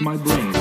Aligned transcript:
My 0.00 0.16
brain. 0.16 0.59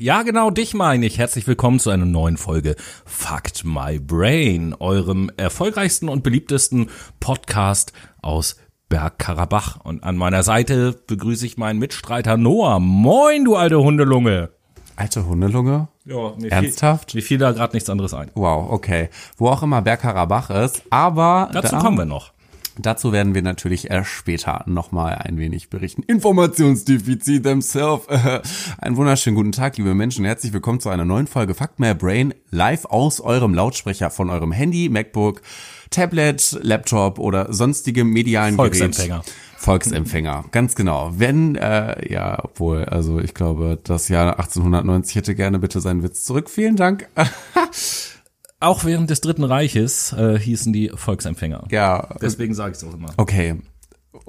Ja, 0.00 0.22
genau, 0.22 0.48
dich 0.50 0.72
meine 0.72 1.04
ich. 1.04 1.18
Herzlich 1.18 1.46
willkommen 1.46 1.78
zu 1.78 1.90
einer 1.90 2.06
neuen 2.06 2.38
Folge 2.38 2.74
Fucked 3.04 3.64
My 3.66 3.98
Brain, 3.98 4.74
eurem 4.78 5.30
erfolgreichsten 5.36 6.08
und 6.08 6.22
beliebtesten 6.22 6.88
Podcast 7.20 7.92
aus 8.22 8.56
Bergkarabach. 8.88 9.80
Und 9.84 10.02
an 10.02 10.16
meiner 10.16 10.42
Seite 10.42 10.98
begrüße 11.06 11.44
ich 11.44 11.58
meinen 11.58 11.78
Mitstreiter 11.78 12.38
Noah. 12.38 12.80
Moin, 12.80 13.44
du 13.44 13.56
alte 13.56 13.78
Hundelunge. 13.82 14.48
Alte 14.96 15.26
Hundelunge? 15.26 15.88
Ja, 16.06 16.32
mir 16.38 16.50
Ernsthaft? 16.50 17.10
Fiel, 17.10 17.20
mir 17.20 17.22
fiel 17.26 17.36
da 17.38 17.52
gerade 17.52 17.76
nichts 17.76 17.90
anderes 17.90 18.14
ein. 18.14 18.30
Wow, 18.34 18.70
okay. 18.72 19.10
Wo 19.36 19.48
auch 19.50 19.62
immer 19.62 19.82
Bergkarabach 19.82 20.48
ist. 20.48 20.82
Aber 20.88 21.50
Dazu 21.52 21.72
da- 21.76 21.78
kommen 21.82 21.98
wir 21.98 22.06
noch. 22.06 22.32
Dazu 22.78 23.12
werden 23.12 23.34
wir 23.34 23.42
natürlich 23.42 23.90
erst 23.90 24.10
später 24.10 24.62
nochmal 24.66 25.16
ein 25.16 25.38
wenig 25.38 25.70
berichten. 25.70 26.02
Informationsdefizit 26.02 27.42
themselves. 27.42 28.06
Einen 28.78 28.96
wunderschönen 28.96 29.36
guten 29.36 29.52
Tag, 29.52 29.76
liebe 29.76 29.94
Menschen. 29.94 30.24
Herzlich 30.24 30.52
willkommen 30.52 30.80
zu 30.80 30.88
einer 30.88 31.04
neuen 31.04 31.26
Folge 31.26 31.54
Fuck 31.54 31.78
My 31.78 31.94
Brain 31.94 32.32
live 32.50 32.84
aus 32.86 33.20
eurem 33.20 33.54
Lautsprecher 33.54 34.10
von 34.10 34.30
eurem 34.30 34.52
Handy, 34.52 34.88
MacBook, 34.88 35.42
Tablet, 35.90 36.58
Laptop 36.62 37.18
oder 37.18 37.52
sonstigem 37.52 38.08
medialen 38.10 38.54
Volksempfänger. 38.54 39.18
Gerät. 39.18 39.34
Volksempfänger, 39.56 40.46
ganz 40.52 40.74
genau. 40.74 41.12
Wenn, 41.16 41.56
äh, 41.56 42.10
ja, 42.10 42.38
obwohl, 42.42 42.86
also 42.86 43.18
ich 43.18 43.34
glaube, 43.34 43.78
das 43.84 44.08
Jahr 44.08 44.38
1890 44.38 45.16
hätte 45.16 45.34
gerne 45.34 45.58
bitte 45.58 45.80
seinen 45.82 46.02
Witz 46.02 46.24
zurück. 46.24 46.48
Vielen 46.48 46.76
Dank. 46.76 47.08
Auch 48.62 48.84
während 48.84 49.08
des 49.08 49.22
Dritten 49.22 49.44
Reiches 49.44 50.12
äh, 50.12 50.38
hießen 50.38 50.72
die 50.72 50.90
Volksempfänger. 50.94 51.64
ja, 51.70 52.08
Deswegen 52.20 52.54
sage 52.54 52.72
ich 52.72 52.78
es 52.78 52.84
auch 52.84 52.92
immer. 52.94 53.08
Okay. 53.16 53.56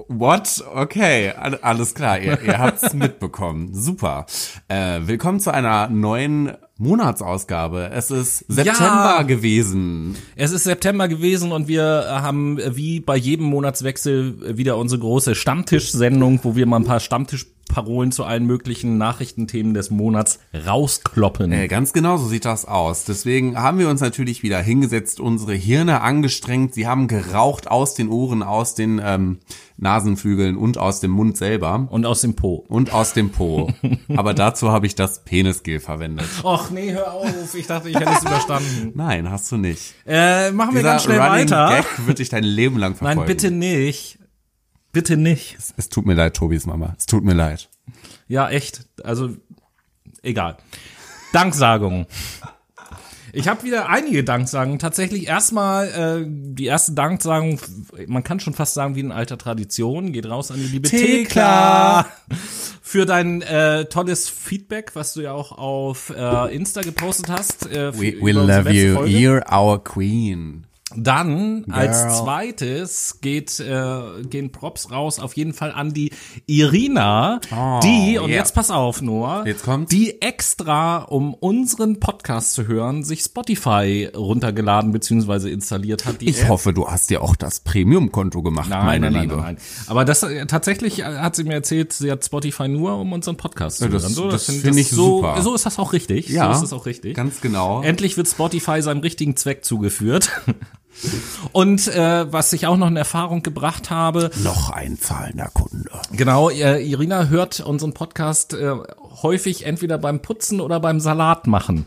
What? 0.08 0.64
Okay, 0.74 1.32
all- 1.38 1.58
alles 1.60 1.94
klar, 1.94 2.18
ihr, 2.18 2.40
ihr 2.40 2.58
habt's 2.58 2.94
mitbekommen. 2.94 3.74
Super. 3.74 4.24
Äh, 4.68 5.00
willkommen 5.02 5.38
zu 5.38 5.52
einer 5.52 5.88
neuen 5.88 6.52
Monatsausgabe. 6.82 7.90
Es 7.92 8.10
ist 8.10 8.44
September 8.48 9.16
Ja. 9.18 9.22
gewesen. 9.22 10.16
Es 10.36 10.52
ist 10.52 10.64
September 10.64 11.08
gewesen 11.08 11.52
und 11.52 11.68
wir 11.68 12.06
haben 12.08 12.58
wie 12.76 13.00
bei 13.00 13.16
jedem 13.16 13.46
Monatswechsel 13.46 14.56
wieder 14.58 14.76
unsere 14.76 15.00
große 15.00 15.34
Stammtischsendung, 15.34 16.40
wo 16.42 16.56
wir 16.56 16.66
mal 16.66 16.76
ein 16.78 16.84
paar 16.84 17.00
Stammtischparolen 17.00 18.12
zu 18.12 18.24
allen 18.24 18.46
möglichen 18.46 18.98
Nachrichtenthemen 18.98 19.74
des 19.74 19.90
Monats 19.90 20.40
rauskloppen. 20.66 21.52
Äh, 21.52 21.68
ganz 21.68 21.92
genau 21.92 22.16
so 22.16 22.26
sieht 22.26 22.44
das 22.44 22.64
aus. 22.66 23.04
Deswegen 23.04 23.56
haben 23.56 23.78
wir 23.78 23.88
uns 23.88 24.00
natürlich 24.00 24.42
wieder 24.42 24.60
hingesetzt, 24.60 25.20
unsere 25.20 25.54
Hirne 25.54 26.00
angestrengt. 26.02 26.74
Sie 26.74 26.86
haben 26.86 27.06
geraucht 27.08 27.70
aus 27.70 27.94
den 27.94 28.08
Ohren, 28.08 28.42
aus 28.42 28.74
den 28.74 29.00
ähm, 29.02 29.38
Nasenflügeln 29.78 30.56
und 30.56 30.78
aus 30.78 31.00
dem 31.00 31.10
Mund 31.12 31.36
selber. 31.36 31.86
Und 31.90 32.06
aus 32.06 32.20
dem 32.20 32.34
Po. 32.34 32.64
Und 32.68 32.92
aus 32.92 33.14
dem 33.14 33.30
Po. 33.30 33.70
Aber 34.16 34.34
dazu 34.34 34.70
habe 34.70 34.86
ich 34.86 34.94
das 34.94 35.24
Penisgel 35.24 35.80
verwendet. 35.80 36.26
Och 36.44 36.70
nee, 36.72 36.92
hör 36.92 37.12
auf. 37.12 37.54
Ich 37.54 37.66
dachte, 37.66 37.88
ich 37.88 37.96
hätte 37.96 38.10
es 38.10 38.22
überstanden. 38.22 38.92
Nein, 38.94 39.30
hast 39.30 39.50
du 39.52 39.56
nicht. 39.56 39.94
Äh, 40.06 40.50
machen 40.52 40.74
wir 40.74 40.80
Dieser 40.80 40.90
ganz 40.90 41.02
schnell 41.04 41.20
Running 41.20 41.50
weiter. 41.50 41.68
Gag 41.68 42.06
wird 42.06 42.18
dich 42.18 42.28
dein 42.28 42.44
Leben 42.44 42.78
lang 42.78 42.94
verfolgen. 42.94 43.20
Nein, 43.20 43.26
bitte 43.26 43.50
nicht. 43.50 44.18
Bitte 44.92 45.16
nicht. 45.16 45.56
Es 45.76 45.88
tut 45.88 46.04
mir 46.06 46.14
leid, 46.14 46.34
Tobis 46.34 46.66
Mama. 46.66 46.94
Es 46.98 47.06
tut 47.06 47.24
mir 47.24 47.34
leid. 47.34 47.70
Ja, 48.28 48.50
echt. 48.50 48.86
Also, 49.02 49.30
egal. 50.22 50.56
Danksagung. 51.32 52.06
Ich 53.32 53.48
habe 53.48 53.62
wieder 53.64 53.88
einige 53.88 54.24
Danksagungen. 54.24 54.78
Tatsächlich 54.78 55.26
erstmal 55.26 55.88
äh, 55.88 56.26
die 56.28 56.66
erste 56.66 56.92
Danksagung, 56.92 57.58
man 58.06 58.22
kann 58.24 58.40
schon 58.40 58.52
fast 58.52 58.74
sagen 58.74 58.94
wie 58.94 59.00
in 59.00 59.10
alter 59.10 59.38
Tradition, 59.38 60.12
geht 60.12 60.26
raus 60.26 60.50
an 60.50 60.58
die 60.58 60.66
liebe 60.66 60.88
Thekla. 60.88 62.06
Für 62.82 63.06
dein 63.06 63.40
äh, 63.40 63.86
tolles 63.86 64.28
Feedback, 64.28 64.94
was 64.94 65.14
du 65.14 65.22
ja 65.22 65.32
auch 65.32 65.52
auf 65.52 66.12
äh, 66.14 66.54
Insta 66.54 66.82
gepostet 66.82 67.30
hast. 67.30 67.66
Äh, 67.66 67.92
We, 67.94 68.20
we 68.20 68.32
love 68.32 68.70
you. 68.70 68.96
Folge. 68.96 69.10
You're 69.10 69.50
our 69.50 69.82
queen. 69.82 70.66
Dann 70.96 71.64
als 71.70 72.02
Girl. 72.02 72.14
zweites 72.24 73.18
geht 73.20 73.60
äh, 73.60 74.22
gehen 74.28 74.52
Props 74.52 74.90
raus 74.90 75.18
auf 75.18 75.34
jeden 75.36 75.52
Fall 75.54 75.72
an 75.72 75.92
die 75.92 76.10
Irina, 76.46 77.40
Oh, 77.54 77.80
die 77.82 78.18
und 78.18 78.28
yeah. 78.30 78.38
jetzt 78.38 78.54
pass 78.54 78.70
auf 78.70 79.02
Noah, 79.02 79.46
Jetzt 79.46 79.64
kommt's. 79.64 79.90
die 79.90 80.20
extra 80.22 80.98
um 80.98 81.34
unseren 81.34 82.00
Podcast 82.00 82.52
zu 82.54 82.66
hören 82.66 83.02
sich 83.04 83.20
Spotify 83.20 84.10
runtergeladen 84.14 84.92
beziehungsweise 84.92 85.50
installiert 85.50 86.04
hat. 86.04 86.16
Ich 86.20 86.42
App. 86.42 86.48
hoffe, 86.48 86.72
du 86.72 86.88
hast 86.88 87.10
dir 87.10 87.22
auch 87.22 87.36
das 87.36 87.60
Premium-Konto 87.60 88.42
gemacht, 88.42 88.68
Nein, 88.70 88.84
meine 88.86 89.10
nein, 89.10 89.22
Liebe. 89.22 89.36
nein, 89.36 89.54
nein. 89.54 89.56
Aber 89.86 90.04
das 90.04 90.22
äh, 90.22 90.46
tatsächlich 90.46 91.00
äh, 91.00 91.04
hat 91.04 91.36
sie 91.36 91.44
mir 91.44 91.54
erzählt, 91.54 91.92
sie 91.92 92.10
hat 92.10 92.24
Spotify 92.24 92.68
nur 92.68 92.96
um 92.98 93.12
unseren 93.12 93.36
Podcast 93.36 93.78
zu 93.78 93.88
das- 93.88 94.02
hören. 94.02 94.12
So, 94.14 94.30
das 94.30 94.46
find- 94.46 94.62
find 94.62 94.76
ich 94.78 94.90
so, 94.90 95.18
super. 95.18 95.40
So 95.42 95.54
ist 95.54 95.66
das 95.66 95.78
auch 95.78 95.92
richtig. 95.92 96.28
Ja, 96.28 96.46
so 96.46 96.52
ist 96.52 96.70
das 96.70 96.72
auch 96.72 96.86
richtig. 96.86 97.14
Ganz 97.16 97.40
genau. 97.40 97.82
Endlich 97.82 98.16
wird 98.16 98.28
Spotify 98.28 98.82
seinem 98.82 99.00
richtigen 99.00 99.36
Zweck 99.36 99.64
zugeführt. 99.64 100.30
Und 101.52 101.88
äh, 101.88 102.32
was 102.32 102.52
ich 102.52 102.66
auch 102.66 102.76
noch 102.76 102.88
in 102.88 102.96
Erfahrung 102.96 103.42
gebracht 103.42 103.90
habe, 103.90 104.30
Noch 104.42 104.70
ein 104.70 104.98
zahlender 104.98 105.50
Kunde. 105.52 105.90
genau, 106.12 106.50
äh, 106.50 106.82
Irina 106.82 107.26
hört 107.26 107.60
unseren 107.60 107.92
Podcast 107.92 108.54
äh, 108.54 108.74
häufig 109.22 109.66
entweder 109.66 109.98
beim 109.98 110.20
Putzen 110.20 110.60
oder 110.60 110.80
beim 110.80 111.00
Salat 111.00 111.46
machen. 111.46 111.86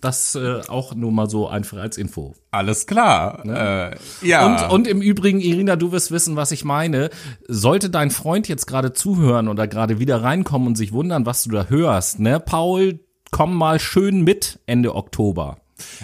Das 0.00 0.36
äh, 0.36 0.60
auch 0.68 0.94
nur 0.94 1.10
mal 1.10 1.28
so 1.28 1.48
einfach 1.48 1.78
als 1.78 1.98
Info. 1.98 2.34
Alles 2.52 2.86
klar. 2.86 3.44
Äh, 3.44 3.96
ja. 4.22 4.68
Und, 4.68 4.72
und 4.72 4.86
im 4.86 5.02
Übrigen, 5.02 5.40
Irina, 5.40 5.74
du 5.74 5.90
wirst 5.90 6.12
wissen, 6.12 6.36
was 6.36 6.52
ich 6.52 6.64
meine. 6.64 7.10
Sollte 7.48 7.90
dein 7.90 8.12
Freund 8.12 8.46
jetzt 8.46 8.66
gerade 8.66 8.92
zuhören 8.92 9.48
oder 9.48 9.66
gerade 9.66 9.98
wieder 9.98 10.22
reinkommen 10.22 10.68
und 10.68 10.76
sich 10.76 10.92
wundern, 10.92 11.26
was 11.26 11.42
du 11.42 11.50
da 11.50 11.64
hörst, 11.66 12.20
ne, 12.20 12.38
Paul, 12.38 13.00
komm 13.32 13.56
mal 13.56 13.80
schön 13.80 14.22
mit 14.22 14.60
Ende 14.66 14.94
Oktober. 14.94 15.58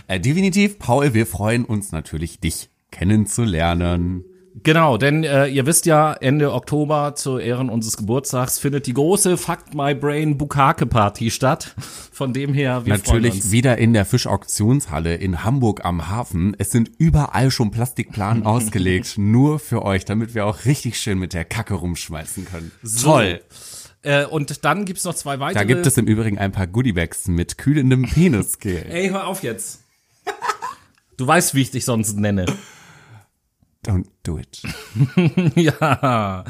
Äh, 0.09 0.21
definitiv, 0.21 0.79
Paul, 0.79 1.15
wir 1.15 1.27
freuen 1.27 1.65
uns 1.65 1.93
natürlich, 1.93 2.41
dich 2.41 2.69
kennenzulernen. 2.91 4.25
Genau, 4.63 4.99
denn 4.99 5.25
äh, 5.25 5.49
ihr 5.49 5.67
wisst 5.67 5.85
ja, 5.85 6.13
Ende 6.13 6.53
Oktober 6.53 7.17
zu 7.17 7.39
Ehren 7.39 7.69
unseres 7.69 7.97
Geburtstags 7.97 8.61
findet 8.61 8.87
die 8.87 8.95
große 8.95 9.37
Fuck 9.37 9.75
My 9.75 9.97
Brain 9.97 10.39
Bukake 10.39 10.87
Party 10.87 11.33
statt. 11.33 11.75
Von 12.13 12.33
dem 12.33 12.55
her, 12.55 12.87
wir 12.87 12.95
freuen 13.01 13.23
Natürlich 13.23 13.51
wieder 13.51 13.79
in 13.79 13.93
der 13.93 14.05
Fischauktionshalle 14.05 15.17
in 15.17 15.43
Hamburg 15.43 15.85
am 15.85 16.09
Hafen. 16.09 16.55
Es 16.57 16.71
sind 16.71 16.89
überall 16.99 17.51
schon 17.51 17.73
Plastikplanen 17.73 18.47
ausgelegt, 18.47 19.19
nur 19.19 19.59
für 19.59 19.83
euch, 19.83 20.05
damit 20.05 20.37
wir 20.37 20.47
auch 20.47 20.65
richtig 20.67 21.01
schön 21.01 21.19
mit 21.19 21.33
der 21.33 21.45
Kacke 21.45 21.75
rumschmeißen 21.75 22.45
können. 22.45 22.71
Toll. 23.03 23.41
Äh, 24.05 24.27
und 24.27 24.65
dann 24.65 24.85
gibt's 24.85 25.05
noch 25.05 25.15
zwei 25.15 25.41
weitere. 25.41 25.63
Da 25.63 25.65
gibt 25.65 25.87
es 25.87 25.97
im 25.97 26.07
Übrigen 26.07 26.39
ein 26.39 26.53
paar 26.53 26.67
Goodiebags 26.67 27.27
mit 27.27 27.59
kühlendem 27.59 28.03
Penisgel. 28.03 28.87
Ey, 28.91 29.09
hör 29.09 29.27
auf 29.27 29.43
jetzt. 29.43 29.81
Du 31.17 31.27
weißt, 31.27 31.55
wie 31.55 31.63
ich 31.63 31.71
dich 31.71 31.85
sonst 31.85 32.17
nenne. 32.19 32.45
Don't 33.85 34.07
do 34.23 34.39
it. 34.39 34.63
ja. 35.57 36.45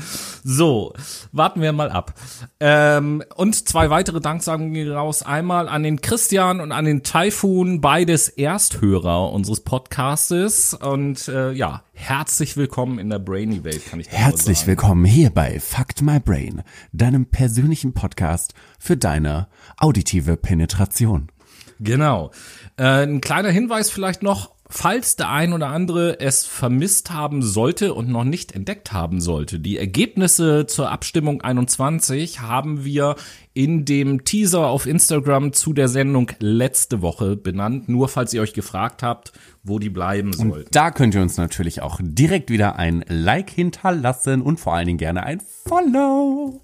So, 0.45 0.93
warten 1.33 1.61
wir 1.61 1.73
mal 1.73 1.91
ab. 1.91 2.15
Ähm, 2.61 3.25
und 3.35 3.69
zwei 3.69 3.91
weitere 3.91 4.21
Danksagungen 4.21 4.73
gehen 4.73 4.93
raus. 4.93 5.25
Einmal 5.25 5.69
an 5.69 5.83
den 5.83 6.01
Christian 6.01 6.61
und 6.61 6.71
an 6.71 6.85
den 6.85 7.03
Typhoon, 7.03 7.81
beides 7.81 8.29
Ersthörer 8.29 9.33
unseres 9.33 9.63
Podcastes. 9.63 10.75
Und 10.75 11.27
äh, 11.27 11.51
ja, 11.51 11.83
herzlich 11.93 12.57
willkommen 12.57 13.01
in 13.01 13.11
der 13.11 13.19
Brainy 13.19 13.65
Welt, 13.65 13.85
kann 13.85 13.99
ich 13.99 14.09
Herzlich 14.11 14.59
sagen. 14.59 14.69
willkommen 14.69 15.05
hier 15.05 15.31
bei 15.31 15.59
Fact 15.59 16.03
My 16.03 16.21
Brain, 16.21 16.63
deinem 16.93 17.27
persönlichen 17.27 17.95
Podcast 17.95 18.55
für 18.79 18.97
deine 18.97 19.49
auditive 19.79 20.37
Penetration. 20.37 21.33
Genau. 21.81 22.31
Äh, 22.77 23.03
ein 23.03 23.21
kleiner 23.21 23.51
Hinweis 23.51 23.91
vielleicht 23.91 24.23
noch. 24.23 24.54
Falls 24.77 25.15
der 25.15 25.31
ein 25.31 25.53
oder 25.53 25.69
andere 25.69 26.19
es 26.19 26.45
vermisst 26.45 27.13
haben 27.13 27.43
sollte 27.43 27.95
und 27.95 28.09
noch 28.09 28.25
nicht 28.25 28.53
entdeckt 28.53 28.93
haben 28.93 29.21
sollte, 29.21 29.61
die 29.61 29.79
Ergebnisse 29.79 30.67
zur 30.67 30.91
Abstimmung 30.91 31.41
21 31.43 32.41
haben 32.41 32.85
wir 32.85 33.15
in 33.55 33.85
dem 33.85 34.25
Teaser 34.25 34.67
auf 34.67 34.87
Instagram 34.87 35.53
zu 35.53 35.73
der 35.75 35.87
Sendung 35.87 36.33
letzte 36.41 37.03
Woche 37.03 37.37
benannt. 37.37 37.89
Nur 37.89 38.09
falls 38.09 38.35
ihr 38.35 38.43
euch 38.43 38.53
gefragt 38.53 39.05
habt, 39.05 39.33
wo 39.63 39.79
die 39.79 39.91
bleiben 39.91 40.33
sollten. 40.33 40.69
Da 40.73 40.91
könnt 40.91 41.15
ihr 41.15 41.23
uns 41.23 41.37
natürlich 41.37 41.81
auch 41.81 42.01
direkt 42.03 42.51
wieder 42.51 42.77
ein 42.77 43.05
Like 43.09 43.51
hinterlassen 43.51 44.43
und 44.43 44.59
vor 44.59 44.75
allen 44.75 44.87
Dingen 44.87 44.99
gerne 44.99 45.23
ein 45.23 45.41
Follow. 45.67 46.61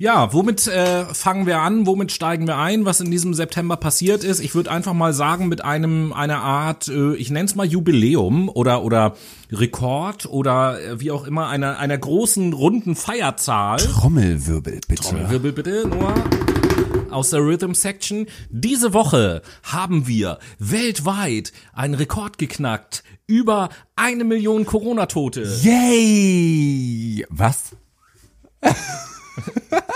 Ja, 0.00 0.32
womit 0.32 0.66
äh, 0.66 1.04
fangen 1.12 1.44
wir 1.44 1.60
an? 1.60 1.86
Womit 1.86 2.10
steigen 2.10 2.46
wir 2.46 2.56
ein? 2.56 2.86
Was 2.86 3.02
in 3.02 3.10
diesem 3.10 3.34
September 3.34 3.76
passiert 3.76 4.24
ist? 4.24 4.40
Ich 4.40 4.54
würde 4.54 4.70
einfach 4.70 4.94
mal 4.94 5.12
sagen 5.12 5.46
mit 5.46 5.62
einem 5.62 6.14
einer 6.14 6.38
Art, 6.38 6.88
äh, 6.88 7.14
ich 7.16 7.30
nenne 7.30 7.44
es 7.44 7.54
mal 7.54 7.66
Jubiläum 7.66 8.48
oder 8.48 8.82
oder 8.82 9.14
Rekord 9.52 10.24
oder 10.24 10.80
äh, 10.82 11.00
wie 11.00 11.10
auch 11.10 11.26
immer 11.26 11.48
einer 11.48 11.78
einer 11.78 11.98
großen 11.98 12.54
runden 12.54 12.96
Feierzahl. 12.96 13.76
Trommelwirbel, 13.76 14.80
bitte. 14.88 15.02
Trommelwirbel 15.02 15.52
bitte 15.52 15.86
nur 15.86 16.14
aus 17.10 17.28
der 17.28 17.40
Rhythm 17.40 17.74
Section. 17.74 18.24
Diese 18.48 18.94
Woche 18.94 19.42
haben 19.64 20.06
wir 20.06 20.38
weltweit 20.58 21.52
einen 21.74 21.92
Rekord 21.92 22.38
geknackt. 22.38 23.04
Über 23.26 23.68
eine 23.96 24.24
Million 24.24 24.64
Corona-Tote. 24.64 25.42
Yay! 25.62 27.26
Was? 27.28 27.76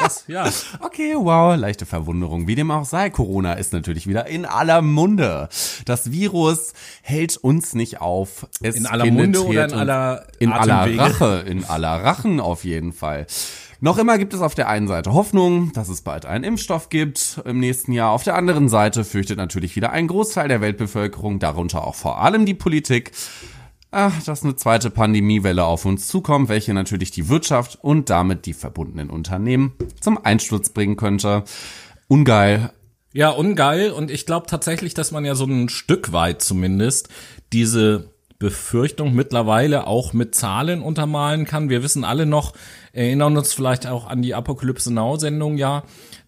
Was? 0.01 0.25
Ja. 0.27 0.49
Okay, 0.81 1.15
wow, 1.17 1.57
leichte 1.57 1.87
Verwunderung. 1.87 2.47
Wie 2.47 2.55
dem 2.55 2.71
auch 2.71 2.85
sei, 2.85 3.11
Corona 3.11 3.55
ist 3.55 3.73
natürlich 3.73 4.07
wieder 4.07 4.27
in 4.27 4.45
aller 4.45 4.83
Munde. 4.83 5.49
Das 5.87 6.13
Virus 6.13 6.73
hält 7.03 7.37
uns 7.37 7.75
nicht 7.75 8.01
auf. 8.01 8.47
Es 8.63 8.77
In 8.77 8.87
aller 8.87 9.07
Munde 9.07 9.45
oder 9.45 9.65
in 9.65 9.73
aller 9.73 10.27
in 10.39 10.53
aller? 10.53 10.99
Rache, 10.99 11.45
in 11.47 11.65
aller 11.65 12.05
Rachen 12.05 12.41
auf 12.41 12.65
jeden 12.65 12.93
Fall. 12.93 13.27
Noch 13.81 13.99
immer 13.99 14.17
gibt 14.19 14.33
es 14.33 14.41
auf 14.41 14.55
der 14.55 14.69
einen 14.69 14.89
Seite 14.89 15.13
Hoffnung, 15.13 15.73
dass 15.73 15.89
es 15.89 16.01
bald 16.01 16.25
einen 16.27 16.45
Impfstoff 16.45 16.89
gibt 16.89 17.41
im 17.45 17.61
nächsten 17.61 17.93
Jahr. 17.93 18.13
Auf 18.13 18.23
der 18.23 18.35
anderen 18.35 18.69
Seite 18.69 19.05
fürchtet 19.05 19.37
natürlich 19.37 19.77
wieder 19.77 19.91
ein 19.91 20.07
Großteil 20.07 20.49
der 20.49 20.61
Weltbevölkerung, 20.61 21.39
darunter 21.39 21.87
auch 21.87 21.95
vor 21.95 22.23
allem 22.23 22.47
die 22.47 22.55
Politik, 22.55 23.13
ach, 23.95 24.23
dass 24.25 24.43
eine 24.43 24.57
zweite 24.57 24.91
Pandemiewelle 24.91 25.65
auf 25.65 25.85
uns 25.85 26.09
zukommt, 26.09 26.49
welche 26.49 26.75
natürlich 26.75 27.11
die 27.11 27.29
Wirtschaft 27.29 27.79
und 27.81 28.11
damit 28.11 28.47
die 28.47 28.53
verbundenen 28.53 29.11
Unternehmen 29.11 29.73
zum 30.01 30.23
Einsturz 30.23 30.71
bringen 30.71 30.97
könnte. 30.97 31.45
Ungeil. 32.09 32.71
Ja, 33.13 33.31
ungeil. 33.31 33.91
Und 33.91 34.11
ich 34.11 34.27
glaube 34.27 34.47
tatsächlich, 34.49 34.95
dass 34.95 35.13
man 35.13 35.25
ja 35.25 35.35
so 35.35 35.45
ein 35.45 35.69
Stück 35.69 36.13
weit 36.13 36.43
zumindest 36.43 37.09
diese 37.53 38.11
Befürchtung 38.39 39.15
mittlerweile 39.15 39.87
auch 39.87 40.13
mit 40.13 40.35
Zahlen 40.35 40.83
untermalen 40.83 41.45
kann. 41.47 41.71
Wir 41.71 41.83
wissen 41.83 42.05
alle 42.05 42.27
noch, 42.27 42.53
erinnern 42.93 43.37
uns 43.37 43.55
vielleicht 43.55 43.87
auch 43.87 44.07
an 44.09 44.23
die 44.23 44.35
Apokalypse 44.35 44.93
Now 44.93 45.17
Sendung 45.17 45.57
ja, 45.57 45.85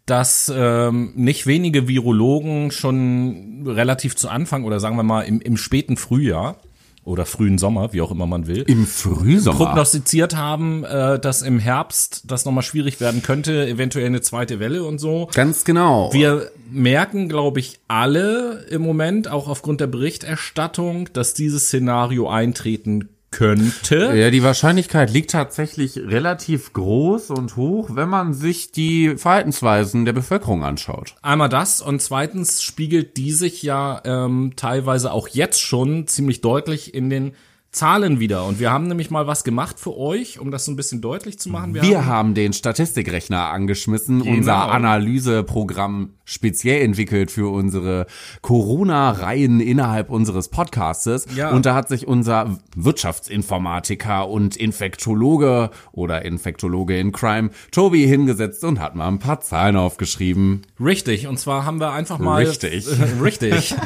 dass 0.06 0.50
ähm, 0.54 1.12
nicht 1.16 1.46
wenige 1.46 1.88
Virologen 1.88 2.70
schon 2.70 3.64
relativ 3.66 4.14
zu 4.14 4.28
Anfang 4.28 4.64
oder 4.64 4.78
sagen 4.78 4.96
wir 4.96 5.02
mal 5.02 5.22
im, 5.22 5.40
im 5.40 5.56
späten 5.56 5.96
Frühjahr 5.96 6.60
oder 7.06 7.25
frühen 7.25 7.56
Sommer, 7.56 7.93
wie 7.93 8.03
auch 8.03 8.11
immer 8.11 8.26
man 8.26 8.47
will, 8.49 8.62
Im 8.62 8.85
Frühsommer. 8.85 9.56
prognostiziert 9.56 10.37
haben, 10.37 10.85
äh, 10.85 11.19
dass 11.19 11.43
im 11.43 11.58
Herbst 11.61 12.25
das 12.26 12.44
nochmal 12.44 12.64
schwierig 12.64 13.00
werden 13.00 13.23
könnte, 13.23 13.67
eventuell 13.67 14.06
eine 14.06 14.20
zweite 14.20 14.58
Welle 14.58 14.85
und 14.85 14.99
so. 14.99 15.29
Ganz 15.32 15.64
genau. 15.64 16.12
Wir 16.12 16.50
merken, 16.70 17.29
glaube 17.29 17.61
ich, 17.61 17.79
alle 17.87 18.67
im 18.70 18.82
Moment, 18.82 19.29
auch 19.29 19.49
aufgrund 19.49 19.81
der 19.81 19.87
Berichterstattung, 19.87 21.08
dass 21.12 21.32
dieses 21.32 21.67
Szenario 21.67 22.29
eintreten 22.29 23.09
könnte. 23.31 24.12
Ja, 24.14 24.31
die 24.31 24.43
Wahrscheinlichkeit 24.43 25.11
liegt 25.11 25.31
tatsächlich 25.31 25.99
relativ 25.99 26.73
groß 26.73 27.31
und 27.31 27.56
hoch, 27.56 27.90
wenn 27.93 28.08
man 28.08 28.34
sich 28.34 28.73
die 28.73 29.17
Verhaltensweisen 29.17 30.05
der 30.05 30.12
Bevölkerung 30.12 30.64
anschaut. 30.64 31.14
Einmal 31.23 31.49
das 31.49 31.81
und 31.81 32.00
zweitens 32.00 32.62
spiegelt 32.62 33.17
die 33.17 33.32
sich 33.32 33.62
ja 33.62 34.00
ähm, 34.05 34.52
teilweise 34.56 35.12
auch 35.12 35.28
jetzt 35.28 35.61
schon 35.61 36.06
ziemlich 36.06 36.40
deutlich 36.40 36.94
in 36.94 37.11
den 37.11 37.34
Zahlen 37.76 38.20
wieder. 38.20 38.46
Und 38.46 38.58
wir 38.58 38.73
haben 38.73 38.88
nämlich 38.88 39.11
mal 39.11 39.26
was 39.26 39.44
gemacht 39.44 39.78
für 39.78 39.96
euch, 39.96 40.40
um 40.40 40.50
das 40.50 40.64
so 40.64 40.73
ein 40.73 40.76
bisschen 40.76 41.02
deutlich 41.02 41.38
zu 41.38 41.50
machen. 41.50 41.75
Wir 41.75 42.06
haben 42.06 42.32
den 42.32 42.55
Statistikrechner 42.55 43.50
angeschmissen, 43.50 44.23
unser 44.23 44.73
Analyseprogramm 44.73 46.14
speziell 46.25 46.82
entwickelt 46.82 47.31
für 47.31 47.52
unsere 47.52 48.06
Corona-Reihen 48.40 49.61
innerhalb 49.61 50.11
unseres 50.11 50.49
Podcastes. 50.49 51.26
Ja. 51.37 51.50
Und 51.50 51.67
da 51.67 51.75
hat 51.75 51.88
sich 51.88 52.06
unser 52.06 52.58
Wirtschaftsinformatiker 52.75 54.28
und 54.28 54.56
Infektologe 54.56 55.70
oder 55.93 56.25
Infektologe 56.25 56.99
in 56.99 57.12
Crime, 57.12 57.50
Tobi, 57.70 58.06
hingesetzt 58.06 58.64
und 58.64 58.81
hat 58.81 58.96
mal 58.96 59.08
ein 59.08 59.19
paar 59.19 59.40
Zahlen 59.43 59.76
aufgeschrieben. 59.76 60.62
Richtig, 60.81 61.26
und 61.26 61.38
zwar 61.38 61.67
haben 61.67 61.78
wir 61.78 61.93
einfach 61.93 62.19
mal. 62.19 62.44
Richtig. 62.44 62.87
richtig. 63.20 63.75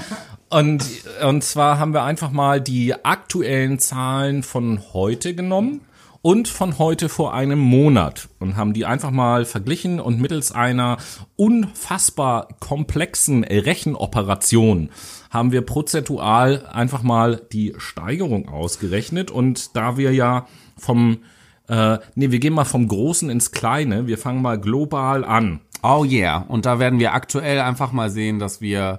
Und, 0.50 0.84
und 1.24 1.44
zwar 1.44 1.78
haben 1.78 1.94
wir 1.94 2.02
einfach 2.02 2.32
mal 2.32 2.60
die 2.60 2.92
aktuellen 3.04 3.78
Zahlen 3.78 4.42
von 4.42 4.82
heute 4.92 5.34
genommen 5.34 5.82
und 6.22 6.48
von 6.48 6.78
heute 6.78 7.08
vor 7.08 7.32
einem 7.32 7.60
Monat 7.60 8.28
und 8.40 8.56
haben 8.56 8.72
die 8.72 8.84
einfach 8.84 9.12
mal 9.12 9.44
verglichen 9.44 10.00
und 10.00 10.20
mittels 10.20 10.52
einer 10.52 10.98
unfassbar 11.36 12.48
komplexen 12.58 13.44
Rechenoperation 13.44 14.90
haben 15.30 15.52
wir 15.52 15.62
prozentual 15.62 16.66
einfach 16.66 17.02
mal 17.02 17.40
die 17.52 17.74
Steigerung 17.78 18.48
ausgerechnet 18.48 19.30
und 19.30 19.76
da 19.76 19.96
wir 19.96 20.12
ja 20.12 20.46
vom 20.76 21.20
äh, 21.68 21.98
nee, 22.16 22.32
wir 22.32 22.40
gehen 22.40 22.52
mal 22.52 22.64
vom 22.64 22.88
Großen 22.88 23.30
ins 23.30 23.52
Kleine. 23.52 24.08
Wir 24.08 24.18
fangen 24.18 24.42
mal 24.42 24.58
global 24.58 25.24
an. 25.24 25.60
Oh 25.84 26.04
yeah. 26.04 26.44
Und 26.48 26.66
da 26.66 26.80
werden 26.80 26.98
wir 26.98 27.14
aktuell 27.14 27.60
einfach 27.60 27.92
mal 27.92 28.10
sehen, 28.10 28.40
dass 28.40 28.60
wir 28.60 28.98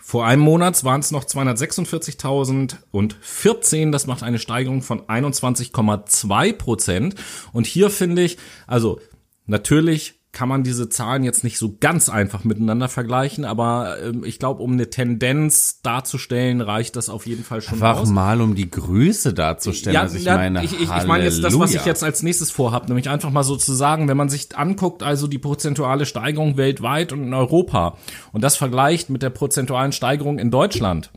Vor 0.00 0.24
einem 0.24 0.42
Monat 0.42 0.84
waren 0.84 1.00
es 1.00 1.10
noch 1.10 1.24
246.014. 1.24 3.90
Das 3.90 4.06
macht 4.06 4.22
eine 4.22 4.38
Steigerung 4.38 4.82
von 4.82 5.00
21,2 5.00 6.52
Prozent. 6.52 7.16
Und 7.52 7.66
hier 7.66 7.90
finde 7.90 8.22
ich, 8.22 8.38
also 8.68 9.00
natürlich 9.46 10.15
kann 10.36 10.50
man 10.50 10.64
diese 10.64 10.90
Zahlen 10.90 11.24
jetzt 11.24 11.44
nicht 11.44 11.56
so 11.56 11.78
ganz 11.80 12.10
einfach 12.10 12.44
miteinander 12.44 12.90
vergleichen, 12.90 13.46
aber 13.46 13.96
ähm, 14.04 14.22
ich 14.22 14.38
glaube, 14.38 14.62
um 14.62 14.72
eine 14.72 14.90
Tendenz 14.90 15.80
darzustellen, 15.80 16.60
reicht 16.60 16.94
das 16.94 17.08
auf 17.08 17.26
jeden 17.26 17.42
Fall 17.42 17.62
schon 17.62 17.82
Einfach 17.82 18.02
aus. 18.02 18.10
mal, 18.10 18.42
um 18.42 18.54
die 18.54 18.70
Größe 18.70 19.32
darzustellen. 19.32 19.94
Ja, 19.94 20.02
also 20.02 20.18
ich 20.18 20.24
ja, 20.24 20.36
meine, 20.36 20.62
ich, 20.62 20.74
ich, 20.74 20.90
ich 20.94 21.06
meine 21.06 21.24
jetzt 21.24 21.42
das, 21.42 21.58
was 21.58 21.72
ich 21.72 21.86
jetzt 21.86 22.04
als 22.04 22.22
nächstes 22.22 22.50
vorhabe, 22.50 22.84
nämlich 22.88 23.08
einfach 23.08 23.30
mal 23.30 23.44
so 23.44 23.56
zu 23.56 23.72
sagen, 23.72 24.08
wenn 24.08 24.16
man 24.18 24.28
sich 24.28 24.54
anguckt, 24.58 25.02
also 25.02 25.26
die 25.26 25.38
prozentuale 25.38 26.04
Steigerung 26.04 26.58
weltweit 26.58 27.14
und 27.14 27.22
in 27.22 27.32
Europa 27.32 27.96
und 28.34 28.44
das 28.44 28.56
vergleicht 28.56 29.08
mit 29.08 29.22
der 29.22 29.30
prozentualen 29.30 29.92
Steigerung 29.92 30.38
in 30.38 30.50
Deutschland. 30.50 31.12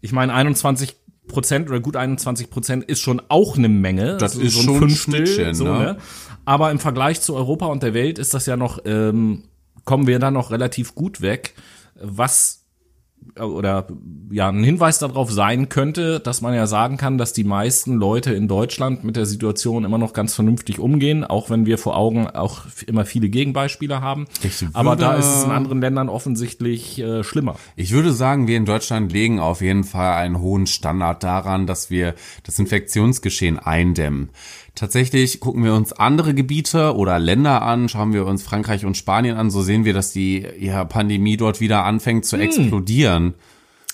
Ich 0.00 0.12
meine, 0.12 0.32
21 0.32 0.94
Prozent 1.26 1.68
oder 1.70 1.80
gut 1.80 1.96
21 1.96 2.50
Prozent 2.50 2.84
ist 2.84 3.00
schon 3.00 3.22
auch 3.28 3.56
eine 3.56 3.68
Menge. 3.68 4.16
Das 4.18 4.34
Also 4.34 4.42
ist 4.42 4.56
ein 4.56 4.62
schon 4.64 4.74
ein 4.74 4.80
Fünftel, 4.80 5.26
Schnittchen, 5.26 5.54
so, 5.54 5.64
ne? 5.64 5.78
ne? 5.78 5.96
Aber 6.44 6.70
im 6.70 6.78
Vergleich 6.78 7.20
zu 7.20 7.34
Europa 7.34 7.66
und 7.66 7.82
der 7.82 7.94
Welt 7.94 8.18
ist 8.18 8.34
das 8.34 8.46
ja 8.46 8.56
noch, 8.56 8.80
ähm, 8.84 9.44
kommen 9.84 10.06
wir 10.06 10.18
da 10.18 10.30
noch 10.30 10.50
relativ 10.50 10.94
gut 10.94 11.20
weg, 11.20 11.54
was 11.94 12.60
oder 13.38 13.86
ja 14.30 14.48
ein 14.48 14.64
Hinweis 14.64 14.98
darauf 14.98 15.30
sein 15.30 15.68
könnte, 15.68 16.20
dass 16.20 16.40
man 16.40 16.54
ja 16.54 16.66
sagen 16.66 16.96
kann, 16.96 17.18
dass 17.18 17.32
die 17.32 17.44
meisten 17.44 17.94
Leute 17.94 18.32
in 18.32 18.48
Deutschland 18.48 19.04
mit 19.04 19.16
der 19.16 19.26
Situation 19.26 19.84
immer 19.84 19.98
noch 19.98 20.12
ganz 20.12 20.34
vernünftig 20.34 20.78
umgehen, 20.78 21.24
auch 21.24 21.50
wenn 21.50 21.66
wir 21.66 21.78
vor 21.78 21.96
Augen 21.96 22.28
auch 22.28 22.62
immer 22.86 23.04
viele 23.04 23.28
Gegenbeispiele 23.28 24.00
haben. 24.00 24.26
Aber 24.72 24.96
da 24.96 25.14
ist 25.14 25.26
es 25.26 25.44
in 25.44 25.50
anderen 25.50 25.80
Ländern 25.80 26.08
offensichtlich 26.08 26.98
äh, 26.98 27.22
schlimmer. 27.22 27.56
Ich 27.76 27.92
würde 27.92 28.12
sagen, 28.12 28.46
wir 28.46 28.56
in 28.56 28.64
Deutschland 28.64 29.12
legen 29.12 29.38
auf 29.38 29.60
jeden 29.60 29.84
Fall 29.84 30.14
einen 30.14 30.40
hohen 30.40 30.66
Standard 30.66 31.22
daran, 31.22 31.66
dass 31.66 31.90
wir 31.90 32.14
das 32.44 32.58
Infektionsgeschehen 32.58 33.58
eindämmen. 33.58 34.30
Tatsächlich 34.74 35.40
gucken 35.40 35.64
wir 35.64 35.74
uns 35.74 35.92
andere 35.92 36.32
Gebiete 36.32 36.94
oder 36.94 37.18
Länder 37.18 37.62
an, 37.62 37.88
schauen 37.88 38.12
wir 38.12 38.26
uns 38.26 38.42
Frankreich 38.42 38.84
und 38.84 38.96
Spanien 38.96 39.36
an, 39.36 39.50
so 39.50 39.62
sehen 39.62 39.84
wir, 39.84 39.92
dass 39.92 40.12
die 40.12 40.46
ja, 40.58 40.84
Pandemie 40.84 41.36
dort 41.36 41.60
wieder 41.60 41.84
anfängt 41.84 42.24
zu 42.24 42.36
explodieren. 42.36 43.34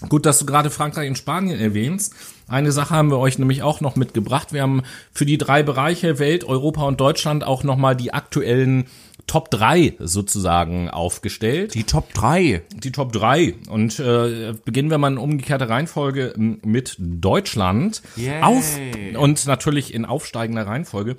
Gut, 0.09 0.27
dass 0.27 0.39
du 0.39 0.47
gerade 0.47 0.69
Frankreich 0.69 1.09
und 1.09 1.17
Spanien 1.17 1.59
erwähnst. 1.59 2.15
Eine 2.49 2.71
Sache 2.71 2.95
haben 2.95 3.11
wir 3.11 3.19
euch 3.19 3.39
nämlich 3.39 3.63
auch 3.63 3.81
noch 3.81 3.97
mitgebracht. 3.97 4.53
Wir 4.53 4.63
haben 4.63 4.83
für 5.11 5.25
die 5.25 5.39
drei 5.39 5.63
Bereiche 5.63 6.19
Welt, 6.19 6.45
Europa 6.45 6.83
und 6.83 7.01
Deutschland 7.01 7.45
auch 7.45 7.65
nochmal 7.65 7.97
die 7.97 8.13
aktuellen 8.13 8.85
Top 9.27 9.51
3 9.51 9.97
sozusagen 9.99 10.89
aufgestellt. 10.89 11.75
Die 11.75 11.85
Top 11.85 12.15
3. 12.15 12.63
Die 12.75 12.93
Top 12.93 13.13
3. 13.13 13.55
Und 13.69 13.99
äh, 13.99 14.55
beginnen 14.65 14.91
wir 14.91 14.99
mal 14.99 15.13
in 15.13 15.19
umgekehrter 15.19 15.69
Reihenfolge 15.69 16.35
mit 16.37 16.97
Deutschland. 16.99 18.03
Yay. 18.17 18.43
Auf 18.43 18.79
und 19.19 19.47
natürlich 19.47 19.93
in 19.95 20.05
aufsteigender 20.05 20.67
Reihenfolge. 20.67 21.17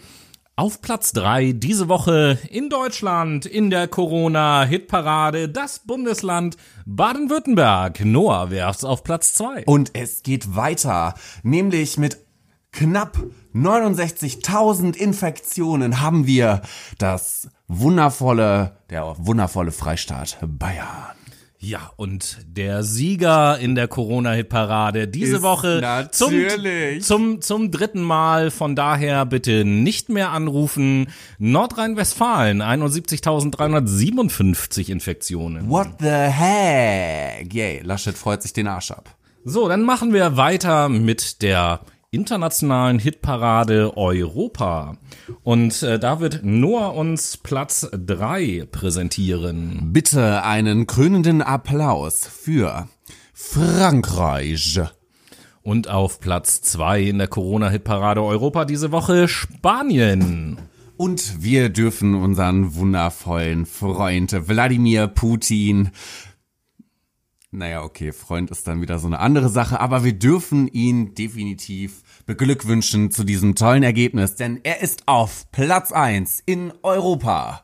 Auf 0.55 0.81
Platz 0.81 1.11
3 1.13 1.51
diese 1.51 1.87
Woche 1.87 2.39
in 2.49 2.69
Deutschland 2.69 3.45
in 3.45 3.69
der 3.69 3.87
Corona-Hitparade 3.87 5.49
das 5.49 5.79
Bundesland 5.85 6.57
Baden-Württemberg. 6.87 8.03
Noah 8.03 8.49
werft's 8.49 8.83
auf 8.83 9.03
Platz 9.03 9.35
2. 9.35 9.65
Und 9.65 9.91
es 9.93 10.23
geht 10.23 10.55
weiter, 10.55 11.13
nämlich 11.43 11.99
mit 11.99 12.17
knapp 12.71 13.19
69.000 13.53 14.95
Infektionen 14.95 16.01
haben 16.01 16.25
wir 16.25 16.63
das 16.97 17.49
wundervolle, 17.67 18.77
der 18.89 19.15
wundervolle 19.17 19.71
Freistaat 19.71 20.37
Bayern. 20.41 21.17
Ja, 21.59 21.91
und 21.95 22.37
der 22.45 22.83
Sieger 22.83 23.57
in 23.57 23.73
der 23.73 23.87
Corona-Hitparade 23.87 25.07
diese 25.07 25.37
Ist 25.37 25.41
Woche 25.41 26.07
zum, 26.11 26.31
zum, 27.01 27.41
zum 27.41 27.71
dritten 27.71 28.03
Mal. 28.03 28.51
Von 28.51 28.75
daher 28.75 29.25
bitte 29.25 29.65
nicht 29.65 30.09
mehr 30.09 30.29
anrufen. 30.29 31.07
Nordrhein-Westfalen, 31.39 32.61
71.357 32.61 34.91
Infektionen. 34.91 35.67
What 35.67 35.93
the 35.99 36.05
heck? 36.05 37.51
Yay, 37.51 37.81
Laschet 37.83 38.15
freut 38.15 38.43
sich 38.43 38.53
den 38.53 38.67
Arsch 38.67 38.91
ab. 38.91 39.15
So, 39.43 39.67
dann 39.67 39.81
machen 39.81 40.13
wir 40.13 40.37
weiter 40.37 40.89
mit 40.89 41.41
der 41.41 41.79
internationalen 42.11 42.99
Hitparade 42.99 43.97
Europa. 43.97 44.97
Und 45.43 45.83
äh, 45.83 45.99
da 45.99 46.19
wird 46.19 46.41
Noah 46.43 46.95
uns 46.95 47.37
Platz 47.37 47.89
3 47.91 48.67
präsentieren. 48.71 49.89
Bitte 49.91 50.43
einen 50.43 50.87
krönenden 50.87 51.41
Applaus 51.41 52.25
für 52.25 52.87
Frankreich. 53.33 54.79
Und 55.61 55.89
auf 55.89 56.21
Platz 56.21 56.61
2 56.61 57.01
in 57.01 57.17
der 57.17 57.27
Corona-Hitparade 57.27 58.23
Europa 58.23 58.63
diese 58.63 58.93
Woche 58.93 59.27
Spanien. 59.27 60.57
Und 60.95 61.43
wir 61.43 61.69
dürfen 61.69 62.15
unseren 62.15 62.73
wundervollen 62.75 63.65
Freund 63.65 64.47
Wladimir 64.47 65.07
Putin 65.07 65.91
naja, 67.57 67.83
okay, 67.83 68.11
Freund 68.11 68.51
ist 68.51 68.67
dann 68.67 68.81
wieder 68.81 68.99
so 68.99 69.07
eine 69.07 69.19
andere 69.19 69.49
Sache, 69.49 69.79
aber 69.79 70.03
wir 70.03 70.13
dürfen 70.13 70.67
ihn 70.67 71.15
definitiv 71.15 72.03
beglückwünschen 72.25 73.11
zu 73.11 73.23
diesem 73.23 73.55
tollen 73.55 73.83
Ergebnis, 73.83 74.35
denn 74.35 74.59
er 74.63 74.81
ist 74.81 75.07
auf 75.07 75.51
Platz 75.51 75.91
1 75.91 76.43
in 76.45 76.73
Europa. 76.83 77.63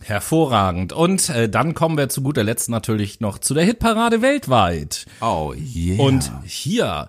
Hervorragend. 0.00 0.92
Und 0.92 1.28
äh, 1.30 1.48
dann 1.48 1.74
kommen 1.74 1.98
wir 1.98 2.08
zu 2.08 2.22
guter 2.22 2.44
Letzt 2.44 2.68
natürlich 2.68 3.18
noch 3.18 3.38
zu 3.38 3.54
der 3.54 3.64
Hitparade 3.64 4.22
weltweit. 4.22 5.06
Oh 5.20 5.52
yeah. 5.54 6.00
Und 6.00 6.30
hier 6.44 7.08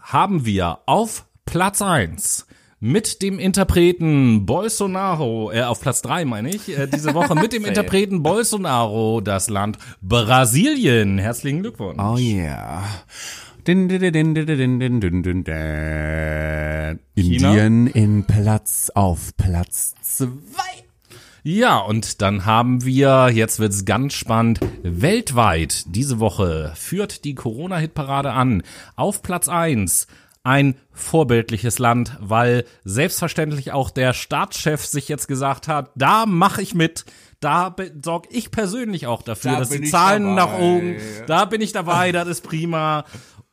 haben 0.00 0.44
wir 0.44 0.80
auf 0.86 1.26
Platz 1.44 1.80
1 1.80 2.45
mit 2.80 3.22
dem 3.22 3.38
Interpreten 3.38 4.44
Bolsonaro, 4.44 5.50
äh, 5.52 5.62
auf 5.62 5.80
Platz 5.80 6.02
drei 6.02 6.24
meine 6.24 6.50
ich, 6.50 6.68
äh, 6.76 6.86
diese 6.86 7.14
Woche 7.14 7.34
mit 7.34 7.52
dem 7.52 7.64
Interpreten 7.66 8.22
Bolsonaro, 8.22 9.20
das 9.20 9.48
Land 9.48 9.78
Brasilien. 10.02 11.18
Herzlichen 11.18 11.62
Glückwunsch. 11.62 11.98
Oh 11.98 12.16
yeah. 12.18 12.84
Din, 13.66 13.88
din, 13.88 14.12
din, 14.12 14.34
Indien 17.14 17.86
in 17.88 18.24
Platz 18.24 18.92
auf 18.94 19.36
Platz 19.36 19.94
zwei. 20.02 20.86
Ja, 21.42 21.78
und 21.78 22.22
dann 22.22 22.44
haben 22.44 22.84
wir, 22.84 23.30
jetzt 23.32 23.58
wird's 23.58 23.84
ganz 23.84 24.14
spannend, 24.14 24.60
weltweit 24.82 25.84
diese 25.94 26.20
Woche 26.20 26.72
führt 26.74 27.24
die 27.24 27.34
Corona-Hitparade 27.34 28.32
an. 28.32 28.62
Auf 28.96 29.22
Platz 29.22 29.48
eins 29.48 30.06
ein 30.46 30.76
vorbildliches 30.92 31.78
Land, 31.78 32.16
weil 32.20 32.64
selbstverständlich 32.84 33.72
auch 33.72 33.90
der 33.90 34.12
Staatschef 34.12 34.86
sich 34.86 35.08
jetzt 35.08 35.26
gesagt 35.26 35.66
hat, 35.68 35.90
da 35.96 36.24
mache 36.24 36.62
ich 36.62 36.74
mit. 36.74 37.04
Da 37.40 37.74
sorge 38.02 38.28
ich 38.30 38.50
persönlich 38.50 39.06
auch 39.06 39.22
dafür, 39.22 39.52
Da 39.52 39.58
dass 39.58 39.68
die 39.70 39.82
Zahlen 39.82 40.36
dabei. 40.36 40.52
nach 40.52 40.58
oben, 40.58 40.96
da 41.26 41.44
bin 41.44 41.60
ich 41.60 41.72
dabei, 41.72 42.12
das 42.12 42.28
ist 42.28 42.42
prima. 42.42 43.04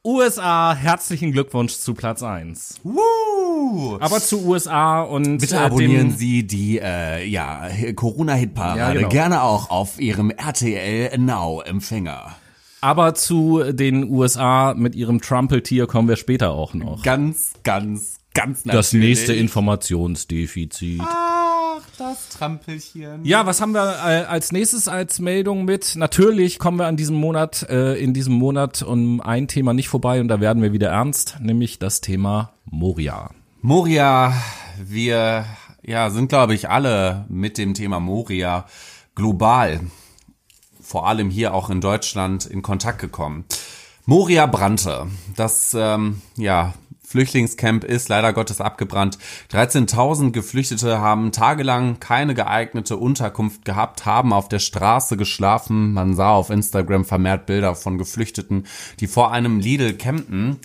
USA, 0.05 0.75
herzlichen 0.75 1.31
Glückwunsch 1.31 1.73
zu 1.77 1.93
Platz 1.93 2.21
1. 2.23 2.81
Woo! 2.83 3.97
Aber 3.99 4.19
zu 4.19 4.45
USA 4.45 5.01
und 5.01 5.37
Bitte 5.39 5.55
äh, 5.55 5.59
abonnieren 5.59 6.09
dem, 6.09 6.17
Sie 6.17 6.45
die 6.45 6.79
äh, 6.79 7.25
ja, 7.25 7.69
Corona-Hitparade 7.95 8.79
Ja, 8.79 8.93
genau. 8.93 9.09
gerne 9.09 9.41
auch 9.43 9.69
auf 9.69 9.99
Ihrem 9.99 10.29
RTL 10.29 11.17
Now-Empfänger. 11.17 12.35
Aber 12.83 13.15
zu 13.15 13.63
den 13.71 14.11
USA 14.11 14.73
mit 14.73 14.93
ihrem 14.93 15.21
Trumpeltier 15.21 15.87
kommen 15.87 16.09
wir 16.09 16.17
später 16.17 16.51
auch 16.51 16.73
noch. 16.73 17.01
Ganz, 17.01 17.53
ganz, 17.63 18.17
ganz 18.33 18.65
natürlich. 18.65 18.73
Das 18.75 18.91
nächste 18.91 19.33
Informationsdefizit. 19.33 20.99
Ach, 21.01 21.79
das 21.97 22.27
Trampelchen. 22.27 23.23
Ja, 23.23 23.45
was 23.45 23.61
haben 23.61 23.71
wir 23.71 23.85
äh, 23.85 24.25
als 24.25 24.51
nächstes 24.51 24.89
als 24.89 25.19
Meldung 25.19 25.63
mit? 25.63 25.95
Natürlich 25.95 26.59
kommen 26.59 26.77
wir 26.77 26.87
an 26.87 26.97
diesem 26.97 27.15
Monat, 27.15 27.65
äh, 27.69 27.93
in 27.95 28.13
diesem 28.13 28.33
Monat 28.33 28.81
um 28.81 29.21
ein 29.21 29.47
Thema 29.47 29.73
nicht 29.73 29.87
vorbei 29.87 30.19
und 30.19 30.27
da 30.27 30.41
werden 30.41 30.61
wir 30.61 30.73
wieder 30.73 30.89
ernst, 30.89 31.37
nämlich 31.39 31.79
das 31.79 32.01
Thema 32.01 32.51
Moria. 32.65 33.29
Moria, 33.61 34.33
wir 34.83 35.45
ja, 35.83 36.09
sind, 36.09 36.27
glaube 36.27 36.53
ich, 36.53 36.69
alle 36.69 37.23
mit 37.29 37.57
dem 37.57 37.75
Thema 37.75 38.01
Moria 38.01 38.65
global, 39.15 39.79
vor 40.93 41.07
allem 41.07 41.31
hier 41.31 41.55
auch 41.55 41.71
in 41.71 41.81
Deutschland, 41.81 42.45
in 42.45 42.61
Kontakt 42.61 42.99
gekommen. 42.99 43.45
Moria 44.05 44.45
brannte. 44.45 45.07
Das 45.35 45.75
ähm, 45.75 46.21
ja, 46.35 46.75
Flüchtlingscamp 47.03 47.83
ist 47.83 48.09
leider 48.09 48.31
Gottes 48.31 48.61
abgebrannt. 48.61 49.17
13.000 49.51 50.29
Geflüchtete 50.29 50.99
haben 50.99 51.31
tagelang 51.31 51.99
keine 51.99 52.35
geeignete 52.35 52.97
Unterkunft 52.97 53.65
gehabt, 53.65 54.05
haben 54.05 54.33
auf 54.33 54.49
der 54.49 54.59
Straße 54.59 55.17
geschlafen. 55.17 55.93
Man 55.93 56.13
sah 56.13 56.29
auf 56.29 56.51
Instagram 56.51 57.05
vermehrt 57.05 57.47
Bilder 57.47 57.73
von 57.73 57.97
Geflüchteten, 57.97 58.67
die 58.99 59.07
vor 59.07 59.31
einem 59.31 59.59
Lidl 59.59 59.93
campten. 59.93 60.59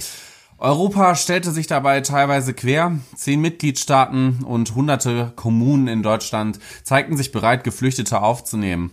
Europa 0.59 1.15
stellte 1.15 1.53
sich 1.53 1.69
dabei 1.69 2.03
teilweise 2.03 2.53
quer. 2.53 2.99
Zehn 3.17 3.41
Mitgliedstaaten 3.41 4.45
und 4.45 4.75
hunderte 4.75 5.33
Kommunen 5.37 5.89
in 5.89 6.03
Deutschland 6.03 6.59
zeigten 6.83 7.17
sich 7.17 7.33
bereit, 7.33 7.65
Geflüchtete 7.65 8.21
aufzunehmen. 8.21 8.91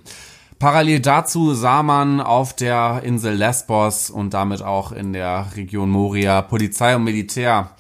Parallel 0.60 1.02
dazu 1.02 1.54
sah 1.54 1.84
man 1.84 2.22
auf 2.22 2.56
der 2.56 3.02
Insel 3.04 3.36
Lesbos 3.36 4.10
und 4.10 4.34
damit 4.34 4.62
auch 4.62 4.92
in 4.92 5.12
der 5.12 5.48
Region 5.56 5.90
Moria 5.90 6.42
Polizei 6.42 6.96
und 6.96 7.04
Militär, 7.04 7.72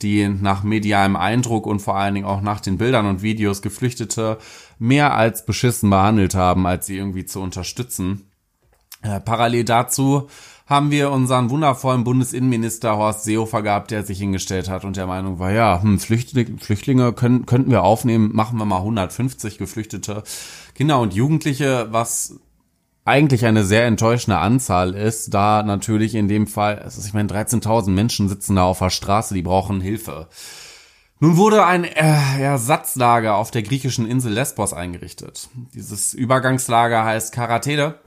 die 0.00 0.28
nach 0.28 0.62
medialem 0.62 1.16
Eindruck 1.16 1.66
und 1.66 1.80
vor 1.80 1.96
allen 1.96 2.14
Dingen 2.14 2.26
auch 2.26 2.40
nach 2.40 2.60
den 2.60 2.78
Bildern 2.78 3.06
und 3.06 3.22
Videos 3.22 3.60
Geflüchtete 3.60 4.38
mehr 4.78 5.14
als 5.14 5.44
beschissen 5.44 5.90
behandelt 5.90 6.34
haben, 6.34 6.66
als 6.66 6.86
sie 6.86 6.96
irgendwie 6.96 7.26
zu 7.26 7.40
unterstützen. 7.40 8.30
Äh, 9.02 9.20
parallel 9.20 9.64
dazu 9.64 10.28
haben 10.66 10.90
wir 10.90 11.10
unseren 11.10 11.50
wundervollen 11.50 12.04
Bundesinnenminister 12.04 12.96
Horst 12.96 13.24
Seehofer 13.24 13.62
gehabt, 13.62 13.90
der 13.90 14.04
sich 14.04 14.18
hingestellt 14.18 14.68
hat 14.68 14.84
und 14.84 14.96
der 14.96 15.06
Meinung 15.06 15.38
war, 15.38 15.52
ja, 15.52 15.82
hm, 15.82 15.98
Flüchtlinge, 15.98 16.58
Flüchtlinge 16.58 17.12
können, 17.12 17.46
könnten 17.46 17.70
wir 17.70 17.82
aufnehmen, 17.82 18.30
machen 18.32 18.58
wir 18.58 18.64
mal 18.64 18.78
150 18.78 19.58
Geflüchtete 19.58 20.22
Kinder 20.74 21.00
und 21.00 21.14
Jugendliche, 21.14 21.88
was 21.90 22.40
eigentlich 23.04 23.44
eine 23.44 23.64
sehr 23.64 23.86
enttäuschende 23.86 24.38
Anzahl 24.38 24.94
ist, 24.94 25.34
da 25.34 25.62
natürlich 25.62 26.14
in 26.14 26.28
dem 26.28 26.46
Fall, 26.46 26.88
ich 26.88 27.12
meine, 27.14 27.28
13.000 27.28 27.90
Menschen 27.90 28.28
sitzen 28.28 28.56
da 28.56 28.64
auf 28.64 28.78
der 28.78 28.90
Straße, 28.90 29.34
die 29.34 29.42
brauchen 29.42 29.80
Hilfe. 29.80 30.28
Nun 31.18 31.36
wurde 31.36 31.64
ein 31.64 31.84
äh, 31.84 32.40
Ersatzlager 32.40 33.36
auf 33.36 33.50
der 33.50 33.62
griechischen 33.62 34.08
Insel 34.08 34.32
Lesbos 34.32 34.72
eingerichtet. 34.72 35.50
Dieses 35.72 36.14
Übergangslager 36.14 37.04
heißt 37.04 37.32
Karatede. 37.32 38.00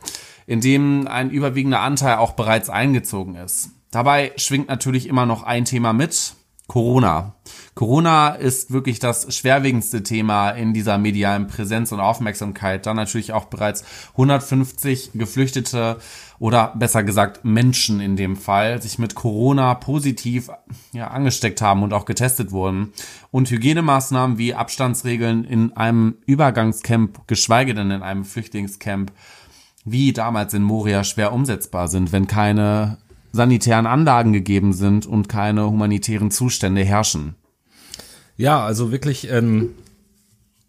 In 0.48 0.62
dem 0.62 1.08
ein 1.08 1.30
überwiegender 1.30 1.82
Anteil 1.82 2.18
auch 2.18 2.34
bereits 2.34 2.70
eingezogen 2.70 3.36
ist. 3.36 3.70
Dabei 3.92 4.34
schwingt 4.38 4.68
natürlich 4.68 5.08
immer 5.08 5.26
noch 5.26 5.44
ein 5.44 5.66
Thema 5.66 5.94
mit, 5.94 6.36
Corona. 6.68 7.36
Corona 7.76 8.30
ist 8.30 8.72
wirklich 8.72 8.98
das 8.98 9.36
schwerwiegendste 9.36 10.02
Thema 10.02 10.50
in 10.50 10.74
dieser 10.74 10.98
medialen 10.98 11.46
Präsenz 11.46 11.92
und 11.92 12.00
Aufmerksamkeit. 12.00 12.88
Dann 12.88 12.96
natürlich 12.96 13.34
auch 13.34 13.46
bereits 13.46 13.86
150 14.14 15.12
Geflüchtete 15.14 16.00
oder 16.40 16.74
besser 16.76 17.04
gesagt 17.04 17.46
Menschen 17.46 18.00
in 18.00 18.16
dem 18.16 18.36
Fall 18.36 18.82
sich 18.82 18.98
mit 18.98 19.14
Corona 19.14 19.76
positiv 19.76 20.50
ja, 20.92 21.10
angesteckt 21.10 21.62
haben 21.62 21.84
und 21.84 21.94
auch 21.94 22.06
getestet 22.06 22.52
wurden. 22.52 22.94
Und 23.30 23.52
Hygienemaßnahmen 23.52 24.40
wie 24.40 24.56
Abstandsregeln 24.56 25.44
in 25.44 25.78
einem 25.78 26.16
Übergangscamp, 26.26 27.28
geschweige 27.28 27.76
denn 27.76 27.92
in 27.92 28.02
einem 28.02 28.26
Flüchtlingscamp, 28.26 29.12
wie 29.86 30.12
damals 30.12 30.54
in 30.54 30.64
Moria 30.64 31.04
schwer 31.04 31.32
umsetzbar 31.32 31.88
sind, 31.88 32.12
wenn 32.12 32.28
keine 32.28 32.98
sanitären 33.32 33.86
Anlagen 33.86 34.34
gegeben 34.34 34.74
sind 34.74 35.06
und 35.06 35.30
keine 35.30 35.70
humanitären 35.70 36.32
Zustände 36.32 36.84
herrschen. 36.84 37.36
Ja, 38.38 38.66
also 38.66 38.92
wirklich, 38.92 39.30
ähm, 39.30 39.72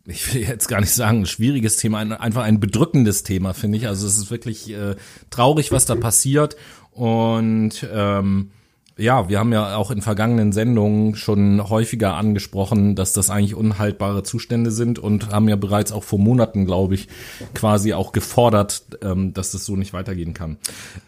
ich 0.05 0.33
will 0.35 0.43
jetzt 0.43 0.69
gar 0.69 0.81
nicht 0.81 0.93
sagen, 0.93 1.21
ein 1.23 1.27
schwieriges 1.27 1.77
Thema, 1.77 1.99
ein, 1.99 2.13
einfach 2.13 2.43
ein 2.43 2.61
bedrückendes 2.61 3.23
Thema, 3.23 3.55
finde 3.55 3.79
ich. 3.79 3.89
Also 3.89 4.07
es 4.07 4.19
ist 4.19 4.31
wirklich 4.31 4.71
äh, 4.71 4.97
traurig, 5.31 5.73
was 5.73 5.87
da 5.87 5.95
passiert. 5.95 6.57
Und 6.91 7.87
ähm, 7.93 8.51
ja, 8.99 9.29
wir 9.29 9.39
haben 9.39 9.53
ja 9.53 9.77
auch 9.77 9.91
in 9.91 10.01
vergangenen 10.01 10.53
Sendungen 10.53 11.17
schon 11.17 11.69
häufiger 11.69 12.15
angesprochen, 12.15 12.95
dass 12.95 13.13
das 13.13 13.29
eigentlich 13.29 13.55
unhaltbare 13.55 14.23
Zustände 14.23 14.71
sind 14.71 14.99
und 14.99 15.31
haben 15.31 15.49
ja 15.49 15.57
bereits 15.57 15.93
auch 15.93 16.05
vor 16.05 16.19
Monaten, 16.19 16.65
glaube 16.65 16.95
ich, 16.95 17.09
quasi 17.55 17.93
auch 17.93 18.13
gefordert, 18.13 18.85
ähm, 19.03 19.35
dass 19.35 19.53
das 19.53 19.67
so 19.67 19.77
nicht 19.77 19.93
weitergehen 19.93 20.33
kann. 20.33 20.57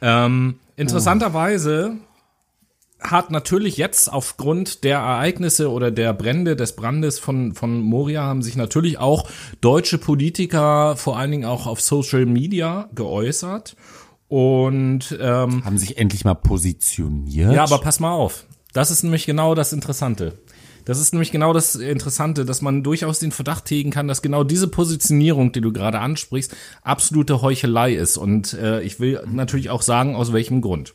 Ähm, 0.02 0.56
interessanterweise 0.76 1.96
hat 3.00 3.30
natürlich 3.30 3.76
jetzt 3.76 4.12
aufgrund 4.12 4.84
der 4.84 4.98
Ereignisse 4.98 5.70
oder 5.70 5.90
der 5.90 6.12
Brände 6.12 6.56
des 6.56 6.74
Brandes 6.74 7.18
von 7.18 7.54
von 7.54 7.80
Moria 7.80 8.22
haben 8.22 8.42
sich 8.42 8.56
natürlich 8.56 8.98
auch 8.98 9.28
deutsche 9.60 9.98
Politiker 9.98 10.96
vor 10.96 11.16
allen 11.16 11.30
Dingen 11.30 11.44
auch 11.44 11.66
auf 11.66 11.80
Social 11.80 12.26
Media 12.26 12.88
geäußert 12.94 13.76
und 14.28 15.16
ähm, 15.20 15.64
Haben 15.64 15.78
sich 15.78 15.98
endlich 15.98 16.24
mal 16.24 16.34
positioniert. 16.34 17.52
ja, 17.52 17.64
aber 17.64 17.78
pass 17.78 17.98
mal 18.00 18.12
auf. 18.12 18.44
Das 18.72 18.90
ist 18.90 19.02
nämlich 19.02 19.26
genau 19.26 19.54
das 19.54 19.72
Interessante. 19.72 20.38
Das 20.84 20.98
ist 20.98 21.12
nämlich 21.12 21.32
genau 21.32 21.52
das 21.52 21.74
Interessante, 21.74 22.46
dass 22.46 22.62
man 22.62 22.82
durchaus 22.82 23.18
den 23.18 23.30
Verdacht 23.30 23.68
hegen 23.70 23.90
kann, 23.90 24.08
dass 24.08 24.22
genau 24.22 24.42
diese 24.42 24.68
Positionierung, 24.68 25.52
die 25.52 25.60
du 25.60 25.70
gerade 25.70 25.98
ansprichst, 26.00 26.56
absolute 26.82 27.42
Heuchelei 27.42 27.92
ist. 27.92 28.16
Und 28.16 28.54
äh, 28.54 28.80
ich 28.80 28.98
will 28.98 29.20
natürlich 29.30 29.68
auch 29.68 29.82
sagen, 29.82 30.16
aus 30.16 30.32
welchem 30.32 30.62
Grund. 30.62 30.94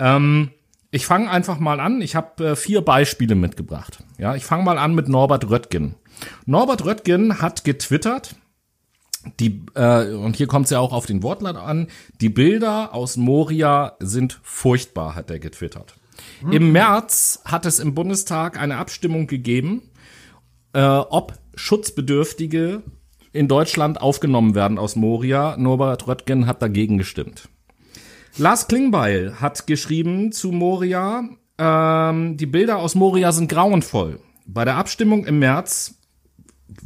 Ähm, 0.00 0.50
ich 0.90 1.06
fange 1.06 1.30
einfach 1.30 1.60
mal 1.60 1.78
an. 1.78 2.02
Ich 2.02 2.16
habe 2.16 2.44
äh, 2.44 2.56
vier 2.56 2.80
Beispiele 2.80 3.36
mitgebracht. 3.36 3.98
Ja, 4.18 4.34
ich 4.34 4.44
fange 4.44 4.64
mal 4.64 4.78
an 4.78 4.94
mit 4.96 5.08
Norbert 5.08 5.48
Röttgen. 5.48 5.94
Norbert 6.46 6.84
Röttgen 6.84 7.40
hat 7.40 7.64
getwittert, 7.64 8.34
die, 9.40 9.62
äh, 9.74 10.12
und 10.12 10.36
hier 10.36 10.46
kommt 10.46 10.66
es 10.66 10.70
ja 10.70 10.80
auch 10.80 10.92
auf 10.92 11.06
den 11.06 11.22
Wortlaut 11.22 11.56
an, 11.56 11.88
die 12.20 12.28
Bilder 12.28 12.94
aus 12.94 13.16
Moria 13.16 13.96
sind 14.00 14.40
furchtbar, 14.42 15.14
hat 15.14 15.30
er 15.30 15.38
getwittert. 15.38 15.94
Im 16.50 16.72
März 16.72 17.40
hat 17.44 17.66
es 17.66 17.80
im 17.80 17.94
Bundestag 17.94 18.58
eine 18.58 18.76
Abstimmung 18.76 19.26
gegeben, 19.26 19.82
äh, 20.72 20.80
ob 20.80 21.34
Schutzbedürftige 21.54 22.82
in 23.32 23.48
Deutschland 23.48 24.00
aufgenommen 24.00 24.54
werden 24.54 24.78
aus 24.78 24.96
Moria. 24.96 25.56
Norbert 25.56 26.06
Röttgen 26.06 26.46
hat 26.46 26.62
dagegen 26.62 26.98
gestimmt. 26.98 27.48
Lars 28.36 28.68
Klingbeil 28.68 29.40
hat 29.40 29.66
geschrieben 29.66 30.32
zu 30.32 30.50
Moria, 30.50 31.28
ähm, 31.58 32.36
die 32.36 32.46
Bilder 32.46 32.78
aus 32.78 32.94
Moria 32.94 33.32
sind 33.32 33.48
grauenvoll. 33.48 34.18
Bei 34.46 34.64
der 34.64 34.76
Abstimmung 34.76 35.24
im 35.24 35.38
März 35.38 35.94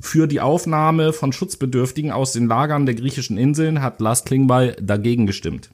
für 0.01 0.27
die 0.27 0.41
Aufnahme 0.41 1.13
von 1.13 1.33
Schutzbedürftigen 1.33 2.11
aus 2.11 2.33
den 2.33 2.47
Lagern 2.47 2.87
der 2.87 2.95
griechischen 2.95 3.39
Inseln 3.39 3.83
hat 3.83 4.01
Lars 4.01 4.25
Klingbeil 4.25 4.77
dagegen 4.81 5.27
gestimmt. 5.27 5.71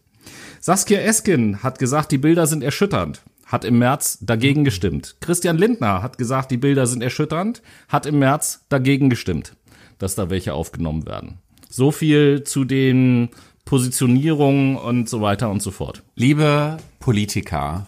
Saskia 0.60 1.00
Esken 1.00 1.62
hat 1.62 1.78
gesagt, 1.78 2.12
die 2.12 2.18
Bilder 2.18 2.46
sind 2.46 2.62
erschütternd, 2.62 3.22
hat 3.46 3.64
im 3.64 3.78
März 3.78 4.18
dagegen 4.22 4.64
gestimmt. 4.64 5.16
Christian 5.20 5.58
Lindner 5.58 6.02
hat 6.02 6.18
gesagt, 6.18 6.50
die 6.50 6.56
Bilder 6.56 6.86
sind 6.86 7.02
erschütternd, 7.02 7.62
hat 7.88 8.06
im 8.06 8.18
März 8.18 8.64
dagegen 8.68 9.10
gestimmt, 9.10 9.56
dass 9.98 10.14
da 10.14 10.30
welche 10.30 10.54
aufgenommen 10.54 11.06
werden. 11.06 11.38
So 11.68 11.90
viel 11.90 12.44
zu 12.44 12.64
den 12.64 13.30
Positionierungen 13.64 14.76
und 14.76 15.08
so 15.08 15.20
weiter 15.20 15.50
und 15.50 15.60
so 15.60 15.70
fort. 15.70 16.02
Liebe 16.14 16.78
Politiker, 17.00 17.86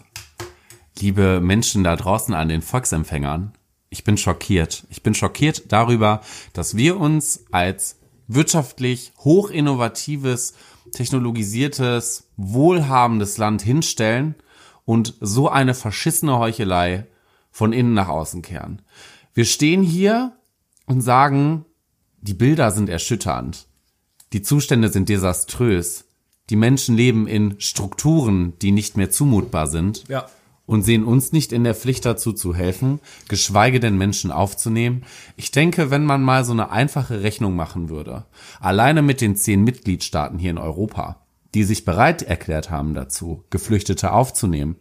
liebe 0.99 1.39
Menschen 1.41 1.83
da 1.83 1.95
draußen 1.95 2.33
an 2.33 2.49
den 2.49 2.61
Volksempfängern, 2.61 3.53
ich 3.89 4.03
bin 4.03 4.17
schockiert. 4.17 4.85
Ich 4.89 5.03
bin 5.03 5.13
schockiert 5.13 5.71
darüber, 5.71 6.21
dass 6.53 6.75
wir 6.75 6.99
uns 6.99 7.45
als 7.51 7.97
wirtschaftlich 8.27 9.13
hochinnovatives, 9.19 10.53
technologisiertes, 10.91 12.29
wohlhabendes 12.35 13.37
Land 13.37 13.61
hinstellen 13.61 14.35
und 14.85 15.15
so 15.21 15.49
eine 15.49 15.73
verschissene 15.73 16.37
Heuchelei 16.37 17.07
von 17.51 17.73
innen 17.73 17.93
nach 17.93 18.09
außen 18.09 18.41
kehren. 18.41 18.81
Wir 19.33 19.45
stehen 19.45 19.83
hier 19.83 20.37
und 20.85 21.01
sagen, 21.01 21.65
die 22.21 22.33
Bilder 22.33 22.71
sind 22.71 22.89
erschütternd. 22.89 23.67
Die 24.33 24.41
Zustände 24.41 24.89
sind 24.89 25.09
desaströs. 25.09 26.05
Die 26.49 26.55
Menschen 26.55 26.95
leben 26.95 27.27
in 27.27 27.59
Strukturen, 27.59 28.57
die 28.59 28.71
nicht 28.71 28.97
mehr 28.97 29.09
zumutbar 29.09 29.67
sind. 29.67 30.07
Ja. 30.07 30.27
Und 30.67 30.83
sehen 30.83 31.05
uns 31.05 31.31
nicht 31.31 31.53
in 31.53 31.63
der 31.63 31.73
Pflicht 31.73 32.05
dazu 32.05 32.33
zu 32.33 32.53
helfen, 32.53 32.99
geschweige 33.29 33.79
denn 33.79 33.97
Menschen 33.97 34.31
aufzunehmen. 34.31 35.03
Ich 35.37 35.51
denke, 35.51 35.89
wenn 35.91 36.03
man 36.03 36.21
mal 36.21 36.43
so 36.43 36.51
eine 36.51 36.71
einfache 36.71 37.23
Rechnung 37.23 37.55
machen 37.55 37.89
würde, 37.89 38.25
alleine 38.59 39.01
mit 39.01 39.21
den 39.21 39.37
zehn 39.37 39.63
Mitgliedstaaten 39.63 40.37
hier 40.37 40.51
in 40.51 40.57
Europa, 40.57 41.25
die 41.55 41.63
sich 41.63 41.85
bereit 41.85 42.21
erklärt 42.21 42.69
haben 42.69 42.93
dazu, 42.93 43.45
Geflüchtete 43.49 44.11
aufzunehmen, 44.11 44.75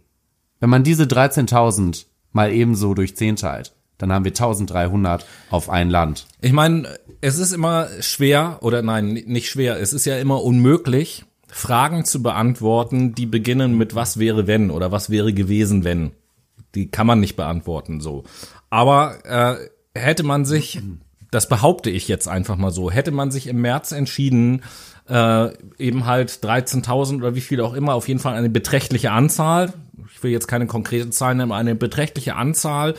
wenn 0.58 0.70
man 0.70 0.82
diese 0.82 1.04
13.000 1.04 2.06
mal 2.32 2.52
ebenso 2.52 2.94
durch 2.94 3.16
10 3.16 3.36
teilt, 3.36 3.76
dann 3.98 4.12
haben 4.12 4.24
wir 4.24 4.32
1300 4.32 5.24
auf 5.50 5.70
ein 5.70 5.88
Land. 5.88 6.26
Ich 6.40 6.52
meine, 6.52 6.98
es 7.20 7.38
ist 7.38 7.52
immer 7.52 7.88
schwer, 8.00 8.58
oder 8.60 8.82
nein, 8.82 9.12
nicht 9.26 9.50
schwer, 9.50 9.80
es 9.80 9.92
ist 9.92 10.04
ja 10.04 10.18
immer 10.18 10.42
unmöglich, 10.42 11.25
Fragen 11.48 12.04
zu 12.04 12.22
beantworten, 12.22 13.14
die 13.14 13.26
beginnen 13.26 13.76
mit 13.76 13.94
was 13.94 14.18
wäre 14.18 14.46
wenn 14.46 14.70
oder 14.70 14.92
was 14.92 15.10
wäre 15.10 15.32
gewesen 15.32 15.84
wenn. 15.84 16.12
Die 16.74 16.90
kann 16.90 17.06
man 17.06 17.20
nicht 17.20 17.36
beantworten 17.36 18.00
so. 18.00 18.24
Aber 18.70 19.24
äh, 19.24 19.56
hätte 19.98 20.22
man 20.22 20.44
sich, 20.44 20.80
das 21.30 21.48
behaupte 21.48 21.90
ich 21.90 22.08
jetzt 22.08 22.28
einfach 22.28 22.56
mal 22.56 22.72
so, 22.72 22.90
hätte 22.90 23.12
man 23.12 23.30
sich 23.30 23.46
im 23.46 23.60
März 23.60 23.92
entschieden, 23.92 24.62
äh, 25.08 25.50
eben 25.78 26.04
halt 26.04 26.30
13.000 26.30 27.16
oder 27.16 27.34
wie 27.34 27.40
viel 27.40 27.60
auch 27.60 27.74
immer, 27.74 27.94
auf 27.94 28.08
jeden 28.08 28.20
Fall 28.20 28.34
eine 28.34 28.50
beträchtliche 28.50 29.12
Anzahl, 29.12 29.72
ich 30.12 30.22
will 30.22 30.30
jetzt 30.30 30.48
keine 30.48 30.66
konkreten 30.66 31.12
Zahlen 31.12 31.38
nennen, 31.38 31.52
aber 31.52 31.60
eine 31.60 31.74
beträchtliche 31.74 32.34
Anzahl 32.34 32.94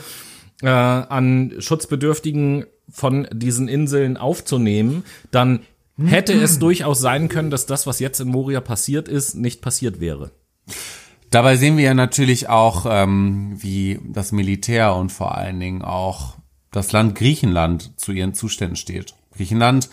äh, 0.62 0.68
an 0.68 1.54
Schutzbedürftigen 1.58 2.64
von 2.90 3.28
diesen 3.32 3.68
Inseln 3.68 4.16
aufzunehmen, 4.16 5.04
dann 5.30 5.60
hätte 6.06 6.32
es 6.32 6.58
durchaus 6.58 7.00
sein 7.00 7.28
können, 7.28 7.50
dass 7.50 7.66
das, 7.66 7.86
was 7.86 8.00
jetzt 8.00 8.20
in 8.20 8.28
Moria 8.28 8.60
passiert 8.60 9.08
ist, 9.08 9.34
nicht 9.34 9.60
passiert 9.60 10.00
wäre. 10.00 10.30
Dabei 11.30 11.56
sehen 11.56 11.76
wir 11.76 11.84
ja 11.84 11.94
natürlich 11.94 12.48
auch, 12.48 12.86
ähm, 12.88 13.56
wie 13.58 14.00
das 14.04 14.32
Militär 14.32 14.94
und 14.94 15.10
vor 15.10 15.36
allen 15.36 15.60
Dingen 15.60 15.82
auch 15.82 16.36
das 16.70 16.92
Land 16.92 17.14
Griechenland 17.14 17.98
zu 17.98 18.12
ihren 18.12 18.34
Zuständen 18.34 18.76
steht. 18.76 19.14
Griechenland 19.36 19.88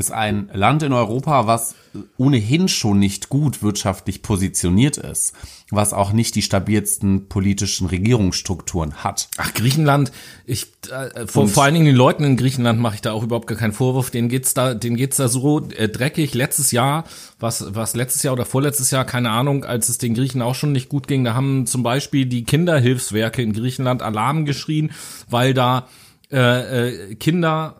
ist 0.00 0.10
ein 0.10 0.50
Land 0.52 0.82
in 0.82 0.92
Europa, 0.92 1.46
was 1.46 1.74
ohnehin 2.16 2.68
schon 2.68 2.98
nicht 2.98 3.28
gut 3.28 3.62
wirtschaftlich 3.62 4.22
positioniert 4.22 4.96
ist, 4.96 5.34
was 5.70 5.92
auch 5.92 6.12
nicht 6.12 6.34
die 6.34 6.42
stabilsten 6.42 7.28
politischen 7.28 7.86
Regierungsstrukturen 7.86 9.04
hat. 9.04 9.28
Ach, 9.36 9.52
Griechenland, 9.52 10.10
ich 10.46 10.68
äh, 10.90 11.26
vor, 11.26 11.48
vor 11.48 11.64
allen 11.64 11.74
Dingen 11.74 11.86
den 11.86 11.96
Leuten 11.96 12.24
in 12.24 12.36
Griechenland 12.36 12.80
mache 12.80 12.94
ich 12.94 13.00
da 13.02 13.12
auch 13.12 13.22
überhaupt 13.22 13.46
gar 13.46 13.58
keinen 13.58 13.72
Vorwurf. 13.72 14.10
Denen 14.10 14.28
geht's 14.28 14.54
da, 14.54 14.74
denen 14.74 14.96
geht's 14.96 15.18
da 15.18 15.28
so 15.28 15.68
äh, 15.68 15.88
dreckig. 15.88 16.32
Letztes 16.34 16.72
Jahr, 16.72 17.04
was 17.38 17.74
was 17.74 17.94
letztes 17.94 18.22
Jahr 18.22 18.32
oder 18.32 18.46
vorletztes 18.46 18.90
Jahr, 18.90 19.04
keine 19.04 19.30
Ahnung, 19.30 19.64
als 19.64 19.88
es 19.88 19.98
den 19.98 20.14
Griechen 20.14 20.42
auch 20.42 20.54
schon 20.54 20.72
nicht 20.72 20.88
gut 20.88 21.08
ging, 21.08 21.24
da 21.24 21.34
haben 21.34 21.66
zum 21.66 21.82
Beispiel 21.82 22.24
die 22.24 22.44
Kinderhilfswerke 22.44 23.42
in 23.42 23.52
Griechenland 23.52 24.02
Alarm 24.02 24.46
geschrien, 24.46 24.92
weil 25.28 25.54
da 25.54 25.88
äh, 26.32 26.88
äh, 26.88 27.14
Kinder 27.16 27.79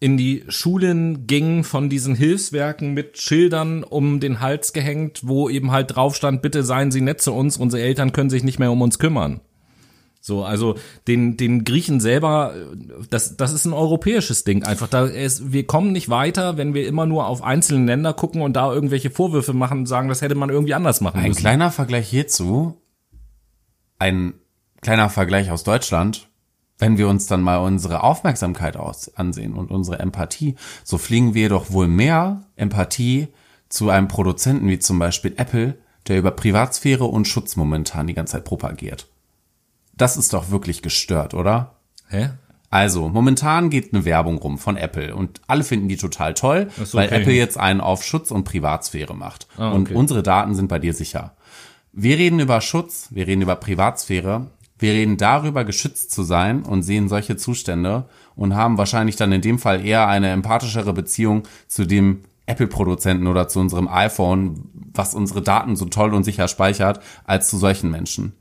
in 0.00 0.16
die 0.16 0.44
Schulen 0.48 1.26
gingen 1.26 1.64
von 1.64 1.88
diesen 1.88 2.14
Hilfswerken 2.14 2.94
mit 2.94 3.18
Schildern 3.18 3.82
um 3.82 4.20
den 4.20 4.40
Hals 4.40 4.72
gehängt, 4.72 5.20
wo 5.24 5.48
eben 5.48 5.72
halt 5.72 5.94
drauf 5.96 6.14
stand, 6.14 6.40
bitte 6.40 6.62
seien 6.62 6.92
Sie 6.92 7.00
nett 7.00 7.20
zu 7.20 7.32
uns, 7.32 7.56
unsere 7.56 7.82
Eltern 7.82 8.12
können 8.12 8.30
sich 8.30 8.44
nicht 8.44 8.58
mehr 8.58 8.70
um 8.70 8.80
uns 8.80 8.98
kümmern. 8.98 9.40
So, 10.20 10.44
also 10.44 10.76
den, 11.06 11.36
den 11.36 11.64
Griechen 11.64 12.00
selber, 12.00 12.54
das, 13.08 13.36
das 13.36 13.52
ist 13.52 13.64
ein 13.64 13.72
europäisches 13.72 14.44
Ding 14.44 14.62
einfach. 14.64 14.88
Da 14.88 15.06
ist, 15.06 15.52
wir 15.52 15.66
kommen 15.66 15.92
nicht 15.92 16.08
weiter, 16.08 16.56
wenn 16.56 16.74
wir 16.74 16.86
immer 16.86 17.06
nur 17.06 17.26
auf 17.26 17.42
einzelne 17.42 17.86
Länder 17.86 18.12
gucken 18.12 18.42
und 18.42 18.54
da 18.54 18.72
irgendwelche 18.72 19.10
Vorwürfe 19.10 19.52
machen 19.52 19.78
und 19.80 19.86
sagen, 19.86 20.08
das 20.08 20.20
hätte 20.20 20.34
man 20.34 20.50
irgendwie 20.50 20.74
anders 20.74 21.00
machen 21.00 21.18
Ein 21.20 21.28
müssen. 21.28 21.40
kleiner 21.40 21.70
Vergleich 21.70 22.08
hierzu, 22.08 22.80
ein 23.98 24.34
kleiner 24.80 25.08
Vergleich 25.08 25.50
aus 25.50 25.64
Deutschland, 25.64 26.27
wenn 26.78 26.96
wir 26.96 27.08
uns 27.08 27.26
dann 27.26 27.42
mal 27.42 27.58
unsere 27.58 28.02
Aufmerksamkeit 28.02 28.76
aus 28.76 29.14
ansehen 29.16 29.54
und 29.54 29.70
unsere 29.70 29.98
Empathie, 29.98 30.54
so 30.84 30.98
fliegen 30.98 31.34
wir 31.34 31.48
doch 31.48 31.70
wohl 31.70 31.88
mehr 31.88 32.44
Empathie 32.56 33.28
zu 33.68 33.90
einem 33.90 34.08
Produzenten 34.08 34.68
wie 34.68 34.78
zum 34.78 34.98
Beispiel 34.98 35.34
Apple, 35.36 35.76
der 36.06 36.18
über 36.18 36.30
Privatsphäre 36.30 37.04
und 37.04 37.26
Schutz 37.28 37.56
momentan 37.56 38.06
die 38.06 38.14
ganze 38.14 38.32
Zeit 38.32 38.44
propagiert. 38.44 39.08
Das 39.96 40.16
ist 40.16 40.32
doch 40.32 40.50
wirklich 40.50 40.82
gestört, 40.82 41.34
oder? 41.34 41.74
Hä? 42.08 42.30
Also, 42.70 43.08
momentan 43.08 43.70
geht 43.70 43.94
eine 43.94 44.04
Werbung 44.04 44.36
rum 44.38 44.58
von 44.58 44.76
Apple 44.76 45.14
und 45.14 45.40
alle 45.46 45.64
finden 45.64 45.88
die 45.88 45.96
total 45.96 46.34
toll, 46.34 46.68
so, 46.76 46.98
weil 46.98 47.06
okay. 47.08 47.22
Apple 47.22 47.32
jetzt 47.32 47.58
einen 47.58 47.80
auf 47.80 48.04
Schutz 48.04 48.30
und 48.30 48.44
Privatsphäre 48.44 49.14
macht. 49.14 49.48
Ah, 49.56 49.70
Und 49.70 49.88
okay. 49.88 49.94
unsere 49.94 50.22
Daten 50.22 50.54
sind 50.54 50.68
bei 50.68 50.78
dir 50.78 50.92
sicher. 50.92 51.34
Wir 51.92 52.18
reden 52.18 52.40
über 52.40 52.60
Schutz, 52.60 53.08
wir 53.10 53.26
reden 53.26 53.42
über 53.42 53.56
Privatsphäre, 53.56 54.50
wir 54.78 54.92
reden 54.92 55.16
darüber, 55.16 55.64
geschützt 55.64 56.10
zu 56.12 56.22
sein 56.22 56.62
und 56.62 56.82
sehen 56.82 57.08
solche 57.08 57.36
Zustände 57.36 58.08
und 58.36 58.54
haben 58.54 58.78
wahrscheinlich 58.78 59.16
dann 59.16 59.32
in 59.32 59.40
dem 59.40 59.58
Fall 59.58 59.84
eher 59.84 60.06
eine 60.06 60.30
empathischere 60.30 60.92
Beziehung 60.92 61.42
zu 61.66 61.84
dem 61.84 62.20
Apple-Produzenten 62.46 63.26
oder 63.26 63.48
zu 63.48 63.60
unserem 63.60 63.88
iPhone, 63.88 64.64
was 64.94 65.14
unsere 65.14 65.42
Daten 65.42 65.76
so 65.76 65.86
toll 65.86 66.14
und 66.14 66.24
sicher 66.24 66.48
speichert, 66.48 67.00
als 67.24 67.48
zu 67.48 67.58
solchen 67.58 67.90
Menschen. 67.90 68.32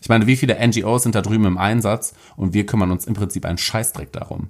Ich 0.00 0.08
meine, 0.08 0.26
wie 0.26 0.36
viele 0.36 0.56
NGOs 0.66 1.02
sind 1.02 1.14
da 1.14 1.20
drüben 1.20 1.44
im 1.44 1.58
Einsatz 1.58 2.14
und 2.36 2.54
wir 2.54 2.64
kümmern 2.64 2.90
uns 2.90 3.04
im 3.04 3.14
Prinzip 3.14 3.44
einen 3.44 3.58
Scheißdreck 3.58 4.12
darum. 4.12 4.48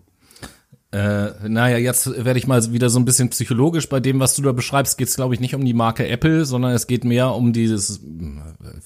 Äh, 0.92 1.48
naja, 1.48 1.76
jetzt 1.76 2.24
werde 2.24 2.38
ich 2.38 2.48
mal 2.48 2.72
wieder 2.72 2.90
so 2.90 2.98
ein 2.98 3.04
bisschen 3.04 3.30
psychologisch. 3.30 3.88
Bei 3.88 4.00
dem, 4.00 4.18
was 4.18 4.34
du 4.34 4.42
da 4.42 4.52
beschreibst, 4.52 4.98
geht 4.98 5.08
es, 5.08 5.14
glaube 5.14 5.34
ich, 5.34 5.40
nicht 5.40 5.54
um 5.54 5.64
die 5.64 5.74
Marke 5.74 6.08
Apple, 6.08 6.44
sondern 6.44 6.72
es 6.72 6.88
geht 6.88 7.04
mehr 7.04 7.32
um 7.34 7.52
dieses, 7.52 8.00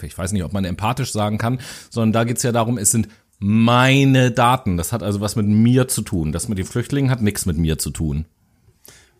ich 0.02 0.18
weiß 0.18 0.32
nicht, 0.32 0.44
ob 0.44 0.52
man 0.52 0.66
empathisch 0.66 1.12
sagen 1.12 1.38
kann, 1.38 1.60
sondern 1.88 2.12
da 2.12 2.24
geht 2.24 2.36
es 2.36 2.42
ja 2.42 2.52
darum, 2.52 2.76
es 2.76 2.90
sind 2.90 3.08
meine 3.38 4.30
Daten. 4.30 4.76
Das 4.76 4.92
hat 4.92 5.02
also 5.02 5.20
was 5.20 5.34
mit 5.36 5.46
mir 5.46 5.88
zu 5.88 6.02
tun. 6.02 6.32
Das 6.32 6.48
mit 6.48 6.58
den 6.58 6.66
Flüchtlingen 6.66 7.10
hat 7.10 7.22
nichts 7.22 7.46
mit 7.46 7.56
mir 7.56 7.78
zu 7.78 7.90
tun. 7.90 8.26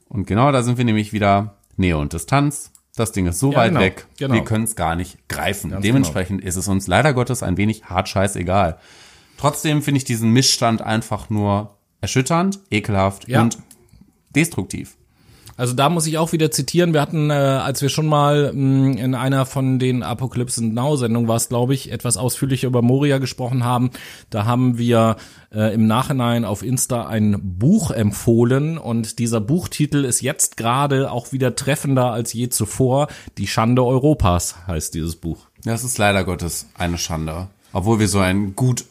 Und 0.09 0.27
genau 0.27 0.53
da 0.53 0.63
sind 0.63 0.77
wir 0.77 0.85
nämlich 0.85 1.13
wieder 1.13 1.57
Nähe 1.77 1.97
und 1.97 2.13
Distanz. 2.13 2.71
Das 2.97 3.13
Ding 3.13 3.27
ist 3.27 3.41
so 3.41 3.53
Ja, 3.53 3.59
weit 3.59 3.71
genau, 3.71 3.81
weg, 3.81 4.07
genau. 4.19 4.35
wir 4.35 4.45
können 4.45 4.65
es 4.65 4.77
gar 4.77 4.95
nicht 4.95 5.29
greifen. 5.29 5.71
Ganz 5.71 5.83
Dementsprechend 5.83 6.45
ist 6.45 6.57
es 6.57 6.69
uns 6.69 6.87
leider 6.87 7.13
Gottes 7.13 7.43
ein 7.43 7.57
wenig 7.57 7.87
hart 7.87 8.09
scheißegal. 8.09 8.79
Trotzdem 9.37 9.83
finde 9.83 9.99
ich 9.99 10.05
diesen 10.05 10.31
Missstand 10.31 10.81
einfach 10.81 11.29
nur 11.29 11.77
erschütternd, 12.05 12.59
ekelhaft 12.71 13.27
Ja. 13.29 13.41
und 13.43 13.59
destruktiv. 14.37 14.97
Also 15.57 15.73
da 15.73 15.89
muss 15.89 16.09
ich 16.09 16.19
auch 16.19 16.33
wieder 16.33 16.51
zitieren. 16.51 16.93
Wir 16.93 17.01
hatten, 17.01 17.31
äh, 17.31 17.35
als 17.35 17.81
wir 17.81 17.89
schon 17.89 18.07
mal 18.07 18.53
mh, 18.53 18.99
in 19.01 19.15
einer 19.15 19.47
von 19.47 19.79
den 19.79 20.03
Apocalypse 20.03 20.65
Now 20.65 20.97
Sendungen 20.97 21.29
war 21.29 21.37
es, 21.37 21.49
glaube 21.49 21.75
ich, 21.75 21.93
etwas 21.93 22.17
ausführlicher 22.17 22.67
über 22.67 22.83
Moria 22.83 23.19
gesprochen 23.19 23.63
haben. 23.63 23.91
Da 24.31 24.47
haben 24.47 24.79
wir 24.79 25.15
äh, 25.55 25.73
im 25.73 25.87
Nachhinein 25.87 26.45
auf 26.45 26.65
Insta 26.65 27.07
ein 27.07 27.39
Buch 27.41 27.93
empfohlen 27.93 28.79
und 28.79 29.21
dieser 29.21 29.41
Buchtitel 29.41 30.05
ist 30.05 30.23
jetzt 30.23 30.57
gerade 30.57 31.13
auch 31.13 31.31
wieder 31.31 31.55
treffender 31.55 32.11
als 32.11 32.33
je 32.33 32.49
zuvor. 32.49 33.07
Die 33.39 33.47
Schande 33.47 33.85
Europas 33.85 34.57
heißt 34.67 34.93
dieses 34.95 35.15
Buch. 35.15 35.47
Das 35.63 35.85
ist 35.85 35.99
leider 35.99 36.25
Gottes 36.25 36.67
eine 36.77 36.99
Schande. 36.99 37.47
Obwohl 37.73 38.01
wir 38.01 38.09
so 38.09 38.19
ein 38.19 38.57
gut 38.57 38.85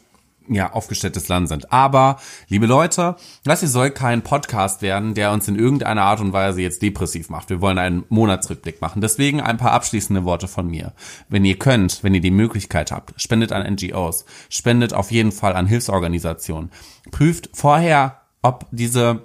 ja, 0.48 0.72
aufgestelltes 0.72 1.28
Land 1.28 1.48
sind. 1.48 1.72
Aber, 1.72 2.18
liebe 2.48 2.66
Leute, 2.66 3.16
das 3.44 3.60
hier 3.60 3.68
soll 3.68 3.90
kein 3.90 4.22
Podcast 4.22 4.82
werden, 4.82 5.14
der 5.14 5.32
uns 5.32 5.48
in 5.48 5.58
irgendeiner 5.58 6.02
Art 6.02 6.20
und 6.20 6.32
Weise 6.32 6.60
jetzt 6.60 6.82
depressiv 6.82 7.30
macht. 7.30 7.50
Wir 7.50 7.60
wollen 7.60 7.78
einen 7.78 8.04
Monatsrückblick 8.08 8.80
machen. 8.80 9.00
Deswegen 9.00 9.40
ein 9.40 9.56
paar 9.56 9.72
abschließende 9.72 10.24
Worte 10.24 10.48
von 10.48 10.66
mir. 10.66 10.92
Wenn 11.28 11.44
ihr 11.44 11.58
könnt, 11.58 12.02
wenn 12.02 12.14
ihr 12.14 12.20
die 12.20 12.30
Möglichkeit 12.30 12.92
habt, 12.92 13.20
spendet 13.20 13.52
an 13.52 13.74
NGOs, 13.74 14.24
spendet 14.48 14.92
auf 14.92 15.10
jeden 15.10 15.32
Fall 15.32 15.54
an 15.54 15.66
Hilfsorganisationen. 15.66 16.70
Prüft 17.10 17.50
vorher, 17.52 18.20
ob 18.42 18.66
diese 18.70 19.22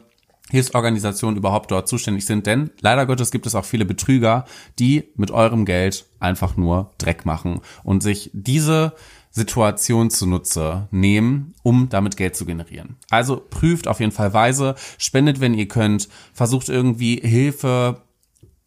Hilfsorganisationen 0.51 1.37
überhaupt 1.37 1.69
dort 1.69 1.87
zuständig 1.87 2.25
sind, 2.25 2.47
denn 2.47 2.71
leider 2.81 3.05
Gottes 3.05 3.29
gibt 3.29 3.45
es 3.45 3.53
auch 3.53 3.65
viele 3.65 3.85
Betrüger, 3.85 4.45
die 4.79 5.09
mit 5.15 5.29
eurem 5.29 5.65
Geld 5.65 6.05
einfach 6.19 6.57
nur 6.57 6.91
Dreck 6.97 7.25
machen 7.25 7.61
und 7.83 8.01
sich 8.01 8.31
diese 8.33 8.93
Situation 9.39 10.09
zunutze 10.09 10.87
nehmen, 10.91 11.55
um 11.63 11.89
damit 11.89 12.17
Geld 12.17 12.35
zu 12.35 12.45
generieren. 12.45 12.97
Also 13.09 13.41
prüft 13.49 13.87
auf 13.87 13.99
jeden 13.99 14.11
Fall 14.11 14.33
weise, 14.33 14.75
spendet, 14.97 15.39
wenn 15.39 15.53
ihr 15.53 15.67
könnt, 15.67 16.09
versucht 16.33 16.69
irgendwie 16.69 17.15
Hilfe 17.15 18.03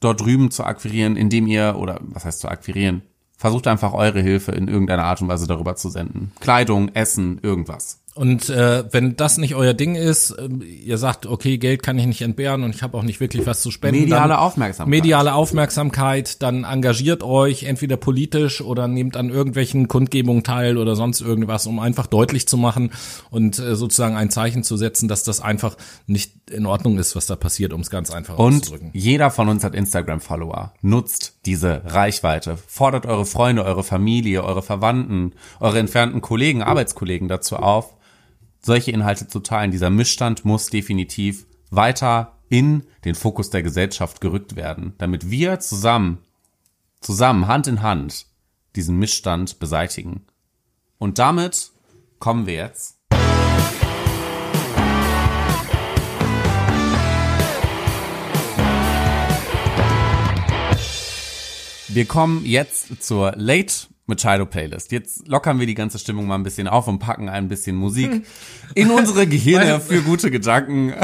dort 0.00 0.20
drüben 0.20 0.50
zu 0.50 0.64
akquirieren, 0.64 1.16
indem 1.16 1.46
ihr, 1.46 1.76
oder 1.78 2.00
was 2.02 2.24
heißt 2.24 2.40
zu 2.40 2.48
akquirieren, 2.48 3.02
versucht 3.36 3.66
einfach 3.66 3.92
eure 3.92 4.20
Hilfe 4.20 4.52
in 4.52 4.68
irgendeiner 4.68 5.04
Art 5.04 5.20
und 5.20 5.28
Weise 5.28 5.46
darüber 5.46 5.76
zu 5.76 5.88
senden. 5.88 6.32
Kleidung, 6.40 6.90
Essen, 6.94 7.40
irgendwas. 7.42 8.01
Und 8.14 8.50
äh, 8.50 8.84
wenn 8.92 9.16
das 9.16 9.38
nicht 9.38 9.54
euer 9.54 9.72
Ding 9.72 9.94
ist, 9.94 10.34
ähm, 10.38 10.62
ihr 10.62 10.98
sagt, 10.98 11.24
okay, 11.24 11.56
Geld 11.56 11.82
kann 11.82 11.98
ich 11.98 12.04
nicht 12.06 12.20
entbehren 12.20 12.62
und 12.62 12.74
ich 12.74 12.82
habe 12.82 12.98
auch 12.98 13.04
nicht 13.04 13.20
wirklich 13.20 13.46
was 13.46 13.62
zu 13.62 13.70
spenden. 13.70 14.02
Mediale 14.02 14.38
Aufmerksamkeit. 14.38 14.90
Mediale 14.90 15.34
Aufmerksamkeit, 15.34 16.42
dann 16.42 16.64
engagiert 16.64 17.22
euch 17.22 17.62
entweder 17.62 17.96
politisch 17.96 18.60
oder 18.60 18.86
nehmt 18.86 19.16
an 19.16 19.30
irgendwelchen 19.30 19.88
Kundgebungen 19.88 20.44
teil 20.44 20.76
oder 20.76 20.94
sonst 20.94 21.22
irgendwas, 21.22 21.66
um 21.66 21.78
einfach 21.78 22.06
deutlich 22.06 22.46
zu 22.46 22.58
machen 22.58 22.90
und 23.30 23.58
äh, 23.58 23.76
sozusagen 23.76 24.14
ein 24.14 24.28
Zeichen 24.28 24.62
zu 24.62 24.76
setzen, 24.76 25.08
dass 25.08 25.24
das 25.24 25.40
einfach 25.40 25.78
nicht 26.06 26.50
in 26.50 26.66
Ordnung 26.66 26.98
ist, 26.98 27.16
was 27.16 27.24
da 27.24 27.34
passiert, 27.36 27.72
um 27.72 27.80
es 27.80 27.88
ganz 27.88 28.10
einfach 28.10 28.36
Und 28.38 28.56
auszudrücken. 28.56 28.90
jeder 28.92 29.30
von 29.30 29.48
uns 29.48 29.64
hat 29.64 29.74
Instagram-Follower. 29.74 30.74
Nutzt 30.82 31.38
diese 31.46 31.80
Reichweite. 31.86 32.58
Fordert 32.66 33.06
eure 33.06 33.24
Freunde, 33.24 33.64
eure 33.64 33.82
Familie, 33.84 34.44
eure 34.44 34.60
Verwandten, 34.60 35.32
eure 35.60 35.78
entfernten 35.78 36.20
Kollegen, 36.20 36.62
Arbeitskollegen 36.62 37.28
dazu 37.28 37.56
auf, 37.56 37.94
solche 38.64 38.92
Inhalte 38.92 39.26
zu 39.28 39.40
teilen. 39.40 39.70
Dieser 39.70 39.90
Missstand 39.90 40.44
muss 40.44 40.70
definitiv 40.70 41.46
weiter 41.70 42.38
in 42.48 42.84
den 43.04 43.14
Fokus 43.14 43.50
der 43.50 43.62
Gesellschaft 43.62 44.20
gerückt 44.20 44.56
werden, 44.56 44.94
damit 44.98 45.30
wir 45.30 45.60
zusammen, 45.60 46.18
zusammen, 47.00 47.48
Hand 47.48 47.66
in 47.66 47.82
Hand, 47.82 48.26
diesen 48.76 48.98
Missstand 48.98 49.58
beseitigen. 49.58 50.22
Und 50.98 51.18
damit 51.18 51.72
kommen 52.18 52.46
wir 52.46 52.54
jetzt 52.54 52.98
Wir 61.94 62.06
kommen 62.06 62.46
jetzt 62.46 63.02
zur 63.02 63.34
Late 63.36 63.88
Machado 64.14 64.46
Playlist. 64.46 64.92
Jetzt 64.92 65.28
lockern 65.28 65.58
wir 65.58 65.66
die 65.66 65.74
ganze 65.74 65.98
Stimmung 65.98 66.26
mal 66.26 66.36
ein 66.36 66.42
bisschen 66.42 66.68
auf 66.68 66.88
und 66.88 66.98
packen 66.98 67.28
ein 67.28 67.48
bisschen 67.48 67.76
Musik 67.76 68.26
in 68.74 68.90
unsere 68.90 69.26
Gehirne 69.26 69.80
für 69.80 70.02
gute 70.02 70.30
Gedanken. 70.30 70.94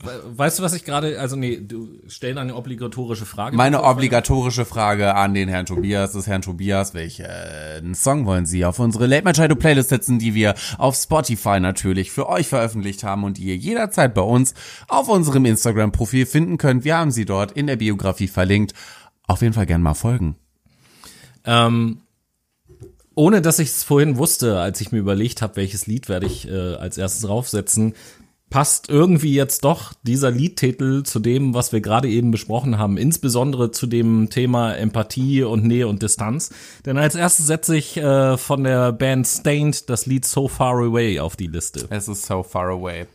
Weißt 0.00 0.60
du, 0.60 0.62
was 0.62 0.74
ich 0.74 0.84
gerade, 0.84 1.18
also 1.18 1.34
nee, 1.34 1.60
du 1.60 1.88
stell 2.06 2.38
eine 2.38 2.54
obligatorische 2.54 3.26
Frage. 3.26 3.56
Meine 3.56 3.82
obligatorische 3.82 4.64
Frage 4.64 5.16
an 5.16 5.34
den 5.34 5.48
Herrn 5.48 5.66
Tobias 5.66 6.14
ist, 6.14 6.28
Herrn 6.28 6.42
Tobias, 6.42 6.94
welchen 6.94 7.96
Song 7.96 8.24
wollen 8.24 8.46
Sie 8.46 8.64
auf 8.64 8.78
unsere 8.78 9.06
Late 9.08 9.24
Machado 9.24 9.56
Playlist 9.56 9.88
setzen, 9.88 10.20
die 10.20 10.34
wir 10.34 10.54
auf 10.78 10.94
Spotify 10.94 11.58
natürlich 11.58 12.12
für 12.12 12.28
euch 12.28 12.46
veröffentlicht 12.46 13.02
haben 13.02 13.24
und 13.24 13.38
die 13.38 13.46
ihr 13.46 13.56
jederzeit 13.56 14.14
bei 14.14 14.22
uns 14.22 14.54
auf 14.86 15.08
unserem 15.08 15.44
Instagram-Profil 15.44 16.26
finden 16.26 16.58
könnt. 16.58 16.84
Wir 16.84 16.96
haben 16.96 17.10
sie 17.10 17.24
dort 17.24 17.50
in 17.50 17.66
der 17.66 17.76
Biografie 17.76 18.28
verlinkt. 18.28 18.74
Auf 19.26 19.42
jeden 19.42 19.52
Fall 19.52 19.66
gern 19.66 19.82
mal 19.82 19.94
folgen. 19.94 20.36
Ähm, 21.44 22.02
ohne 23.18 23.42
dass 23.42 23.58
ich 23.58 23.70
es 23.70 23.82
vorhin 23.82 24.16
wusste, 24.16 24.60
als 24.60 24.80
ich 24.80 24.92
mir 24.92 24.98
überlegt 24.98 25.42
habe, 25.42 25.56
welches 25.56 25.88
Lied 25.88 26.08
werde 26.08 26.26
ich 26.26 26.48
äh, 26.48 26.74
als 26.76 26.98
erstes 26.98 27.22
draufsetzen, 27.22 27.94
passt 28.48 28.88
irgendwie 28.88 29.34
jetzt 29.34 29.64
doch 29.64 29.92
dieser 30.04 30.30
Liedtitel 30.30 31.02
zu 31.02 31.18
dem, 31.18 31.52
was 31.52 31.72
wir 31.72 31.80
gerade 31.80 32.08
eben 32.08 32.30
besprochen 32.30 32.78
haben, 32.78 32.96
insbesondere 32.96 33.72
zu 33.72 33.88
dem 33.88 34.30
Thema 34.30 34.72
Empathie 34.74 35.42
und 35.42 35.64
Nähe 35.64 35.88
und 35.88 36.00
Distanz. 36.00 36.50
Denn 36.86 36.96
als 36.96 37.16
erstes 37.16 37.48
setze 37.48 37.76
ich 37.76 37.96
äh, 37.96 38.36
von 38.36 38.62
der 38.62 38.92
Band 38.92 39.26
Stained 39.26 39.90
das 39.90 40.06
Lied 40.06 40.24
So 40.24 40.46
Far 40.46 40.76
Away 40.76 41.18
auf 41.18 41.34
die 41.34 41.48
Liste. 41.48 41.88
Es 41.90 42.06
ist 42.06 42.24
so 42.24 42.44
far 42.44 42.68
away. 42.68 43.08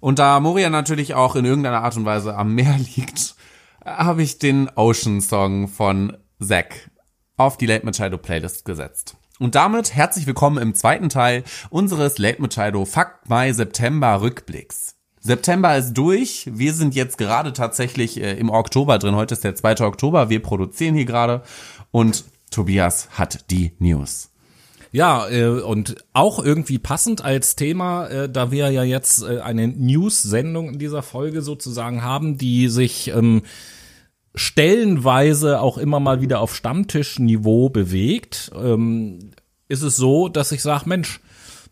Und 0.00 0.18
da 0.18 0.40
Moria 0.40 0.70
natürlich 0.70 1.14
auch 1.14 1.36
in 1.36 1.44
irgendeiner 1.44 1.84
Art 1.84 1.96
und 1.96 2.04
Weise 2.04 2.34
am 2.34 2.52
Meer 2.52 2.76
liegt, 2.96 3.36
habe 3.84 4.24
ich 4.24 4.40
den 4.40 4.68
Ocean 4.74 5.20
Song 5.20 5.68
von 5.68 6.16
Zack 6.42 6.90
auf 7.36 7.56
die 7.56 7.66
Late 7.66 7.86
Machado 7.86 8.18
Playlist 8.18 8.64
gesetzt. 8.64 9.16
Und 9.38 9.54
damit 9.54 9.94
herzlich 9.94 10.26
willkommen 10.26 10.56
im 10.56 10.74
zweiten 10.74 11.10
Teil 11.10 11.44
unseres 11.68 12.16
Late 12.16 12.40
Machado 12.40 12.86
Fakt 12.86 13.28
Mai 13.28 13.52
September 13.52 14.22
Rückblicks. 14.22 14.94
September 15.20 15.76
ist 15.76 15.92
durch. 15.92 16.48
Wir 16.50 16.72
sind 16.72 16.94
jetzt 16.94 17.18
gerade 17.18 17.52
tatsächlich 17.52 18.18
äh, 18.18 18.38
im 18.38 18.48
Oktober 18.48 18.98
drin. 18.98 19.14
Heute 19.14 19.34
ist 19.34 19.44
der 19.44 19.54
2. 19.54 19.80
Oktober. 19.80 20.30
Wir 20.30 20.40
produzieren 20.40 20.94
hier 20.94 21.04
gerade. 21.04 21.42
Und 21.90 22.24
Tobias 22.50 23.10
hat 23.10 23.50
die 23.50 23.72
News. 23.78 24.30
Ja, 24.90 25.28
äh, 25.28 25.48
und 25.48 25.96
auch 26.14 26.42
irgendwie 26.42 26.78
passend 26.78 27.22
als 27.22 27.56
Thema, 27.56 28.06
äh, 28.06 28.28
da 28.30 28.50
wir 28.50 28.70
ja 28.70 28.84
jetzt 28.84 29.22
äh, 29.22 29.40
eine 29.40 29.68
News-Sendung 29.68 30.70
in 30.70 30.78
dieser 30.78 31.02
Folge 31.02 31.42
sozusagen 31.42 32.02
haben, 32.02 32.38
die 32.38 32.68
sich 32.68 33.08
ähm, 33.08 33.42
stellenweise 34.36 35.60
auch 35.60 35.78
immer 35.78 35.98
mal 35.98 36.20
wieder 36.20 36.40
auf 36.40 36.54
Stammtischniveau 36.54 37.70
bewegt, 37.70 38.50
ähm, 38.54 39.32
ist 39.68 39.82
es 39.82 39.96
so, 39.96 40.28
dass 40.28 40.52
ich 40.52 40.62
sage, 40.62 40.88
Mensch, 40.88 41.20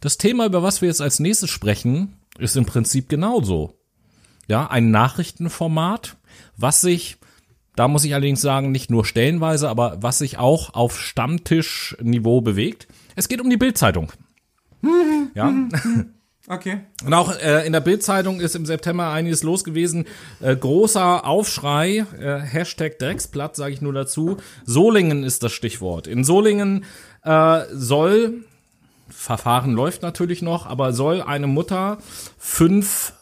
das 0.01 0.19
Thema, 0.19 0.47
über 0.47 0.63
was 0.63 0.81
wir 0.81 0.89
jetzt 0.89 1.03
als 1.03 1.21
nächstes 1.21 1.51
sprechen, 1.51 2.17
ist 2.39 2.57
im 2.57 2.67
Prinzip 2.67 3.09
genauso. 3.09 3.75
Ja, 4.49 4.67
ein 4.67 4.91
Nachrichtenformat, 4.91 6.17
was 6.57 6.81
sich, 6.81 7.19
da 7.77 7.87
muss 7.87 8.05
ich 8.05 8.15
allerdings 8.15 8.41
sagen, 8.41 8.73
nicht 8.73 8.91
nur 8.91 9.05
stellenweise, 9.05 9.69
aber 9.69 10.03
was 10.03 10.19
sich 10.19 10.39
auch 10.39 10.75
auf 10.75 11.01
Stammtischniveau 11.01 12.41
bewegt. 12.41 12.89
Es 13.15 13.29
geht 13.29 13.41
um 13.41 13.51
die 13.51 13.57
Bildzeitung. 13.57 14.13
Ja. 15.35 15.53
Okay. 16.47 16.81
Und 17.05 17.15
auch 17.15 17.35
äh, 17.39 17.67
in 17.67 17.73
der 17.73 17.81
Bildzeitung 17.81 18.41
ist 18.41 18.55
im 18.55 18.67
September 18.67 19.11
einiges 19.11 19.43
los 19.43 19.65
gewesen. 19.65 20.05
Äh, 20.41 20.55
großer 20.55 21.25
Aufschrei, 21.25 22.05
äh, 22.19 22.39
Hashtag 22.41 22.99
Drecksblatt, 22.99 23.57
sage 23.57 23.73
ich 23.73 23.81
nur 23.81 23.95
dazu. 23.95 24.37
Solingen 24.67 25.25
ist 25.25 25.43
das 25.43 25.53
Stichwort. 25.53 26.07
In 26.07 26.23
Solingen 26.23 26.85
äh, 27.23 27.63
soll, 27.73 28.45
Verfahren 29.09 29.73
läuft 29.73 30.03
natürlich 30.03 30.43
noch, 30.43 30.67
aber 30.67 30.93
soll 30.93 31.23
eine 31.23 31.47
Mutter 31.47 31.99
fünf 32.37 33.15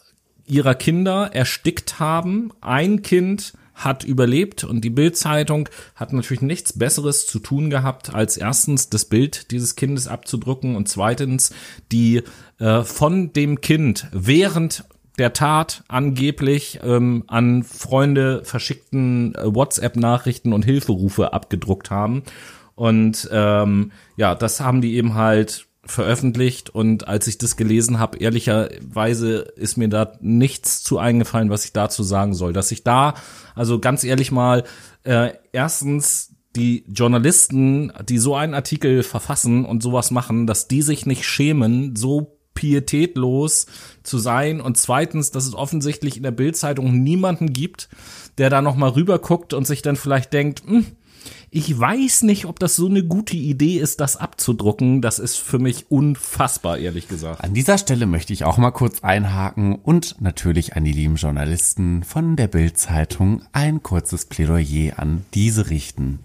ihrer 0.45 0.75
Kinder 0.75 1.29
erstickt 1.33 1.99
haben. 1.99 2.51
Ein 2.59 3.03
Kind 3.03 3.53
hat 3.73 4.03
überlebt 4.03 4.63
und 4.63 4.81
die 4.81 4.89
Bildzeitung 4.89 5.69
hat 5.95 6.13
natürlich 6.13 6.41
nichts 6.41 6.77
Besseres 6.77 7.25
zu 7.25 7.39
tun 7.39 7.69
gehabt, 7.69 8.13
als 8.13 8.37
erstens 8.37 8.89
das 8.89 9.05
Bild 9.05 9.51
dieses 9.51 9.75
Kindes 9.75 10.07
abzudrucken 10.07 10.75
und 10.75 10.87
zweitens 10.87 11.53
die 11.91 12.23
äh, 12.59 12.83
von 12.83 13.33
dem 13.33 13.61
Kind 13.61 14.07
während 14.11 14.85
der 15.17 15.33
Tat 15.33 15.83
angeblich 15.87 16.79
ähm, 16.83 17.23
an 17.27 17.63
Freunde 17.63 18.43
verschickten 18.43 19.35
äh, 19.35 19.53
WhatsApp-Nachrichten 19.53 20.53
und 20.53 20.65
Hilferufe 20.65 21.33
abgedruckt 21.33 21.91
haben. 21.91 22.23
Und 22.75 23.29
ähm, 23.31 23.91
ja, 24.17 24.33
das 24.33 24.59
haben 24.59 24.81
die 24.81 24.95
eben 24.95 25.13
halt 25.13 25.67
veröffentlicht 25.85 26.69
und 26.69 27.07
als 27.07 27.27
ich 27.27 27.37
das 27.37 27.57
gelesen 27.57 27.99
habe, 27.99 28.17
ehrlicherweise 28.17 29.39
ist 29.55 29.77
mir 29.77 29.89
da 29.89 30.13
nichts 30.21 30.81
zu 30.81 30.97
eingefallen, 30.97 31.49
was 31.49 31.65
ich 31.65 31.73
dazu 31.73 32.03
sagen 32.03 32.33
soll. 32.33 32.53
Dass 32.53 32.71
ich 32.71 32.83
da, 32.83 33.15
also 33.53 33.79
ganz 33.79 34.03
ehrlich 34.03 34.31
mal, 34.31 34.63
äh, 35.03 35.33
erstens 35.51 36.35
die 36.55 36.85
Journalisten, 36.87 37.91
die 38.07 38.17
so 38.17 38.35
einen 38.35 38.53
Artikel 38.53 39.03
verfassen 39.03 39.65
und 39.65 39.83
sowas 39.83 40.11
machen, 40.11 40.47
dass 40.47 40.67
die 40.67 40.81
sich 40.81 41.05
nicht 41.05 41.25
schämen, 41.25 41.95
so 41.95 42.37
pietätlos 42.53 43.65
zu 44.03 44.19
sein 44.19 44.61
und 44.61 44.77
zweitens, 44.77 45.31
dass 45.31 45.47
es 45.47 45.55
offensichtlich 45.55 46.17
in 46.17 46.23
der 46.23 46.31
Bildzeitung 46.31 47.03
niemanden 47.03 47.51
gibt, 47.51 47.89
der 48.37 48.49
da 48.49 48.61
noch 48.61 48.75
mal 48.75 48.91
rüber 48.91 49.19
guckt 49.19 49.53
und 49.53 49.65
sich 49.65 49.81
dann 49.81 49.95
vielleicht 49.95 50.31
denkt, 50.31 50.63
hm, 50.65 50.85
ich 51.55 51.79
weiß 51.79 52.23
nicht, 52.23 52.45
ob 52.45 52.57
das 52.57 52.75
so 52.75 52.87
eine 52.87 53.03
gute 53.03 53.37
Idee 53.37 53.77
ist, 53.77 53.99
das 53.99 54.17
abzudrucken. 54.17 55.03
Das 55.03 55.19
ist 55.19 55.37
für 55.37 55.59
mich 55.59 55.85
unfassbar, 55.91 56.79
ehrlich 56.79 57.07
gesagt. 57.07 57.43
An 57.43 57.53
dieser 57.53 57.77
Stelle 57.77 58.07
möchte 58.07 58.33
ich 58.33 58.43
auch 58.43 58.57
mal 58.57 58.71
kurz 58.71 59.03
einhaken 59.03 59.75
und 59.75 60.19
natürlich 60.19 60.75
an 60.75 60.83
die 60.83 60.91
lieben 60.91 61.15
Journalisten 61.15 62.03
von 62.03 62.35
der 62.35 62.47
Bild-Zeitung 62.47 63.43
ein 63.51 63.83
kurzes 63.83 64.25
Plädoyer 64.25 64.97
an 64.97 65.25
diese 65.35 65.69
richten. 65.69 66.19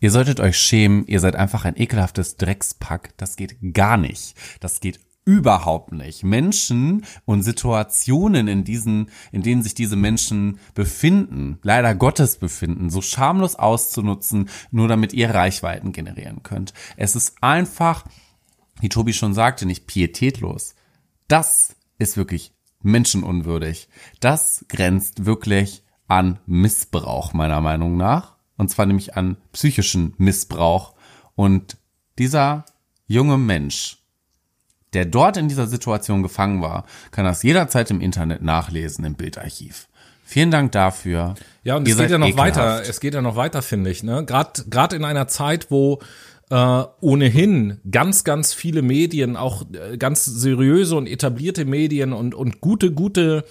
Ihr 0.00 0.10
solltet 0.10 0.40
euch 0.40 0.56
schämen, 0.56 1.06
ihr 1.06 1.20
seid 1.20 1.36
einfach 1.36 1.66
ein 1.66 1.76
ekelhaftes 1.76 2.38
Dreckspack. 2.38 3.10
Das 3.18 3.36
geht 3.36 3.56
gar 3.74 3.98
nicht. 3.98 4.34
Das 4.60 4.80
geht 4.80 5.00
überhaupt 5.24 5.92
nicht. 5.92 6.24
Menschen 6.24 7.04
und 7.24 7.42
Situationen, 7.42 8.48
in 8.48 8.64
diesen, 8.64 9.10
in 9.30 9.42
denen 9.42 9.62
sich 9.62 9.74
diese 9.74 9.96
Menschen 9.96 10.58
befinden, 10.74 11.58
leider 11.62 11.94
Gottes 11.94 12.38
befinden, 12.38 12.90
so 12.90 13.00
schamlos 13.00 13.56
auszunutzen, 13.56 14.48
nur 14.70 14.88
damit 14.88 15.12
ihr 15.12 15.30
Reichweiten 15.30 15.92
generieren 15.92 16.42
könnt. 16.42 16.74
Es 16.96 17.14
ist 17.14 17.36
einfach, 17.40 18.04
wie 18.80 18.88
Tobi 18.88 19.12
schon 19.12 19.34
sagte, 19.34 19.66
nicht 19.66 19.86
pietätlos. 19.86 20.74
Das 21.28 21.76
ist 21.98 22.16
wirklich 22.16 22.52
menschenunwürdig. 22.82 23.88
Das 24.20 24.64
grenzt 24.68 25.24
wirklich 25.24 25.84
an 26.08 26.40
Missbrauch, 26.46 27.32
meiner 27.32 27.60
Meinung 27.60 27.96
nach. 27.96 28.36
Und 28.56 28.68
zwar 28.68 28.86
nämlich 28.86 29.16
an 29.16 29.36
psychischen 29.52 30.14
Missbrauch. 30.18 30.94
Und 31.34 31.78
dieser 32.18 32.64
junge 33.06 33.38
Mensch, 33.38 34.01
der 34.92 35.04
dort 35.06 35.36
in 35.36 35.48
dieser 35.48 35.66
Situation 35.66 36.22
gefangen 36.22 36.62
war, 36.62 36.84
kann 37.10 37.24
das 37.24 37.42
jederzeit 37.42 37.90
im 37.90 38.00
Internet 38.00 38.42
nachlesen 38.42 39.04
im 39.04 39.14
Bildarchiv. 39.14 39.88
Vielen 40.24 40.50
Dank 40.50 40.72
dafür. 40.72 41.34
Ja, 41.62 41.76
und 41.76 41.86
Ihr 41.86 41.94
es 41.94 42.00
geht 42.00 42.10
ja 42.10 42.18
noch 42.18 42.26
ekelhaft. 42.28 42.56
weiter. 42.56 42.82
Es 42.88 43.00
geht 43.00 43.14
ja 43.14 43.20
noch 43.20 43.36
weiter, 43.36 43.60
finde 43.60 43.90
ich. 43.90 44.02
Ne? 44.02 44.24
Gerade 44.24 44.64
gerade 44.68 44.96
in 44.96 45.04
einer 45.04 45.28
Zeit, 45.28 45.70
wo 45.70 46.00
äh, 46.50 46.84
ohnehin 47.00 47.80
ganz, 47.90 48.24
ganz 48.24 48.54
viele 48.54 48.82
Medien, 48.82 49.36
auch 49.36 49.64
äh, 49.72 49.96
ganz 49.96 50.24
seriöse 50.24 50.96
und 50.96 51.06
etablierte 51.06 51.64
Medien 51.64 52.12
und, 52.12 52.34
und 52.34 52.60
gute, 52.60 52.92
gute, 52.92 53.44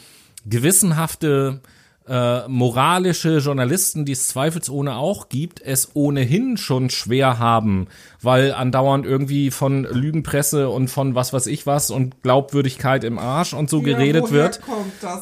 gewissenhafte 0.45 1.61
äh, 2.07 2.47
moralische 2.47 3.37
Journalisten, 3.37 4.05
die 4.05 4.13
es 4.13 4.27
zweifelsohne 4.27 4.95
auch 4.95 5.29
gibt, 5.29 5.61
es 5.61 5.91
ohnehin 5.93 6.57
schon 6.57 6.89
schwer 6.89 7.37
haben, 7.37 7.87
weil 8.21 8.53
andauernd 8.53 9.05
irgendwie 9.05 9.51
von 9.51 9.83
Lügenpresse 9.83 10.69
und 10.69 10.89
von 10.89 11.13
was 11.15 11.31
weiß 11.31 11.45
ich 11.45 11.67
was 11.67 11.91
und 11.91 12.23
Glaubwürdigkeit 12.23 13.03
im 13.03 13.19
Arsch 13.19 13.53
und 13.53 13.69
so 13.69 13.81
geredet 13.81 14.31
wird. 14.31 14.61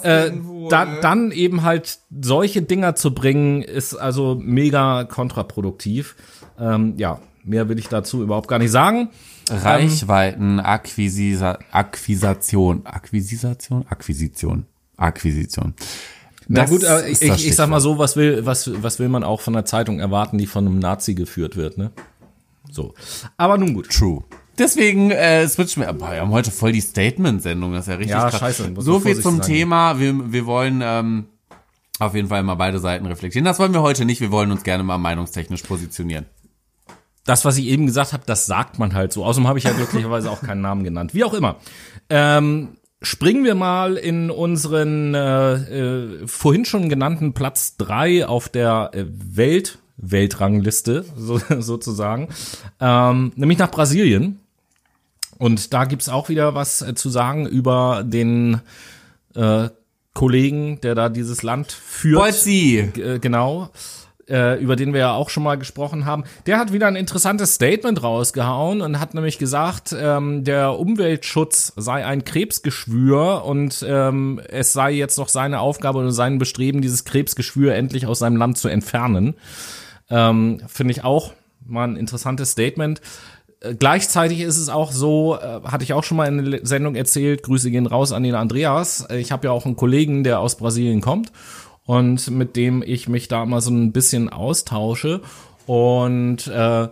Äh, 0.03 0.31
da, 0.69 0.85
dann 1.01 1.31
eben 1.31 1.63
halt 1.63 1.99
solche 2.21 2.61
Dinger 2.61 2.95
zu 2.95 3.13
bringen, 3.13 3.61
ist 3.61 3.95
also 3.95 4.37
mega 4.41 5.03
kontraproduktiv. 5.03 6.15
Ähm, 6.57 6.93
ja, 6.97 7.19
mehr 7.43 7.67
will 7.67 7.77
ich 7.77 7.89
dazu 7.89 8.23
überhaupt 8.23 8.47
gar 8.47 8.59
nicht 8.59 8.71
sagen. 8.71 9.09
Reichweiten, 9.49 10.59
Akquisisa, 10.59 11.59
Akquisation, 11.71 12.85
Akquisation, 12.85 13.85
Akquisition, 13.87 14.65
Akquisition. 14.95 15.73
Na 16.51 16.61
Das 16.61 16.69
gut, 16.71 16.83
aber 16.83 17.07
ich, 17.07 17.21
ich, 17.21 17.47
ich 17.47 17.55
sag 17.55 17.69
mal 17.69 17.79
so, 17.79 17.99
was 17.99 18.15
will, 18.15 18.43
was, 18.45 18.69
was 18.83 18.97
will 18.97 19.07
man 19.07 19.23
auch 19.23 19.39
von 19.39 19.55
einer 19.55 19.65
Zeitung 19.65 19.99
erwarten, 19.99 20.39
die 20.39 20.47
von 20.47 20.65
einem 20.65 20.79
Nazi 20.79 21.13
geführt 21.13 21.55
wird, 21.55 21.77
ne? 21.77 21.91
So. 22.71 22.95
Aber 23.37 23.57
nun 23.59 23.75
gut. 23.75 23.89
True. 23.89 24.23
Deswegen 24.57 25.11
äh, 25.11 25.47
switchen 25.47 25.83
wir. 25.83 25.93
Boah, 25.93 26.11
wir 26.11 26.21
haben 26.21 26.31
heute 26.31 26.49
voll 26.51 26.71
die 26.71 26.81
Statement-Sendung, 26.81 27.71
das 27.73 27.81
ist 27.81 27.87
ja 27.91 27.95
richtig 27.95 28.11
Ja, 28.15 28.29
krass. 28.29 28.39
scheiße, 28.39 28.73
So 28.79 28.99
viel 28.99 29.19
zum 29.21 29.37
sein. 29.37 29.45
Thema. 29.45 29.99
Wir, 29.99 30.33
wir 30.33 30.45
wollen 30.47 30.81
ähm, 30.83 31.25
auf 31.99 32.15
jeden 32.15 32.29
Fall 32.29 32.41
mal 32.41 32.55
beide 32.55 32.79
Seiten 32.79 33.05
reflektieren. 33.05 33.45
Das 33.45 33.59
wollen 33.59 33.73
wir 33.73 33.83
heute 33.83 34.05
nicht. 34.05 34.19
Wir 34.19 34.31
wollen 34.31 34.51
uns 34.51 34.63
gerne 34.63 34.83
mal 34.83 34.97
meinungstechnisch 34.97 35.61
positionieren. 35.61 36.25
Das, 37.25 37.45
was 37.45 37.57
ich 37.57 37.65
eben 37.67 37.85
gesagt 37.85 38.11
habe, 38.13 38.23
das 38.25 38.47
sagt 38.47 38.79
man 38.79 38.95
halt 38.95 39.13
so. 39.13 39.23
Außerdem 39.23 39.47
habe 39.47 39.59
ich 39.59 39.65
ja 39.65 39.71
glücklicherweise 39.71 40.31
auch 40.31 40.41
keinen 40.41 40.61
Namen 40.61 40.83
genannt. 40.83 41.13
Wie 41.13 41.23
auch 41.23 41.33
immer. 41.35 41.57
Ähm, 42.09 42.69
springen 43.01 43.43
wir 43.43 43.55
mal 43.55 43.95
in 43.97 44.29
unseren 44.29 45.13
äh, 45.13 45.53
äh, 45.53 46.27
vorhin 46.27 46.65
schon 46.65 46.89
genannten 46.89 47.33
Platz 47.33 47.77
drei 47.77 48.25
auf 48.25 48.49
der 48.49 48.91
äh, 48.93 49.05
Welt 49.07 49.79
Weltrangliste 49.97 51.05
so, 51.17 51.39
sozusagen, 51.59 52.29
ähm, 52.79 53.31
nämlich 53.35 53.57
nach 53.57 53.71
Brasilien. 53.71 54.39
Und 55.37 55.73
da 55.73 55.85
gibt's 55.85 56.09
auch 56.09 56.29
wieder 56.29 56.55
was 56.55 56.81
äh, 56.81 56.95
zu 56.95 57.09
sagen 57.09 57.45
über 57.47 58.03
den 58.05 58.61
äh, 59.35 59.69
Kollegen, 60.13 60.81
der 60.81 60.95
da 60.95 61.07
dieses 61.09 61.43
Land 61.43 61.71
führt. 61.71 62.21
Bolzi! 62.21 62.89
G- 62.93 63.01
äh, 63.01 63.19
genau, 63.19 63.69
äh, 64.29 64.61
über 64.61 64.75
den 64.75 64.93
wir 64.93 64.99
ja 64.99 65.13
auch 65.13 65.29
schon 65.29 65.43
mal 65.43 65.57
gesprochen 65.57 66.05
haben. 66.05 66.23
Der 66.45 66.59
hat 66.59 66.71
wieder 66.71 66.87
ein 66.87 66.95
interessantes 66.95 67.55
Statement 67.55 68.01
rausgehauen 68.03 68.81
und 68.81 68.99
hat 68.99 69.13
nämlich 69.13 69.37
gesagt, 69.37 69.95
ähm, 69.99 70.43
der 70.43 70.77
Umweltschutz 70.79 71.73
sei 71.75 72.05
ein 72.05 72.23
Krebsgeschwür 72.23 73.43
und 73.45 73.83
ähm, 73.87 74.39
es 74.47 74.73
sei 74.73 74.91
jetzt 74.91 75.17
noch 75.17 75.29
seine 75.29 75.59
Aufgabe 75.59 75.99
oder 75.99 76.11
sein 76.11 76.37
Bestreben, 76.37 76.81
dieses 76.81 77.05
Krebsgeschwür 77.05 77.73
endlich 77.73 78.05
aus 78.05 78.19
seinem 78.19 78.37
Land 78.37 78.57
zu 78.57 78.67
entfernen. 78.67 79.35
Ähm, 80.09 80.61
Finde 80.67 80.91
ich 80.91 81.03
auch 81.03 81.33
mal 81.65 81.87
ein 81.87 81.95
interessantes 81.95 82.51
Statement. 82.51 83.01
Äh, 83.61 83.75
Gleichzeitig 83.75 84.41
ist 84.41 84.57
es 84.57 84.69
auch 84.69 84.91
so, 84.91 85.37
äh, 85.37 85.61
hatte 85.65 85.83
ich 85.83 85.93
auch 85.93 86.03
schon 86.03 86.17
mal 86.17 86.27
in 86.27 86.51
der 86.51 86.65
Sendung 86.65 86.95
erzählt, 86.95 87.43
Grüße 87.43 87.71
gehen 87.71 87.87
raus 87.87 88.11
an 88.11 88.23
den 88.23 88.35
Andreas. 88.35 89.07
Ich 89.11 89.31
habe 89.31 89.47
ja 89.47 89.51
auch 89.51 89.65
einen 89.65 89.75
Kollegen, 89.75 90.23
der 90.23 90.39
aus 90.39 90.55
Brasilien 90.57 91.01
kommt 91.01 91.31
und 91.89 92.29
mit 92.29 92.55
dem 92.55 92.83
ich 92.85 93.09
mich 93.09 93.29
da 93.29 93.47
mal 93.47 93.61
so 93.61 93.71
ein 93.71 93.91
bisschen 93.91 94.29
austausche. 94.29 95.21
Und 95.65 96.45
äh, 96.45 96.87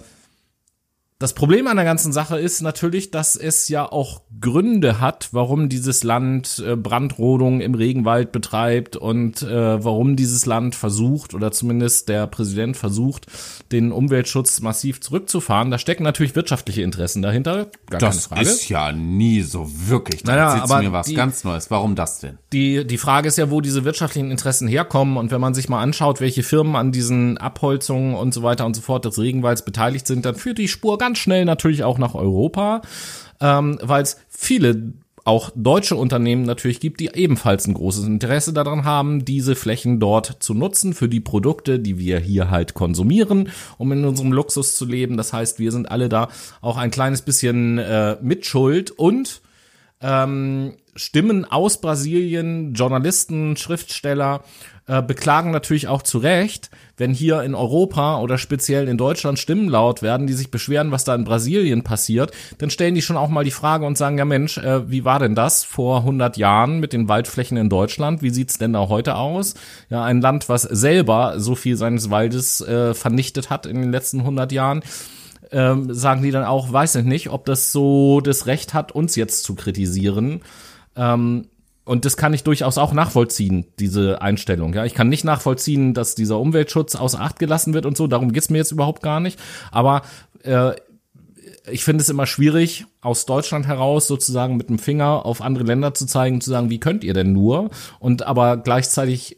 das 1.19 1.33
Problem 1.33 1.65
an 1.65 1.77
der 1.77 1.85
ganzen 1.85 2.13
Sache 2.13 2.39
ist 2.39 2.61
natürlich, 2.61 3.09
dass 3.09 3.35
es 3.35 3.69
ja 3.69 3.91
auch 3.91 4.21
Gründe 4.39 4.99
hat, 5.01 5.29
warum 5.31 5.67
dieses 5.67 6.03
Land 6.03 6.63
äh, 6.63 6.75
Brandrodung 6.75 7.59
im 7.59 7.73
Regenwald 7.73 8.31
betreibt 8.31 8.95
und 8.95 9.41
äh, 9.41 9.83
warum 9.83 10.15
dieses 10.15 10.45
Land 10.45 10.75
versucht 10.75 11.33
oder 11.33 11.51
zumindest 11.51 12.07
der 12.07 12.27
Präsident 12.27 12.77
versucht, 12.77 13.25
den 13.71 13.91
Umweltschutz 13.91 14.61
massiv 14.61 15.01
zurückzufahren. 15.01 15.71
Da 15.71 15.79
stecken 15.79 16.03
natürlich 16.03 16.35
wirtschaftliche 16.35 16.83
Interessen 16.83 17.23
dahinter, 17.23 17.67
gar 17.89 17.99
Das 17.99 18.27
ist 18.39 18.69
ja 18.69 18.91
nie 18.91 19.41
so 19.41 19.67
wirklich. 19.87 20.21
Da 20.21 20.33
Naja, 20.33 20.63
aber 20.63 20.81
mir 20.83 20.91
was 20.91 21.07
die- 21.07 21.15
ganz 21.15 21.43
Neues. 21.43 21.71
Warum 21.71 21.95
das 21.95 22.19
denn? 22.19 22.37
Die, 22.53 22.85
die 22.85 22.97
Frage 22.99 23.27
ist 23.27 23.39
ja, 23.39 23.49
wo 23.49 23.59
diese 23.61 23.83
wirtschaftlichen 23.85 24.29
Interessen 24.29 24.67
herkommen. 24.67 25.17
Und 25.17 25.31
wenn 25.31 25.41
man 25.41 25.55
sich 25.55 25.67
mal 25.67 25.81
anschaut, 25.81 26.21
welche 26.21 26.43
Firmen 26.43 26.75
an 26.75 26.91
diesen 26.91 27.39
Abholzungen 27.39 28.13
und 28.13 28.35
so 28.35 28.43
weiter 28.43 28.67
und 28.67 28.75
so 28.75 28.83
fort 28.83 29.03
des 29.05 29.17
Regenwalds 29.17 29.65
beteiligt 29.65 30.05
sind, 30.05 30.23
dann 30.23 30.35
führt 30.35 30.59
die 30.59 30.67
Spur 30.67 30.99
ganz 31.07 31.19
schnell 31.19 31.45
natürlich 31.45 31.85
auch 31.85 31.97
nach 31.97 32.15
Europa, 32.15 32.81
ähm, 33.39 33.79
weil 33.81 34.03
es 34.03 34.17
viele 34.27 34.91
auch 35.23 35.51
deutsche 35.55 35.95
Unternehmen 35.95 36.43
natürlich 36.43 36.81
gibt, 36.81 36.99
die 36.99 37.11
ebenfalls 37.13 37.65
ein 37.65 37.73
großes 37.73 38.05
Interesse 38.05 38.51
daran 38.51 38.83
haben, 38.83 39.23
diese 39.23 39.55
Flächen 39.55 40.01
dort 40.01 40.37
zu 40.39 40.53
nutzen 40.53 40.93
für 40.93 41.07
die 41.07 41.19
Produkte, 41.21 41.79
die 41.79 41.97
wir 41.97 42.19
hier 42.19 42.49
halt 42.49 42.73
konsumieren, 42.73 43.49
um 43.77 43.91
in 43.93 44.03
unserem 44.03 44.33
Luxus 44.33 44.75
zu 44.75 44.85
leben. 44.85 45.15
Das 45.15 45.31
heißt, 45.31 45.59
wir 45.59 45.71
sind 45.71 45.89
alle 45.89 46.09
da 46.09 46.27
auch 46.61 46.75
ein 46.77 46.91
kleines 46.91 47.21
bisschen 47.21 47.77
äh, 47.77 48.17
mitschuld 48.21 48.91
und 48.91 49.41
ähm, 50.01 50.73
Stimmen 50.95 51.45
aus 51.45 51.79
Brasilien, 51.79 52.73
Journalisten, 52.73 53.55
Schriftsteller 53.55 54.43
äh, 54.87 55.01
beklagen 55.01 55.51
natürlich 55.51 55.87
auch 55.87 56.01
zu 56.01 56.17
Recht, 56.17 56.69
wenn 56.97 57.13
hier 57.13 57.43
in 57.43 57.55
Europa 57.55 58.19
oder 58.19 58.37
speziell 58.37 58.87
in 58.87 58.97
Deutschland 58.97 59.39
Stimmen 59.39 59.69
laut 59.69 60.01
werden, 60.01 60.27
die 60.27 60.33
sich 60.33 60.51
beschweren, 60.51 60.91
was 60.91 61.03
da 61.03 61.15
in 61.15 61.23
Brasilien 61.23 61.83
passiert, 61.83 62.31
dann 62.57 62.69
stellen 62.69 62.95
die 62.95 63.01
schon 63.01 63.17
auch 63.17 63.29
mal 63.29 63.43
die 63.43 63.51
Frage 63.51 63.85
und 63.85 63.97
sagen, 63.97 64.17
ja 64.17 64.25
Mensch, 64.25 64.57
äh, 64.57 64.89
wie 64.89 65.05
war 65.05 65.19
denn 65.19 65.35
das 65.35 65.63
vor 65.63 65.99
100 65.99 66.37
Jahren 66.37 66.79
mit 66.79 66.93
den 66.93 67.07
Waldflächen 67.07 67.57
in 67.57 67.69
Deutschland? 67.69 68.21
Wie 68.21 68.31
sieht's 68.31 68.57
denn 68.57 68.73
da 68.73 68.89
heute 68.89 69.15
aus? 69.15 69.53
Ja, 69.89 70.03
ein 70.03 70.21
Land, 70.21 70.49
was 70.49 70.63
selber 70.63 71.35
so 71.37 71.55
viel 71.55 71.77
seines 71.77 72.09
Waldes 72.09 72.61
äh, 72.61 72.93
vernichtet 72.93 73.49
hat 73.49 73.65
in 73.65 73.79
den 73.79 73.91
letzten 73.91 74.19
100 74.19 74.51
Jahren 74.51 74.81
ähm, 75.51 75.93
sagen 75.93 76.23
die 76.23 76.31
dann 76.31 76.43
auch, 76.43 76.71
weiß 76.71 76.95
ich 76.95 77.05
nicht, 77.05 77.29
ob 77.29 77.45
das 77.45 77.71
so 77.71 78.21
das 78.21 78.47
Recht 78.47 78.73
hat, 78.73 78.91
uns 78.91 79.15
jetzt 79.15 79.43
zu 79.43 79.55
kritisieren. 79.55 80.41
Ähm, 80.95 81.47
und 81.87 82.03
das 82.03 82.17
kann 82.17 82.33
ich 82.33 82.43
durchaus 82.43 82.77
auch 82.77 82.91
nachvollziehen, 82.91 83.65
diese 83.79 84.21
Einstellung. 84.21 84.73
Ja, 84.73 84.83
ich 84.83 84.93
kann 84.93 85.07
nicht 85.07 85.23
nachvollziehen, 85.23 85.93
dass 85.93 86.15
dieser 86.15 86.37
Umweltschutz 86.37 86.95
außer 86.95 87.21
Acht 87.21 87.39
gelassen 87.39 87.73
wird 87.73 87.85
und 87.85 87.95
so. 87.95 88.07
Darum 88.07 88.33
geht's 88.33 88.49
mir 88.49 88.57
jetzt 88.57 88.73
überhaupt 88.73 89.01
gar 89.01 89.21
nicht. 89.21 89.39
Aber 89.71 90.01
äh, 90.43 90.73
ich 91.71 91.85
finde 91.85 92.01
es 92.01 92.09
immer 92.09 92.25
schwierig, 92.25 92.85
aus 92.99 93.25
Deutschland 93.25 93.67
heraus 93.67 94.05
sozusagen 94.05 94.57
mit 94.57 94.67
dem 94.67 94.79
Finger 94.79 95.25
auf 95.25 95.41
andere 95.41 95.63
Länder 95.63 95.93
zu 95.93 96.05
zeigen, 96.05 96.41
zu 96.41 96.49
sagen, 96.49 96.69
wie 96.69 96.79
könnt 96.79 97.05
ihr 97.05 97.13
denn 97.13 97.31
nur? 97.31 97.69
Und 97.99 98.23
aber 98.23 98.57
gleichzeitig 98.57 99.37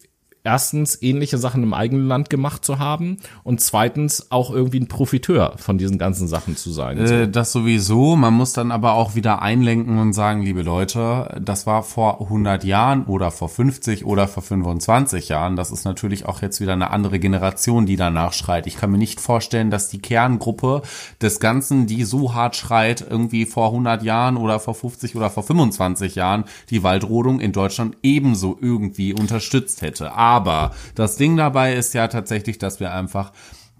erstens 0.49 0.99
ähnliche 1.03 1.38
Sachen 1.38 1.62
im 1.62 1.75
eigenen 1.75 2.07
Land 2.07 2.31
gemacht 2.31 2.65
zu 2.65 2.79
haben 2.79 3.17
und 3.43 3.62
zweitens 3.62 4.31
auch 4.31 4.49
irgendwie 4.49 4.79
ein 4.79 4.88
Profiteur 4.88 5.53
von 5.57 5.77
diesen 5.77 5.99
ganzen 5.99 6.27
Sachen 6.27 6.57
zu 6.57 6.71
sein. 6.71 6.97
Äh, 6.97 7.29
das 7.29 7.51
sowieso. 7.51 8.15
Man 8.15 8.33
muss 8.33 8.53
dann 8.53 8.71
aber 8.71 8.93
auch 8.93 9.13
wieder 9.13 9.43
einlenken 9.43 9.99
und 9.99 10.13
sagen, 10.13 10.41
liebe 10.41 10.63
Leute, 10.63 11.39
das 11.39 11.67
war 11.67 11.83
vor 11.83 12.21
100 12.21 12.63
Jahren 12.63 13.03
oder 13.05 13.29
vor 13.29 13.47
50 13.47 14.05
oder 14.05 14.27
vor 14.27 14.41
25 14.41 15.29
Jahren. 15.29 15.55
Das 15.55 15.69
ist 15.69 15.85
natürlich 15.85 16.25
auch 16.25 16.41
jetzt 16.41 16.59
wieder 16.59 16.73
eine 16.73 16.89
andere 16.89 17.19
Generation, 17.19 17.85
die 17.85 17.95
danach 17.95 18.33
schreit. 18.33 18.65
Ich 18.65 18.77
kann 18.77 18.89
mir 18.89 18.97
nicht 18.97 19.21
vorstellen, 19.21 19.69
dass 19.69 19.89
die 19.89 19.99
Kerngruppe 19.99 20.81
des 21.21 21.39
Ganzen, 21.39 21.85
die 21.85 22.05
so 22.05 22.33
hart 22.33 22.55
schreit, 22.55 23.05
irgendwie 23.07 23.45
vor 23.45 23.67
100 23.67 24.01
Jahren 24.01 24.35
oder 24.35 24.59
vor 24.59 24.73
50 24.73 25.15
oder 25.15 25.29
vor 25.29 25.43
25 25.43 26.15
Jahren 26.15 26.45
die 26.71 26.81
Waldrodung 26.81 27.39
in 27.39 27.51
Deutschland 27.51 27.97
ebenso 28.01 28.57
irgendwie 28.59 29.13
unterstützt 29.13 29.83
hätte. 29.83 30.15
Aber 30.39 30.71
das 30.95 31.17
Ding 31.17 31.38
dabei 31.38 31.75
ist 31.75 31.93
ja 31.93 32.08
tatsächlich, 32.08 32.58
dass 32.58 32.80
wir 32.80 32.93
einfach 32.93 33.32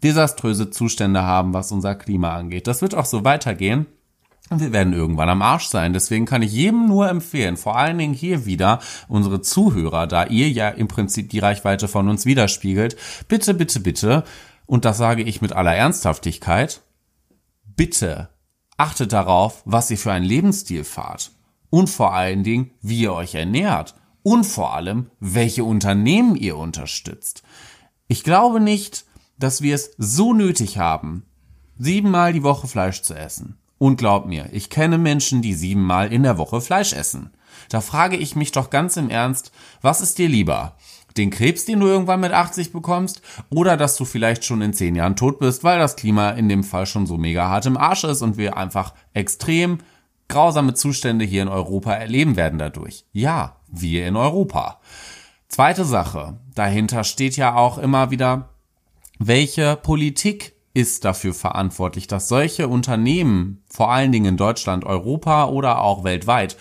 desaströse 0.04 0.69
Zustände 0.69 1.24
haben, 1.24 1.54
was 1.54 1.72
unser 1.72 1.95
Klima 1.95 2.36
angeht. 2.36 2.67
Das 2.67 2.82
wird 2.82 2.95
auch 2.95 3.06
so 3.06 3.24
weitergehen. 3.24 3.86
Und 4.50 4.62
wir 4.62 4.74
werden 4.74 4.93
irgendwann 4.93 5.30
am 5.30 5.41
Arsch 5.41 5.67
sein. 5.67 5.93
Deswegen 5.93 6.26
kann 6.26 6.41
ich 6.41 6.52
jedem 6.52 6.88
nur 6.88 7.08
empfehlen, 7.08 7.56
vor 7.56 7.78
allen 7.78 7.98
Dingen 8.00 8.15
hier 8.15 8.45
wieder 8.45 8.80
unsere 9.08 9.41
Zuhörer, 9.41 10.08
da 10.08 10.26
ihr 10.26 10.50
ja 10.50 10.69
im 10.69 10.88
Prinzip 10.88 11.30
die 11.30 11.39
Reichweite 11.39 11.88
von 11.88 12.10
uns 12.10 12.26
widerspiegelt, 12.26 12.98
bitte, 13.28 13.54
bitte, 13.54 13.80
bitte, 13.80 14.24
und 14.65 14.86
das 14.86 14.98
sage 14.98 15.22
ich 15.24 15.41
mit 15.41 15.54
aller 15.54 15.76
Ernsthaftigkeit, 15.76 16.82
bitte 17.76 18.30
achtet 18.80 19.13
darauf, 19.13 19.62
was 19.65 19.91
ihr 19.91 19.98
für 19.98 20.12
einen 20.12 20.26
Lebensstil 20.26 20.84
fahrt. 20.84 21.32
Und 21.69 21.89
vor 21.89 22.13
allen 22.13 22.43
Dingen, 22.43 22.72
wie 22.82 23.02
ihr 23.02 23.13
euch 23.13 23.36
ernährt. 23.36 23.93
Und 24.30 24.44
vor 24.44 24.76
allem, 24.76 25.10
welche 25.20 25.63
Unternehmen 25.63 26.36
ihr 26.36 26.56
unterstützt. 26.56 27.42
Ich 28.08 28.24
glaube 28.24 28.60
nicht, 28.60 29.06
dass 29.39 29.63
wir 29.63 29.74
es 29.74 29.96
so 29.98 30.36
nötig 30.36 30.78
haben, 30.78 31.26
siebenmal 31.80 32.32
die 32.32 32.44
Woche 32.44 32.68
Fleisch 32.68 33.02
zu 33.02 33.15
essen. 33.15 33.58
Und 33.80 33.98
glaub 33.98 34.28
mir, 34.28 34.48
ich 34.52 34.70
kenne 34.70 35.00
Menschen, 35.00 35.42
die 35.42 35.56
siebenmal 35.56 36.13
in 36.13 36.22
der 36.22 36.38
Woche 36.38 36.62
Fleisch 36.62 36.94
essen. 36.94 37.32
Da 37.70 37.82
frage 37.82 38.18
ich 38.18 38.36
mich 38.36 38.52
doch 38.52 38.70
ganz 38.70 38.98
im 38.98 39.10
Ernst, 39.10 39.52
was 39.82 40.00
ist 40.00 40.20
dir 40.20 40.30
lieber? 40.30 40.76
Den 41.18 41.32
Krebs, 41.32 41.65
den 41.65 41.80
du 41.80 41.88
irgendwann 41.88 42.20
mit 42.20 42.32
80 42.32 42.72
bekommst, 42.72 43.24
oder 43.50 43.78
dass 43.78 43.98
du 43.98 44.06
vielleicht 44.06 44.46
schon 44.46 44.62
in 44.62 44.74
10 44.74 44.94
Jahren 44.94 45.15
tot 45.15 45.39
bist, 45.39 45.63
weil 45.63 45.80
das 45.80 45.96
Klima 45.96 46.30
in 46.30 46.50
dem 46.50 46.63
Fall 46.63 46.86
schon 46.86 47.08
so 47.08 47.18
mega 47.18 47.50
hart 47.50 47.65
im 47.65 47.78
Arsch 47.78 48.04
ist 48.04 48.22
und 48.22 48.38
wir 48.38 48.58
einfach 48.58 48.94
extrem 49.15 49.80
grausame 50.28 50.76
Zustände 50.76 51.26
hier 51.26 51.42
in 51.42 51.48
Europa 51.48 51.94
erleben 51.94 52.36
werden 52.36 52.60
dadurch. 52.60 53.06
Ja, 53.12 53.56
wir 53.71 54.08
in 54.08 54.15
Europa. 54.15 54.79
Zweite 55.47 55.86
Sache, 55.86 56.38
dahinter 56.53 57.03
steht 57.03 57.36
ja 57.36 57.55
auch 57.55 57.77
immer 57.77 58.12
wieder, 58.12 58.49
welche 59.17 59.75
Politik 59.75 60.53
ist 60.73 61.03
dafür 61.05 61.34
verantwortlich, 61.34 62.08
dass 62.08 62.27
solche 62.27 62.67
Unternehmen, 62.67 63.63
vor 63.69 63.91
allen 63.91 64.12
Dingen 64.12 64.25
in 64.25 64.38
Deutschland, 64.38 64.86
Europa 64.86 65.47
oder 65.47 65.82
auch 65.82 66.03
weltweit, 66.03 66.55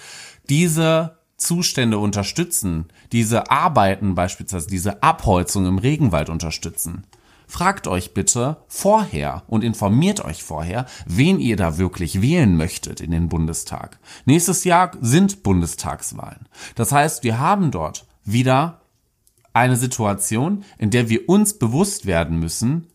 diese 0.49 1.19
Zustände 1.37 1.99
unterstützen, 1.99 2.87
diese 3.13 3.51
Arbeiten 3.51 4.15
beispielsweise, 4.15 4.69
diese 4.69 5.03
Abholzung 5.03 5.67
im 5.67 5.79
Regenwald 5.79 6.31
unterstützen. 6.31 7.05
Fragt 7.51 7.87
euch 7.89 8.13
bitte 8.13 8.59
vorher 8.69 9.43
und 9.47 9.65
informiert 9.65 10.23
euch 10.23 10.43
vorher, 10.43 10.85
wen 11.07 11.41
ihr 11.41 11.57
da 11.57 11.79
wirklich 11.79 12.21
wählen 12.21 12.57
möchtet 12.57 13.01
in 13.01 13.11
den 13.11 13.31
Bundestag. 13.31 13.99
Nächstes 14.27 14.65
Jahr 14.65 14.93
sind 15.01 15.43
Bundestagswahlen. 15.43 16.47
Das 16.75 16.93
heißt, 16.93 17.25
wir 17.25 17.39
haben 17.39 17.71
dort 17.71 18.05
wieder 18.23 18.83
eine 19.55 19.77
Situation, 19.77 20.63
in 20.77 20.91
der 20.91 21.09
wir 21.09 21.27
uns 21.27 21.59
bewusst 21.59 22.05
werden 22.05 22.39
müssen, 22.39 22.87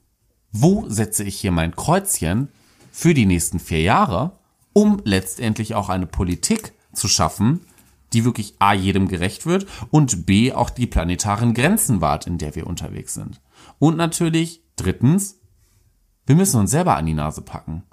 wo 0.52 0.88
setze 0.88 1.24
ich 1.24 1.40
hier 1.40 1.52
mein 1.52 1.76
Kreuzchen 1.76 2.48
für 2.92 3.16
die 3.16 3.26
nächsten 3.26 3.60
vier 3.60 3.82
Jahre, 3.82 4.34
um 4.72 5.02
letztendlich 5.04 5.74
auch 5.74 5.90
eine 5.90 6.06
Politik 6.06 6.74
zu 6.94 7.08
schaffen, 7.08 7.62
die 8.14 8.24
wirklich 8.24 8.54
A 8.60 8.74
jedem 8.74 9.08
gerecht 9.08 9.48
wird 9.48 9.66
und 9.90 10.28
B 10.28 10.54
auch 10.54 10.70
die 10.70 10.86
planetaren 10.86 11.56
Grenzen 11.56 12.02
wahrt, 12.02 12.28
in 12.28 12.38
der 12.38 12.54
wir 12.54 12.68
unterwegs 12.68 13.16
sind. 13.16 13.42
Und 13.80 13.98
natürlich 13.98 14.64
drittens, 14.76 15.40
wir 16.26 16.36
müssen 16.36 16.60
uns 16.60 16.72
selber 16.72 16.96
an 16.96 17.06
die 17.06 17.14
Nase 17.14 17.42
packen. 17.42 17.84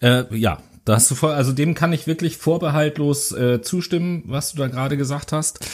Äh, 0.00 0.24
ja, 0.36 0.60
da 0.84 0.94
hast 0.94 1.10
du 1.10 1.14
voll, 1.14 1.32
also 1.32 1.52
dem 1.52 1.74
kann 1.74 1.92
ich 1.92 2.06
wirklich 2.06 2.36
vorbehaltlos 2.36 3.32
äh, 3.32 3.62
zustimmen, 3.62 4.22
was 4.26 4.52
du 4.52 4.58
da 4.58 4.68
gerade 4.68 4.96
gesagt 4.96 5.32
hast. 5.32 5.66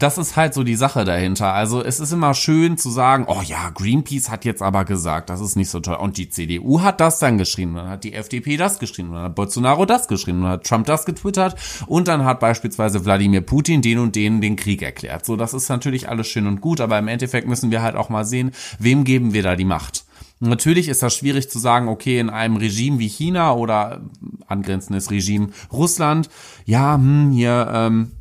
Das 0.00 0.16
ist 0.16 0.34
halt 0.34 0.54
so 0.54 0.64
die 0.64 0.76
Sache 0.76 1.04
dahinter. 1.04 1.52
Also 1.52 1.84
es 1.84 2.00
ist 2.00 2.10
immer 2.10 2.32
schön 2.32 2.78
zu 2.78 2.88
sagen, 2.88 3.26
oh 3.28 3.42
ja, 3.44 3.68
Greenpeace 3.68 4.30
hat 4.30 4.46
jetzt 4.46 4.62
aber 4.62 4.86
gesagt, 4.86 5.28
das 5.28 5.42
ist 5.42 5.56
nicht 5.56 5.68
so 5.68 5.78
toll. 5.80 5.96
Und 5.96 6.16
die 6.16 6.30
CDU 6.30 6.80
hat 6.80 7.00
das 7.00 7.18
dann 7.18 7.36
geschrieben, 7.36 7.74
dann 7.74 7.88
hat 7.88 8.02
die 8.02 8.14
FDP 8.14 8.56
das 8.56 8.78
geschrieben, 8.78 9.12
dann 9.12 9.24
hat 9.24 9.34
Bolsonaro 9.34 9.84
das 9.84 10.08
geschrieben, 10.08 10.40
dann 10.40 10.52
hat 10.52 10.64
Trump 10.64 10.86
das 10.86 11.04
getwittert 11.04 11.54
und 11.86 12.08
dann 12.08 12.24
hat 12.24 12.40
beispielsweise 12.40 13.04
Wladimir 13.04 13.42
Putin 13.42 13.82
den 13.82 13.98
und 13.98 14.16
denen 14.16 14.40
den 14.40 14.56
Krieg 14.56 14.80
erklärt. 14.80 15.26
So, 15.26 15.36
das 15.36 15.52
ist 15.52 15.68
natürlich 15.68 16.08
alles 16.08 16.28
schön 16.28 16.46
und 16.46 16.62
gut, 16.62 16.80
aber 16.80 16.98
im 16.98 17.06
Endeffekt 17.08 17.46
müssen 17.46 17.70
wir 17.70 17.82
halt 17.82 17.94
auch 17.94 18.08
mal 18.08 18.24
sehen, 18.24 18.52
wem 18.78 19.04
geben 19.04 19.34
wir 19.34 19.42
da 19.42 19.54
die 19.54 19.66
Macht. 19.66 20.04
Natürlich 20.42 20.88
ist 20.88 21.02
das 21.02 21.14
schwierig 21.14 21.50
zu 21.50 21.58
sagen, 21.58 21.88
okay, 21.88 22.18
in 22.18 22.30
einem 22.30 22.56
Regime 22.56 22.98
wie 22.98 23.08
China 23.08 23.52
oder 23.52 24.00
angrenzendes 24.46 25.10
Regime 25.10 25.48
Russland, 25.70 26.30
ja, 26.64 26.94
hm, 26.94 27.32
hier, 27.32 27.70
ähm, 27.70 28.12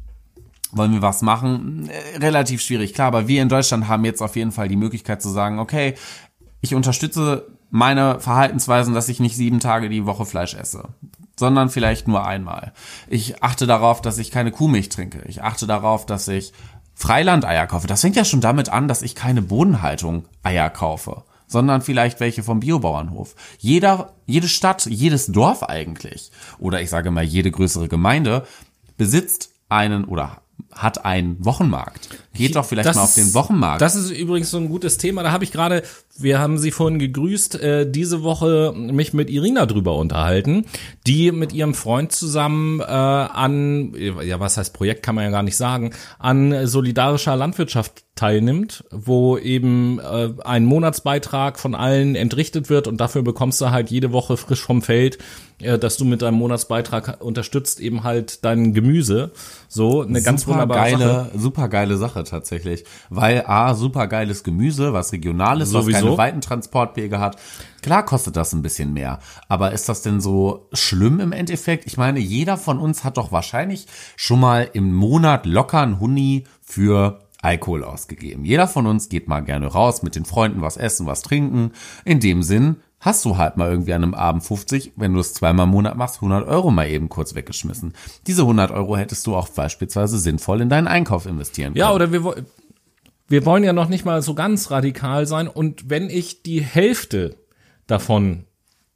wollen 0.71 0.93
wir 0.93 1.01
was 1.01 1.21
machen? 1.21 1.89
Äh, 1.89 2.17
Relativ 2.17 2.61
schwierig, 2.61 2.93
klar, 2.93 3.07
aber 3.07 3.27
wir 3.27 3.41
in 3.41 3.49
Deutschland 3.49 3.87
haben 3.87 4.05
jetzt 4.05 4.21
auf 4.21 4.35
jeden 4.35 4.51
Fall 4.51 4.67
die 4.67 4.75
Möglichkeit 4.75 5.21
zu 5.21 5.29
sagen, 5.29 5.59
okay, 5.59 5.95
ich 6.61 6.75
unterstütze 6.75 7.47
meine 7.71 8.19
Verhaltensweisen, 8.19 8.93
dass 8.93 9.09
ich 9.09 9.19
nicht 9.19 9.35
sieben 9.35 9.59
Tage 9.59 9.89
die 9.89 10.05
Woche 10.05 10.25
Fleisch 10.25 10.55
esse, 10.55 10.89
sondern 11.37 11.69
vielleicht 11.69 12.07
nur 12.07 12.25
einmal. 12.25 12.73
Ich 13.07 13.43
achte 13.43 13.67
darauf, 13.67 14.01
dass 14.01 14.17
ich 14.17 14.31
keine 14.31 14.51
Kuhmilch 14.51 14.89
trinke. 14.89 15.21
Ich 15.27 15.43
achte 15.43 15.67
darauf, 15.67 16.05
dass 16.05 16.27
ich 16.27 16.51
Freilandeier 16.95 17.67
kaufe. 17.67 17.87
Das 17.87 18.01
fängt 18.01 18.15
ja 18.15 18.25
schon 18.25 18.41
damit 18.41 18.69
an, 18.69 18.87
dass 18.87 19.03
ich 19.03 19.15
keine 19.15 19.41
Bodenhaltung 19.41 20.25
Eier 20.43 20.69
kaufe. 20.69 21.23
sondern 21.51 21.81
vielleicht 21.81 22.19
welche 22.19 22.43
vom 22.43 22.59
Biobauernhof. 22.61 23.35
Jeder, 23.57 24.13
jede 24.25 24.47
Stadt, 24.47 24.85
jedes 24.85 25.25
Dorf 25.27 25.63
eigentlich, 25.63 26.31
oder 26.59 26.79
ich 26.81 26.89
sage 26.91 27.09
mal 27.11 27.23
jede 27.23 27.49
größere 27.51 27.87
Gemeinde, 27.87 28.45
besitzt 28.97 29.49
einen 29.67 30.05
oder 30.05 30.41
hat 30.81 31.03
einen 31.03 31.43
Wochenmarkt. 31.43 32.07
Geht 32.33 32.55
doch 32.55 32.65
vielleicht 32.65 32.87
Das 32.87 32.95
mal 32.95 33.03
auf 33.03 33.15
den 33.15 33.33
Wochenmarkt. 33.33 33.81
Das 33.81 33.95
ist 33.95 34.11
übrigens 34.11 34.49
so 34.49 34.57
ein 34.57 34.69
gutes 34.69 34.97
Thema. 34.97 35.23
Da 35.23 35.31
habe 35.31 35.43
ich 35.43 35.51
gerade, 35.51 35.83
wir 36.17 36.39
haben 36.39 36.57
sie 36.57 36.71
vorhin 36.71 36.99
gegrüßt, 36.99 37.55
äh, 37.61 37.91
diese 37.91 38.23
Woche 38.23 38.73
mich 38.75 39.13
mit 39.13 39.29
Irina 39.29 39.65
drüber 39.65 39.95
unterhalten, 39.97 40.65
die 41.05 41.33
mit 41.33 41.51
ihrem 41.51 41.73
Freund 41.73 42.13
zusammen 42.13 42.79
äh, 42.79 42.83
an, 42.83 43.93
ja 44.23 44.39
was 44.39 44.55
heißt 44.55 44.73
Projekt, 44.73 45.03
kann 45.03 45.15
man 45.15 45.25
ja 45.25 45.31
gar 45.31 45.43
nicht 45.43 45.57
sagen, 45.57 45.91
an 46.17 46.65
solidarischer 46.65 47.35
Landwirtschaft 47.35 48.05
teilnimmt, 48.15 48.85
wo 48.91 49.37
eben 49.37 49.99
äh, 49.99 50.29
ein 50.43 50.65
Monatsbeitrag 50.65 51.59
von 51.59 51.75
allen 51.75 52.15
entrichtet 52.15 52.69
wird 52.69 52.87
und 52.87 52.97
dafür 52.97 53.21
bekommst 53.21 53.59
du 53.59 53.71
halt 53.71 53.91
jede 53.91 54.13
Woche 54.13 54.37
frisch 54.37 54.61
vom 54.61 54.81
Feld, 54.81 55.17
äh, 55.61 55.77
dass 55.77 55.97
du 55.97 56.05
mit 56.05 56.21
deinem 56.21 56.35
Monatsbeitrag 56.35 57.21
unterstützt 57.21 57.79
eben 57.79 58.03
halt 58.03 58.43
dein 58.45 58.73
Gemüse. 58.73 59.31
So 59.67 60.01
eine 60.01 60.21
ganz 60.21 60.41
super 60.41 60.53
wunderbare 60.53 60.91
geile, 60.91 61.07
Sache. 61.07 61.31
super 61.35 61.67
geile 61.69 61.97
Sache 61.97 62.23
tatsächlich, 62.23 62.85
weil 63.09 63.43
a 63.45 63.73
super 63.73 64.07
geiles 64.07 64.43
Gemüse, 64.43 64.93
was 64.93 65.11
regional 65.11 65.61
ist, 65.61 65.73
was 65.73 65.83
Sowieso. 65.83 66.05
keine 66.05 66.17
weiten 66.17 66.41
Transportwege 66.41 67.19
hat. 67.19 67.37
Klar 67.81 68.05
kostet 68.05 68.35
das 68.35 68.53
ein 68.53 68.61
bisschen 68.61 68.93
mehr, 68.93 69.19
aber 69.47 69.71
ist 69.71 69.89
das 69.89 70.01
denn 70.01 70.21
so 70.21 70.67
schlimm 70.73 71.19
im 71.19 71.31
Endeffekt? 71.31 71.85
Ich 71.85 71.97
meine, 71.97 72.19
jeder 72.19 72.57
von 72.57 72.79
uns 72.79 73.03
hat 73.03 73.17
doch 73.17 73.31
wahrscheinlich 73.31 73.87
schon 74.15 74.39
mal 74.39 74.69
im 74.73 74.93
Monat 74.93 75.45
locker 75.45 75.81
einen 75.81 75.99
Huni 75.99 76.45
für 76.61 77.19
Alkohol 77.41 77.83
ausgegeben. 77.83 78.43
Jeder 78.43 78.67
von 78.67 78.85
uns 78.85 79.07
geht 79.07 79.27
mal 79.27 79.39
gerne 79.41 79.67
raus 79.67 80.03
mit 80.03 80.15
den 80.15 80.25
Freunden, 80.25 80.61
was 80.61 80.75
essen, 80.75 81.05
was 81.05 81.21
trinken. 81.21 81.71
In 82.03 82.19
dem 82.19 82.43
Sinn 82.43 82.77
hast 82.99 83.23
du 83.25 83.37
halt 83.37 83.57
mal 83.57 83.69
irgendwie 83.69 83.93
an 83.93 84.03
einem 84.03 84.13
Abend 84.13 84.43
50, 84.43 84.93
wenn 84.95 85.13
du 85.13 85.19
es 85.19 85.33
zweimal 85.33 85.65
im 85.65 85.71
Monat 85.71 85.95
machst, 85.95 86.17
100 86.17 86.47
Euro 86.47 86.69
mal 86.71 86.87
eben 86.87 87.09
kurz 87.09 87.35
weggeschmissen. 87.35 87.93
Diese 88.27 88.41
100 88.41 88.71
Euro 88.71 88.97
hättest 88.97 89.25
du 89.27 89.35
auch 89.35 89.49
beispielsweise 89.49 90.17
sinnvoll 90.17 90.61
in 90.61 90.69
deinen 90.69 90.87
Einkauf 90.87 91.25
investieren 91.25 91.73
können. 91.73 91.79
Ja, 91.79 91.93
oder 91.93 92.11
wir, 92.11 92.35
wir 93.27 93.45
wollen 93.45 93.63
ja 93.63 93.73
noch 93.73 93.89
nicht 93.89 94.05
mal 94.05 94.21
so 94.21 94.33
ganz 94.33 94.69
radikal 94.71 95.25
sein. 95.25 95.47
Und 95.47 95.89
wenn 95.89 96.09
ich 96.09 96.43
die 96.43 96.61
Hälfte 96.61 97.37
davon 97.87 98.45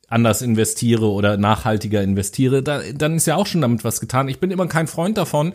anders 0.10 0.44
investiere 0.44 1.10
oder 1.10 1.38
nachhaltiger 1.38 2.04
investiere, 2.04 2.62
da, 2.62 2.82
dann 2.94 3.16
ist 3.16 3.26
ja 3.26 3.36
auch 3.36 3.48
schon 3.48 3.62
damit 3.62 3.84
was 3.84 4.00
getan. 4.00 4.28
Ich 4.28 4.40
bin 4.40 4.52
immer 4.52 4.68
kein 4.68 4.88
Freund 4.88 5.18
davon, 5.18 5.54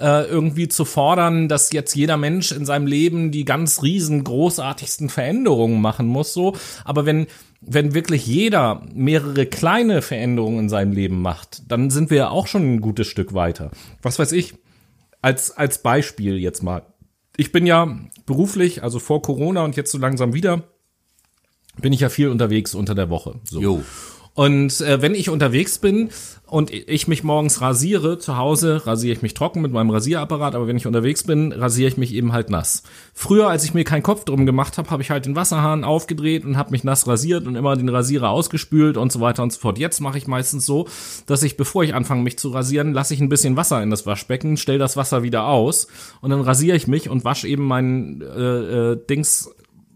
äh, 0.00 0.24
irgendwie 0.24 0.68
zu 0.68 0.84
fordern, 0.84 1.48
dass 1.48 1.72
jetzt 1.72 1.94
jeder 1.94 2.16
Mensch 2.16 2.50
in 2.50 2.66
seinem 2.66 2.86
Leben 2.86 3.30
die 3.30 3.44
ganz 3.44 3.82
riesen, 3.82 4.24
großartigsten 4.24 5.10
Veränderungen 5.10 5.80
machen 5.80 6.06
muss, 6.06 6.32
so. 6.32 6.56
Aber 6.84 7.06
wenn, 7.06 7.28
wenn 7.60 7.94
wirklich 7.94 8.26
jeder 8.26 8.86
mehrere 8.94 9.46
kleine 9.46 10.02
Veränderungen 10.02 10.60
in 10.60 10.68
seinem 10.68 10.92
Leben 10.92 11.20
macht, 11.20 11.70
dann 11.70 11.90
sind 11.90 12.10
wir 12.10 12.16
ja 12.16 12.28
auch 12.30 12.46
schon 12.46 12.74
ein 12.74 12.80
gutes 12.80 13.06
Stück 13.06 13.34
weiter. 13.34 13.70
Was 14.02 14.18
weiß 14.18 14.32
ich? 14.32 14.54
Als, 15.22 15.50
als 15.50 15.82
Beispiel 15.82 16.38
jetzt 16.38 16.62
mal. 16.62 16.82
Ich 17.36 17.52
bin 17.52 17.66
ja 17.66 17.98
beruflich, 18.26 18.82
also 18.82 18.98
vor 18.98 19.22
Corona 19.22 19.62
und 19.64 19.76
jetzt 19.76 19.92
so 19.92 19.98
langsam 19.98 20.32
wieder, 20.32 20.64
bin 21.80 21.92
ich 21.92 22.00
ja 22.00 22.08
viel 22.08 22.28
unterwegs 22.28 22.74
unter 22.74 22.94
der 22.94 23.10
Woche. 23.10 23.40
So. 23.44 23.60
Jo. 23.60 23.82
Und 24.34 24.80
äh, 24.80 25.02
wenn 25.02 25.14
ich 25.14 25.28
unterwegs 25.28 25.78
bin 25.78 26.10
und 26.50 26.72
ich 26.72 27.06
mich 27.08 27.22
morgens 27.22 27.60
rasiere, 27.60 28.18
zu 28.18 28.36
Hause 28.36 28.86
rasiere 28.86 29.14
ich 29.14 29.22
mich 29.22 29.34
trocken 29.34 29.62
mit 29.62 29.72
meinem 29.72 29.90
Rasierapparat, 29.90 30.54
aber 30.54 30.66
wenn 30.66 30.76
ich 30.76 30.86
unterwegs 30.86 31.22
bin, 31.22 31.52
rasiere 31.52 31.88
ich 31.88 31.96
mich 31.96 32.12
eben 32.12 32.32
halt 32.32 32.50
nass. 32.50 32.82
Früher, 33.14 33.48
als 33.48 33.64
ich 33.64 33.72
mir 33.72 33.84
keinen 33.84 34.02
Kopf 34.02 34.24
drum 34.24 34.46
gemacht 34.46 34.76
habe, 34.76 34.90
habe 34.90 35.02
ich 35.02 35.10
halt 35.10 35.26
den 35.26 35.36
Wasserhahn 35.36 35.84
aufgedreht 35.84 36.44
und 36.44 36.56
habe 36.56 36.72
mich 36.72 36.82
nass 36.82 37.06
rasiert 37.06 37.46
und 37.46 37.54
immer 37.54 37.76
den 37.76 37.88
Rasierer 37.88 38.30
ausgespült 38.30 38.96
und 38.96 39.12
so 39.12 39.20
weiter 39.20 39.42
und 39.42 39.52
so 39.52 39.60
fort. 39.60 39.78
Jetzt 39.78 40.00
mache 40.00 40.18
ich 40.18 40.26
meistens 40.26 40.66
so, 40.66 40.88
dass 41.26 41.42
ich, 41.42 41.56
bevor 41.56 41.84
ich 41.84 41.94
anfange, 41.94 42.22
mich 42.22 42.38
zu 42.38 42.48
rasieren, 42.48 42.92
lasse 42.92 43.14
ich 43.14 43.20
ein 43.20 43.28
bisschen 43.28 43.56
Wasser 43.56 43.82
in 43.82 43.90
das 43.90 44.04
Waschbecken, 44.04 44.56
stell 44.56 44.78
das 44.78 44.96
Wasser 44.96 45.22
wieder 45.22 45.46
aus 45.46 45.86
und 46.20 46.30
dann 46.30 46.40
rasiere 46.40 46.76
ich 46.76 46.88
mich 46.88 47.08
und 47.08 47.24
wasche 47.24 47.46
eben 47.46 47.64
meinen 47.64 48.22
äh, 48.22 48.92
äh, 48.92 49.06
Dings 49.08 49.50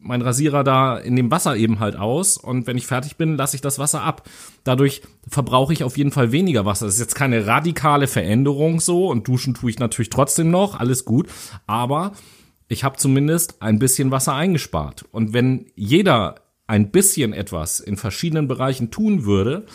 mein 0.05 0.23
Rasierer 0.23 0.63
da 0.63 0.97
in 0.97 1.17
dem 1.17 1.31
Wasser 1.31 1.57
eben 1.57 1.81
halt 1.81 1.97
aus 1.97 2.37
und 2.37 2.67
wenn 2.67 2.77
ich 2.77 2.87
fertig 2.87 3.17
bin, 3.17 3.37
lasse 3.37 3.57
ich 3.57 3.63
das 3.63 3.79
Wasser 3.79 4.03
ab. 4.03 4.29
Dadurch 4.63 5.03
verbrauche 5.29 5.73
ich 5.73 5.83
auf 5.83 5.97
jeden 5.97 6.13
Fall 6.13 6.31
weniger 6.31 6.65
Wasser. 6.65 6.87
Das 6.87 6.95
ist 6.95 7.01
jetzt 7.01 7.15
keine 7.15 7.47
radikale 7.47 8.07
Veränderung 8.07 8.81
so 8.81 9.09
und 9.09 9.27
duschen 9.27 9.55
tue 9.55 9.71
ich 9.71 9.79
natürlich 9.79 10.11
trotzdem 10.11 10.51
noch, 10.51 10.79
alles 10.79 11.05
gut, 11.05 11.29
aber 11.67 12.13
ich 12.69 12.85
habe 12.85 12.97
zumindest 12.97 13.61
ein 13.63 13.79
bisschen 13.79 14.11
Wasser 14.11 14.35
eingespart. 14.35 15.05
Und 15.11 15.33
wenn 15.33 15.67
jeder 15.75 16.37
ein 16.67 16.91
bisschen 16.91 17.33
etwas 17.33 17.81
in 17.81 17.97
verschiedenen 17.97 18.49
Bereichen 18.49 18.91
tun 18.91 19.25
würde, 19.25 19.67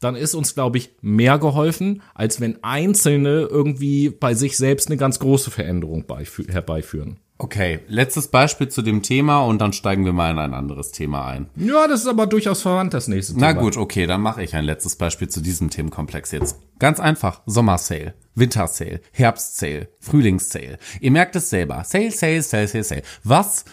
dann 0.00 0.16
ist 0.16 0.34
uns, 0.34 0.54
glaube 0.54 0.76
ich, 0.76 0.90
mehr 1.00 1.38
geholfen, 1.38 2.02
als 2.14 2.40
wenn 2.40 2.62
Einzelne 2.62 3.48
irgendwie 3.50 4.10
bei 4.10 4.34
sich 4.34 4.56
selbst 4.58 4.88
eine 4.88 4.98
ganz 4.98 5.18
große 5.18 5.50
Veränderung 5.50 6.04
beifü- 6.04 6.50
herbeiführen. 6.50 7.18
Okay, 7.36 7.80
letztes 7.88 8.28
Beispiel 8.28 8.68
zu 8.68 8.80
dem 8.80 9.02
Thema 9.02 9.40
und 9.40 9.60
dann 9.60 9.72
steigen 9.72 10.04
wir 10.04 10.12
mal 10.12 10.30
in 10.30 10.38
ein 10.38 10.54
anderes 10.54 10.92
Thema 10.92 11.26
ein. 11.26 11.50
Ja, 11.56 11.88
das 11.88 12.02
ist 12.02 12.06
aber 12.06 12.28
durchaus 12.28 12.62
verwandt, 12.62 12.94
das 12.94 13.08
nächste 13.08 13.34
Thema. 13.34 13.52
Na 13.52 13.60
gut, 13.60 13.76
okay, 13.76 14.06
dann 14.06 14.20
mache 14.20 14.44
ich 14.44 14.54
ein 14.54 14.64
letztes 14.64 14.94
Beispiel 14.94 15.28
zu 15.28 15.40
diesem 15.40 15.68
Themenkomplex 15.68 16.30
jetzt. 16.30 16.60
Ganz 16.78 17.00
einfach, 17.00 17.42
Sommersale, 17.44 18.14
Wintersale, 18.36 19.00
Herbstsale, 19.10 19.88
Frühlingssale. 19.98 20.78
Ihr 21.00 21.10
merkt 21.10 21.34
es 21.34 21.50
selber. 21.50 21.82
Sale, 21.84 22.12
Sale, 22.12 22.40
Sale, 22.40 22.68
Sale, 22.68 22.84
Sale. 22.84 23.02
Was 23.24 23.64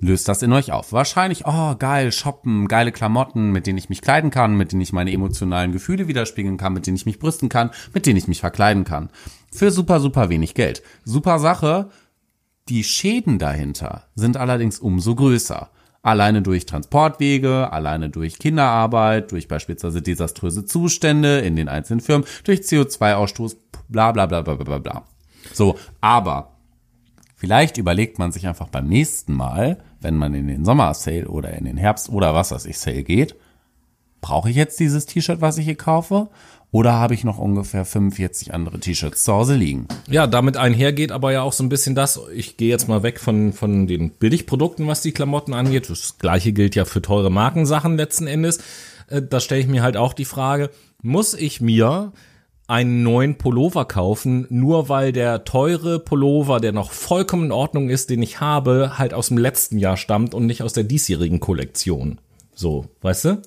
löst 0.00 0.28
das 0.28 0.42
in 0.42 0.52
euch 0.52 0.70
auf? 0.70 0.92
Wahrscheinlich, 0.92 1.44
oh, 1.44 1.74
geil, 1.76 2.12
shoppen, 2.12 2.68
geile 2.68 2.92
Klamotten, 2.92 3.50
mit 3.50 3.66
denen 3.66 3.78
ich 3.78 3.88
mich 3.88 4.00
kleiden 4.00 4.30
kann, 4.30 4.56
mit 4.56 4.70
denen 4.70 4.80
ich 4.80 4.92
meine 4.92 5.12
emotionalen 5.12 5.72
Gefühle 5.72 6.06
widerspiegeln 6.06 6.56
kann, 6.56 6.72
mit 6.72 6.86
denen 6.86 6.96
ich 6.96 7.06
mich 7.06 7.18
brüsten 7.18 7.48
kann, 7.48 7.70
mit 7.92 8.06
denen 8.06 8.16
ich 8.16 8.28
mich 8.28 8.40
verkleiden 8.40 8.84
kann. 8.84 9.10
Für 9.52 9.72
super, 9.72 9.98
super 9.98 10.28
wenig 10.28 10.54
Geld. 10.54 10.82
Super 11.04 11.38
Sache, 11.40 11.90
die 12.68 12.84
Schäden 12.84 13.38
dahinter 13.38 14.04
sind 14.14 14.36
allerdings 14.36 14.78
umso 14.78 15.14
größer. 15.14 15.70
Alleine 16.02 16.42
durch 16.42 16.66
Transportwege, 16.66 17.72
alleine 17.72 18.08
durch 18.08 18.38
Kinderarbeit, 18.38 19.32
durch 19.32 19.48
beispielsweise 19.48 20.00
desaströse 20.00 20.64
Zustände 20.64 21.40
in 21.40 21.56
den 21.56 21.68
einzelnen 21.68 22.00
Firmen, 22.00 22.26
durch 22.44 22.60
CO2-Ausstoß, 22.60 23.56
bla 23.88 24.12
bla 24.12 24.26
bla 24.26 24.42
bla 24.42 24.54
bla 24.54 24.78
bla. 24.78 25.04
So, 25.52 25.76
aber 26.00 26.52
vielleicht 27.34 27.78
überlegt 27.78 28.18
man 28.18 28.32
sich 28.32 28.46
einfach 28.46 28.68
beim 28.68 28.86
nächsten 28.86 29.34
Mal, 29.34 29.78
wenn 30.00 30.16
man 30.16 30.34
in 30.34 30.46
den 30.46 30.64
Sommer-Sale 30.64 31.28
oder 31.28 31.52
in 31.54 31.64
den 31.64 31.76
Herbst 31.76 32.08
oder 32.10 32.34
was 32.34 32.52
weiß 32.52 32.66
ich 32.66 32.78
Sale 32.78 33.02
geht, 33.02 33.34
brauche 34.20 34.50
ich 34.50 34.56
jetzt 34.56 34.78
dieses 34.80 35.06
T-Shirt, 35.06 35.40
was 35.40 35.58
ich 35.58 35.64
hier 35.64 35.76
kaufe? 35.76 36.28
Oder 36.70 36.92
habe 36.92 37.14
ich 37.14 37.24
noch 37.24 37.38
ungefähr 37.38 37.84
45 37.86 38.52
andere 38.52 38.78
T-Shirts 38.78 39.24
zu 39.24 39.32
Hause 39.32 39.54
liegen? 39.54 39.88
Ja, 40.10 40.26
damit 40.26 40.58
einhergeht 40.58 41.12
aber 41.12 41.32
ja 41.32 41.42
auch 41.42 41.54
so 41.54 41.64
ein 41.64 41.70
bisschen 41.70 41.94
das, 41.94 42.20
ich 42.34 42.58
gehe 42.58 42.68
jetzt 42.68 42.88
mal 42.88 43.02
weg 43.02 43.20
von, 43.20 43.54
von 43.54 43.86
den 43.86 44.10
Billigprodukten, 44.10 44.86
was 44.86 45.00
die 45.00 45.12
Klamotten 45.12 45.54
angeht. 45.54 45.88
Das 45.88 46.18
gleiche 46.18 46.52
gilt 46.52 46.74
ja 46.74 46.84
für 46.84 47.00
teure 47.00 47.30
Markensachen 47.30 47.96
letzten 47.96 48.26
Endes. 48.26 48.58
Äh, 49.08 49.22
Da 49.22 49.40
stelle 49.40 49.62
ich 49.62 49.66
mir 49.66 49.82
halt 49.82 49.96
auch 49.96 50.12
die 50.12 50.26
Frage, 50.26 50.68
muss 51.00 51.32
ich 51.32 51.62
mir 51.62 52.12
einen 52.66 53.02
neuen 53.02 53.38
Pullover 53.38 53.86
kaufen, 53.86 54.46
nur 54.50 54.90
weil 54.90 55.12
der 55.12 55.44
teure 55.44 55.98
Pullover, 55.98 56.60
der 56.60 56.72
noch 56.72 56.92
vollkommen 56.92 57.46
in 57.46 57.52
Ordnung 57.52 57.88
ist, 57.88 58.10
den 58.10 58.20
ich 58.20 58.40
habe, 58.40 58.98
halt 58.98 59.14
aus 59.14 59.28
dem 59.28 59.38
letzten 59.38 59.78
Jahr 59.78 59.96
stammt 59.96 60.34
und 60.34 60.44
nicht 60.44 60.62
aus 60.62 60.74
der 60.74 60.84
diesjährigen 60.84 61.40
Kollektion. 61.40 62.18
So, 62.54 62.84
weißt 63.00 63.24
du? 63.24 63.42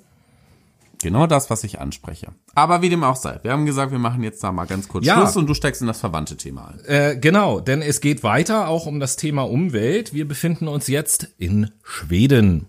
Genau 1.02 1.28
das, 1.28 1.50
was 1.50 1.64
ich 1.64 1.80
anspreche. 1.80 2.28
Aber 2.56 2.82
wie 2.82 2.90
dem 2.90 3.04
auch 3.04 3.16
sei. 3.16 3.40
Wir 3.44 3.52
haben 3.52 3.66
gesagt, 3.66 3.92
wir 3.92 4.00
machen 4.00 4.24
jetzt 4.24 4.44
da 4.44 4.52
mal 4.52 4.66
ganz 4.66 4.88
kurz 4.88 5.06
Ja. 5.06 5.16
Schluss 5.18 5.36
und 5.38 5.48
du 5.48 5.54
steigst 5.54 5.82
in 5.82 5.88
das 5.88 6.00
verwandte 6.00 6.38
Thema 6.38 6.68
ein. 6.70 6.86
Äh, 6.86 7.18
genau, 7.20 7.60
denn 7.60 7.82
es 7.82 8.02
geht 8.02 8.24
weiter 8.24 8.68
auch 8.68 8.86
um 8.86 9.00
das 9.00 9.16
Thema 9.16 9.44
Umwelt. 9.44 10.14
Wir 10.14 10.28
befinden 10.28 10.68
uns 10.68 10.88
jetzt 10.88 11.28
in 11.38 11.72
Schweden. 11.84 12.68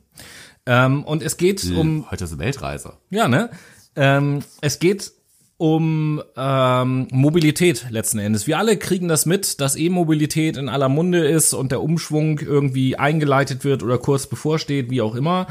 Ähm, 0.66 1.04
und 1.04 1.22
es 1.22 1.36
geht 1.36 1.64
um, 1.76 2.10
Heute 2.10 2.24
ist 2.24 2.38
Weltreise. 2.38 2.94
ja, 3.10 3.28
ne? 3.28 3.50
Ähm, 3.96 4.40
es 4.60 4.78
geht 4.78 5.12
um 5.58 6.20
ähm, 6.36 7.06
Mobilität 7.12 7.86
letzten 7.90 8.18
Endes. 8.18 8.46
Wir 8.46 8.58
alle 8.58 8.76
kriegen 8.78 9.06
das 9.06 9.26
mit, 9.26 9.60
dass 9.60 9.76
E-Mobilität 9.76 10.56
in 10.56 10.68
aller 10.68 10.88
Munde 10.88 11.26
ist 11.26 11.52
und 11.54 11.70
der 11.70 11.82
Umschwung 11.82 12.38
irgendwie 12.40 12.96
eingeleitet 12.96 13.64
wird 13.64 13.82
oder 13.82 13.98
kurz 13.98 14.26
bevorsteht, 14.26 14.90
wie 14.90 15.02
auch 15.02 15.14
immer. 15.14 15.46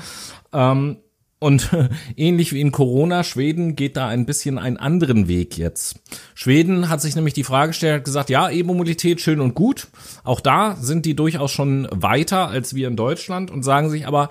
Ähm, 0.52 0.98
und 1.42 1.72
ähnlich 2.16 2.54
wie 2.54 2.62
in 2.62 2.72
Corona, 2.72 3.24
Schweden 3.24 3.76
geht 3.76 3.98
da 3.98 4.08
ein 4.08 4.26
bisschen 4.26 4.60
einen 4.60 4.78
anderen 4.78 5.28
Weg 5.28 5.58
jetzt. 5.58 6.00
Schweden 6.36 6.88
hat 6.88 7.02
sich 7.02 7.16
nämlich 7.16 7.34
die 7.34 7.44
Frage 7.44 7.70
gestellt, 7.70 7.96
hat 7.96 8.06
gesagt, 8.06 8.30
ja, 8.30 8.50
E-Mobilität 8.50 9.20
schön 9.20 9.42
und 9.42 9.56
gut. 9.56 9.88
Auch 10.24 10.40
da 10.40 10.76
sind 10.80 11.06
die 11.06 11.16
durchaus 11.16 11.52
schon 11.52 11.88
weiter 11.92 12.48
als 12.48 12.76
wir 12.76 12.88
in 12.88 12.96
Deutschland 12.96 13.50
und 13.50 13.64
sagen 13.64 13.90
sich 13.90 14.06
aber, 14.06 14.30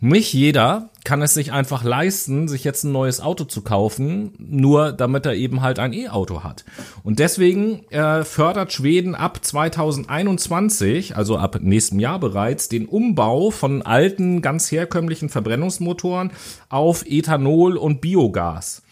nicht 0.00 0.32
jeder 0.32 0.90
kann 1.04 1.22
es 1.22 1.34
sich 1.34 1.52
einfach 1.52 1.82
leisten, 1.82 2.48
sich 2.48 2.64
jetzt 2.64 2.84
ein 2.84 2.92
neues 2.92 3.20
Auto 3.20 3.44
zu 3.44 3.62
kaufen, 3.62 4.32
nur 4.38 4.92
damit 4.92 5.26
er 5.26 5.34
eben 5.34 5.62
halt 5.62 5.78
ein 5.78 5.92
E-Auto 5.92 6.44
hat. 6.44 6.64
Und 7.02 7.18
deswegen 7.18 7.84
äh, 7.90 8.24
fördert 8.24 8.72
Schweden 8.72 9.14
ab 9.14 9.44
2021, 9.44 11.16
also 11.16 11.38
ab 11.38 11.58
nächstem 11.62 11.98
Jahr 11.98 12.20
bereits, 12.20 12.68
den 12.68 12.86
Umbau 12.86 13.50
von 13.50 13.82
alten, 13.82 14.42
ganz 14.42 14.70
herkömmlichen 14.70 15.30
Verbrennungsmotoren 15.30 16.30
auf 16.68 17.04
Ethanol 17.06 17.76
und 17.76 18.00
Biogas. 18.00 18.82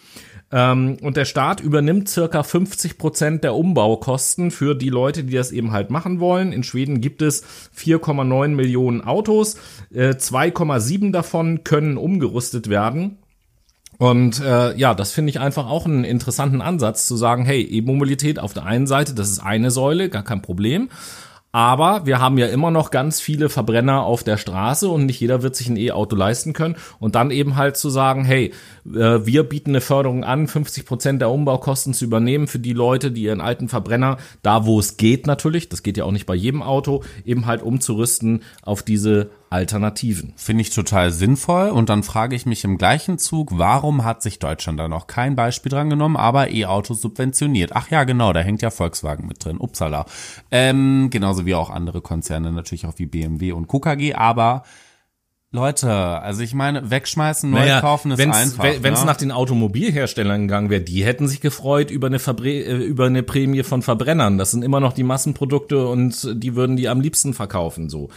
Ähm, 0.52 0.96
und 1.02 1.16
der 1.16 1.24
Staat 1.24 1.60
übernimmt 1.60 2.08
circa 2.08 2.42
50 2.42 2.98
Prozent 2.98 3.44
der 3.44 3.54
Umbaukosten 3.54 4.50
für 4.50 4.74
die 4.74 4.90
Leute, 4.90 5.24
die 5.24 5.34
das 5.34 5.50
eben 5.50 5.72
halt 5.72 5.90
machen 5.90 6.20
wollen. 6.20 6.52
In 6.52 6.62
Schweden 6.62 7.00
gibt 7.00 7.20
es 7.20 7.42
4,9 7.76 8.48
Millionen 8.48 9.00
Autos. 9.02 9.56
Äh, 9.92 10.10
2,7 10.10 11.10
davon 11.10 11.64
können 11.64 11.96
umgerüstet 11.96 12.68
werden. 12.68 13.18
Und 13.98 14.40
äh, 14.40 14.76
ja, 14.76 14.94
das 14.94 15.12
finde 15.12 15.30
ich 15.30 15.40
einfach 15.40 15.68
auch 15.68 15.86
einen 15.86 16.04
interessanten 16.04 16.60
Ansatz 16.60 17.06
zu 17.06 17.16
sagen, 17.16 17.44
hey, 17.44 17.62
E-Mobilität 17.62 18.38
auf 18.38 18.52
der 18.52 18.66
einen 18.66 18.86
Seite, 18.86 19.14
das 19.14 19.30
ist 19.30 19.38
eine 19.38 19.70
Säule, 19.70 20.10
gar 20.10 20.22
kein 20.22 20.42
Problem. 20.42 20.90
Aber 21.56 22.04
wir 22.04 22.20
haben 22.20 22.36
ja 22.36 22.48
immer 22.48 22.70
noch 22.70 22.90
ganz 22.90 23.18
viele 23.18 23.48
Verbrenner 23.48 24.02
auf 24.02 24.22
der 24.22 24.36
Straße 24.36 24.90
und 24.90 25.06
nicht 25.06 25.18
jeder 25.20 25.40
wird 25.40 25.56
sich 25.56 25.70
ein 25.70 25.78
E-Auto 25.78 26.14
leisten 26.14 26.52
können. 26.52 26.76
Und 26.98 27.14
dann 27.14 27.30
eben 27.30 27.56
halt 27.56 27.78
zu 27.78 27.88
sagen, 27.88 28.26
hey, 28.26 28.52
äh, 28.84 29.24
wir 29.24 29.42
bieten 29.42 29.70
eine 29.70 29.80
Förderung 29.80 30.22
an, 30.22 30.48
50 30.48 30.84
Prozent 30.84 31.22
der 31.22 31.30
Umbaukosten 31.30 31.94
zu 31.94 32.04
übernehmen 32.04 32.46
für 32.46 32.58
die 32.58 32.74
Leute, 32.74 33.10
die 33.10 33.22
ihren 33.22 33.40
alten 33.40 33.70
Verbrenner, 33.70 34.18
da 34.42 34.66
wo 34.66 34.78
es 34.78 34.98
geht 34.98 35.26
natürlich, 35.26 35.70
das 35.70 35.82
geht 35.82 35.96
ja 35.96 36.04
auch 36.04 36.12
nicht 36.12 36.26
bei 36.26 36.34
jedem 36.34 36.62
Auto, 36.62 37.02
eben 37.24 37.46
halt 37.46 37.62
umzurüsten 37.62 38.42
auf 38.60 38.82
diese 38.82 39.30
Alternativen. 39.50 40.32
Finde 40.36 40.62
ich 40.62 40.70
total 40.70 41.12
sinnvoll. 41.12 41.70
Und 41.70 41.88
dann 41.88 42.02
frage 42.02 42.34
ich 42.34 42.46
mich 42.46 42.64
im 42.64 42.78
gleichen 42.78 43.18
Zug, 43.18 43.58
warum 43.58 44.04
hat 44.04 44.22
sich 44.22 44.38
Deutschland 44.38 44.80
da 44.80 44.88
noch 44.88 45.06
kein 45.06 45.36
Beispiel 45.36 45.70
dran 45.70 45.90
genommen, 45.90 46.16
aber 46.16 46.50
E-Autos 46.50 47.00
subventioniert? 47.00 47.72
Ach 47.74 47.90
ja, 47.90 48.04
genau, 48.04 48.32
da 48.32 48.40
hängt 48.40 48.62
ja 48.62 48.70
Volkswagen 48.70 49.26
mit 49.26 49.44
drin. 49.44 49.58
Upsala. 49.58 50.06
Ähm, 50.50 51.08
genauso 51.10 51.46
wie 51.46 51.54
auch 51.54 51.70
andere 51.70 52.00
Konzerne, 52.00 52.52
natürlich 52.52 52.86
auch 52.86 52.98
wie 52.98 53.06
BMW 53.06 53.52
und 53.52 53.68
KKG, 53.68 54.14
aber 54.14 54.64
Leute, 55.52 55.90
also 55.90 56.42
ich 56.42 56.54
meine, 56.54 56.90
wegschmeißen, 56.90 57.48
neu 57.48 57.60
Naja, 57.60 57.80
kaufen 57.80 58.10
ist 58.10 58.18
wenn's, 58.18 58.36
einfach. 58.36 58.64
Wenn 58.64 58.92
es 58.92 59.00
ne? 59.00 59.06
nach 59.06 59.16
den 59.16 59.30
Automobilherstellern 59.30 60.42
gegangen 60.42 60.70
wäre, 60.70 60.82
die 60.82 61.04
hätten 61.04 61.28
sich 61.28 61.40
gefreut 61.40 61.90
über 61.90 62.08
eine, 62.08 62.18
Verbre 62.18 62.48
äh, 62.50 62.84
über 62.84 63.06
eine 63.06 63.22
Prämie 63.22 63.62
von 63.62 63.82
Verbrennern. 63.82 64.38
Das 64.38 64.50
sind 64.50 64.62
immer 64.62 64.80
noch 64.80 64.92
die 64.92 65.04
Massenprodukte 65.04 65.86
und 65.86 66.28
die 66.34 66.56
würden 66.56 66.76
die 66.76 66.88
am 66.88 67.00
liebsten 67.00 67.32
verkaufen. 67.32 67.88
So 67.88 68.08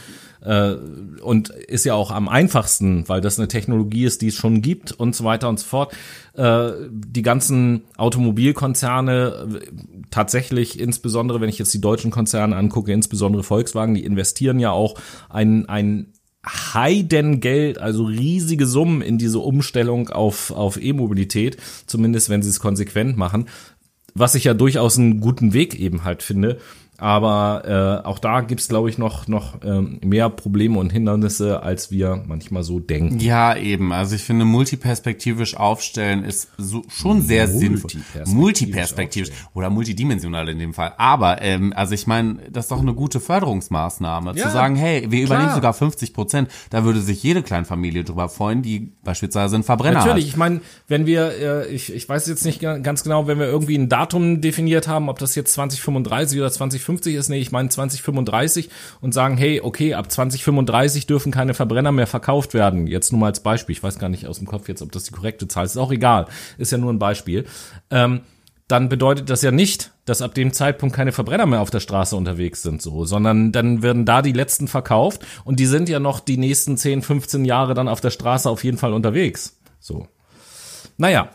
Äh, 0.42 0.76
und 1.22 1.50
ist 1.50 1.86
ja 1.86 1.94
auch 1.94 2.12
am 2.12 2.30
einfachsten, 2.30 3.08
weil 3.08 3.20
das 3.22 3.38
eine 3.38 3.50
Technologie 3.50 4.06
ist, 4.06 4.22
die 4.22 4.30
es 4.30 4.36
schon 4.36 4.62
gibt 4.62 4.92
und 4.94 5.14
so 5.14 5.26
weiter 5.26 5.50
und 5.50 5.60
so 5.60 5.66
fort. 5.66 5.94
Äh, 6.34 6.72
Die 6.90 7.22
ganzen 7.22 7.84
Automobilkonzerne 7.98 9.60
tatsächlich, 10.12 10.80
insbesondere 10.80 11.42
wenn 11.42 11.50
ich 11.50 11.60
jetzt 11.60 11.74
die 11.74 11.82
deutschen 11.82 12.10
Konzerne 12.10 12.56
angucke, 12.56 12.92
insbesondere 12.94 13.44
Volkswagen, 13.44 13.94
die 13.96 14.06
investieren 14.06 14.60
ja 14.60 14.72
auch 14.72 14.96
ein, 15.30 15.68
ein 15.68 16.14
Heidengeld, 16.46 17.80
also 17.80 18.06
riesige 18.06 18.66
Summen 18.66 19.02
in 19.02 19.18
diese 19.18 19.40
Umstellung 19.40 20.10
auf, 20.10 20.52
auf 20.52 20.82
E-Mobilität, 20.82 21.58
zumindest 21.86 22.30
wenn 22.30 22.42
sie 22.42 22.50
es 22.50 22.60
konsequent 22.60 23.18
machen, 23.18 23.50
was 24.14 24.36
ich 24.36 24.46
ja 24.46 24.54
durchaus 24.54 24.98
einen 24.98 25.20
guten 25.20 25.54
Weg 25.54 25.80
eben 25.80 26.04
halt 26.04 26.24
finde. 26.24 26.60
Aber 27.00 28.02
äh, 28.04 28.08
auch 28.08 28.20
da 28.20 28.42
gibt's 28.42 28.68
glaube 28.68 28.90
ich, 28.90 28.98
noch, 28.98 29.28
noch 29.28 29.58
ähm, 29.64 30.00
mehr 30.04 30.30
Probleme 30.30 30.78
und 30.80 30.92
Hindernisse, 30.92 31.64
als 31.64 31.92
wir 31.92 32.24
manchmal 32.28 32.64
so 32.64 32.80
denken. 32.80 33.20
Ja, 33.20 33.56
eben. 33.56 33.92
Also 33.94 34.16
ich 34.16 34.22
finde, 34.24 34.46
multiperspektivisch 34.46 35.56
aufstellen 35.56 36.24
ist 36.24 36.50
so, 36.58 36.84
schon 36.90 37.22
sehr 37.22 37.48
sinnvoll. 37.48 37.92
Multiperspektivisch 37.92 38.34
Multiperspektivisch 38.34 39.30
oder 39.54 39.70
multidimensional 39.70 40.50
in 40.50 40.60
dem 40.60 40.74
Fall. 40.74 40.94
Aber, 40.98 41.42
ähm, 41.42 41.74
also 41.76 41.94
ich 41.94 42.08
meine, 42.08 42.38
das 42.52 42.66
ist 42.66 42.72
doch 42.72 42.82
eine 42.82 42.94
gute 42.94 43.20
Förderungsmaßnahme. 43.20 44.34
Ja, 44.36 44.44
zu 44.48 44.52
sagen, 44.52 44.76
hey, 44.76 45.06
wir 45.10 45.24
übernehmen 45.24 45.48
klar. 45.48 45.56
sogar 45.56 45.74
50 45.74 46.14
Prozent. 46.14 46.50
Da 46.70 46.84
würde 46.84 47.02
sich 47.02 47.22
jede 47.24 47.44
Kleinfamilie 47.44 48.04
drüber 48.04 48.30
freuen, 48.30 48.62
die 48.62 48.92
beispielsweise 49.04 49.56
einen 49.56 49.64
Verbrenner 49.64 50.00
Natürlich, 50.00 50.26
hat. 50.26 50.30
ich 50.32 50.38
meine, 50.38 50.62
wenn 50.88 51.06
wir, 51.06 51.32
äh, 51.32 51.68
ich, 51.68 51.94
ich 51.94 52.08
weiß 52.08 52.28
jetzt 52.28 52.46
nicht 52.46 52.60
ga- 52.62 52.78
ganz 52.80 53.04
genau, 53.04 53.28
wenn 53.28 53.40
wir 53.40 53.48
irgendwie 53.48 53.78
ein 53.78 53.90
Datum 53.90 54.42
definiert 54.42 54.88
haben, 54.88 55.10
ob 55.10 55.20
das 55.20 55.36
jetzt 55.36 55.54
2035 55.54 56.40
oder 56.40 56.52
2050 56.90 57.16
ist, 57.16 57.30
nee, 57.30 57.40
ich 57.40 57.52
meine 57.52 57.70
2035 57.70 58.70
und 59.02 59.14
sagen, 59.14 59.38
hey, 59.38 59.62
okay, 59.62 59.94
ab 59.94 60.12
2035 60.12 61.08
dürfen 61.08 61.32
keine 61.32 61.54
Verbrenner 61.54 61.92
mehr 61.92 62.08
verkauft 62.08 62.54
werden. 62.54 62.88
Jetzt 62.88 63.12
nur 63.12 63.22
mal 63.22 63.28
als 63.28 63.42
Beispiel, 63.42 63.74
ich 63.74 63.84
weiß 63.84 64.00
gar 64.00 64.10
nicht 64.10 64.28
aus 64.28 64.40
dem 64.40 64.48
Kopf 64.48 64.68
jetzt, 64.68 64.82
ob 64.82 64.92
das 64.92 65.04
die 65.04 65.12
korrekte 65.12 65.48
Zahl 65.48 65.66
ist, 65.66 65.72
ist 65.72 65.78
auch 65.78 65.92
egal, 65.92 66.28
ist 66.58 66.72
ja 66.72 66.78
nur 66.78 66.92
ein 66.92 67.00
Beispiel. 67.00 67.46
Ähm, 67.92 68.22
dann 68.68 68.88
bedeutet 68.88 69.32
das 69.32 69.42
ja 69.42 69.50
nicht, 69.50 69.92
dass 70.06 70.22
ab 70.22 70.36
dem 70.36 70.54
Zeitpunkt 70.54 70.96
keine 70.96 71.12
Verbrenner 71.12 71.48
mehr 71.48 71.62
auf 71.62 71.72
der 71.72 71.80
Straße 71.80 72.16
unterwegs 72.16 72.62
sind, 72.62 72.82
so, 72.84 73.04
sondern 73.04 73.52
dann 73.52 73.82
werden 73.82 74.06
da 74.06 74.22
die 74.22 74.32
letzten 74.32 74.68
verkauft 74.68 75.26
und 75.44 75.60
die 75.60 75.66
sind 75.66 75.90
ja 75.90 76.00
noch 76.00 76.20
die 76.20 76.38
nächsten 76.38 76.78
10, 76.78 77.02
15 77.02 77.46
Jahre 77.46 77.74
dann 77.74 77.88
auf 77.88 78.00
der 78.00 78.12
Straße 78.12 78.48
auf 78.48 78.64
jeden 78.64 78.78
Fall 78.78 78.94
unterwegs. 78.94 79.58
So. 79.80 80.08
Naja, 80.98 81.30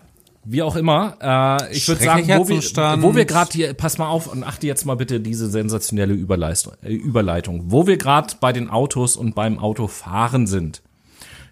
wie 0.45 0.63
auch 0.63 0.77
immer, 0.77 1.17
äh, 1.21 1.73
ich 1.73 1.89
würde 1.89 2.05
sagen, 2.05 2.29
wo 2.29 2.49
wir, 2.49 3.03
wo 3.03 3.15
wir 3.15 3.25
gerade 3.25 3.51
hier, 3.53 3.75
pass 3.75 3.99
mal 3.99 4.09
auf 4.09 4.27
und 4.27 4.45
achte 4.45 4.67
jetzt 4.67 4.85
mal 4.85 4.95
bitte 4.97 5.21
diese 5.21 5.49
sensationelle 5.49 6.15
Überleistung, 6.15 6.75
äh, 6.83 6.93
Überleitung, 6.93 7.65
wo 7.67 7.87
wir 7.87 7.97
gerade 7.97 8.35
bei 8.41 8.53
den 8.53 8.71
Autos 8.71 9.17
und 9.17 9.35
beim 9.35 9.59
Autofahren 9.59 10.47
sind. 10.47 10.83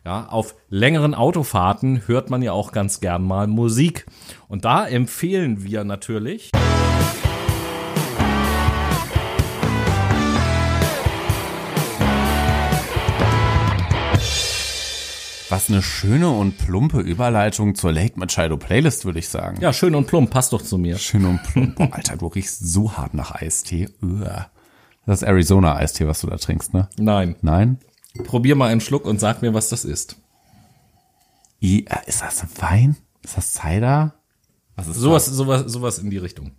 Ja, 0.05 0.27
auf 0.27 0.57
längeren 0.69 1.15
Autofahrten 1.15 2.09
hört 2.09 2.29
man 2.29 2.43
ja 2.43 2.53
auch 2.53 2.73
ganz 2.73 2.99
gern 3.01 3.23
mal 3.23 3.47
Musik. 3.47 4.07
Und 4.49 4.65
da 4.65 4.87
empfehlen 4.87 5.63
wir 5.63 5.85
natürlich. 5.85 6.51
Was 15.53 15.69
eine 15.69 15.83
schöne 15.83 16.31
und 16.31 16.57
plumpe 16.57 17.01
Überleitung 17.01 17.75
zur 17.75 17.93
Late 17.93 18.19
Machado 18.19 18.57
Playlist, 18.57 19.05
würde 19.05 19.19
ich 19.19 19.29
sagen. 19.29 19.61
Ja, 19.61 19.75
schön 19.75 19.95
und 19.95 20.07
plump, 20.07 20.31
passt 20.31 20.55
doch 20.55 20.63
zu 20.63 20.79
mir. 20.79 20.97
Schön 20.97 21.27
und 21.27 21.43
plump. 21.43 21.77
Boah, 21.77 21.91
Alter, 21.93 22.17
du 22.17 22.29
riechst 22.29 22.61
so 22.73 22.97
hart 22.97 23.13
nach 23.13 23.33
Eistee. 23.33 23.91
Uah. 24.01 24.51
Das 25.05 25.21
ist 25.21 25.29
Arizona-Eistee, 25.29 26.07
was 26.07 26.23
du 26.23 26.29
da 26.29 26.39
trinkst, 26.39 26.73
ne? 26.73 26.89
Nein. 26.97 27.37
Nein? 27.43 27.81
Probier 28.25 28.57
mal 28.57 28.71
einen 28.71 28.81
Schluck 28.81 29.05
und 29.05 29.21
sag 29.21 29.43
mir, 29.43 29.53
was 29.53 29.69
das 29.69 29.85
ist. 29.85 30.17
I, 31.61 31.85
äh, 31.85 31.99
ist 32.07 32.23
das 32.23 32.47
Wein? 32.57 32.97
Ist 33.23 33.37
das 33.37 33.53
Cider? 33.53 34.15
Was 34.75 34.89
ist 34.89 34.97
Sowas, 34.97 35.27
sowas, 35.27 35.65
sowas 35.67 35.99
in 35.99 36.09
die 36.09 36.17
Richtung. 36.17 36.53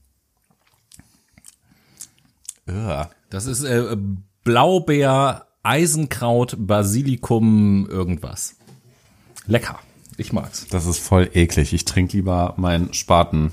das? 2.68 2.76
Uah. 2.76 3.10
Das 3.32 3.48
ist 3.48 3.64
äh, 3.64 3.98
Blaubeer, 4.44 5.48
Eisenkraut, 5.64 6.58
Basilikum, 6.60 7.89
irgendwas. 7.89 8.58
Lecker. 9.46 9.80
Ich 10.18 10.32
mag's. 10.32 10.68
Das 10.70 10.86
ist 10.86 11.00
voll 11.00 11.30
eklig. 11.34 11.74
Ich 11.74 11.86
trinke 11.86 12.18
lieber 12.18 12.54
meinen 12.58 12.94
Spaten. 12.94 13.52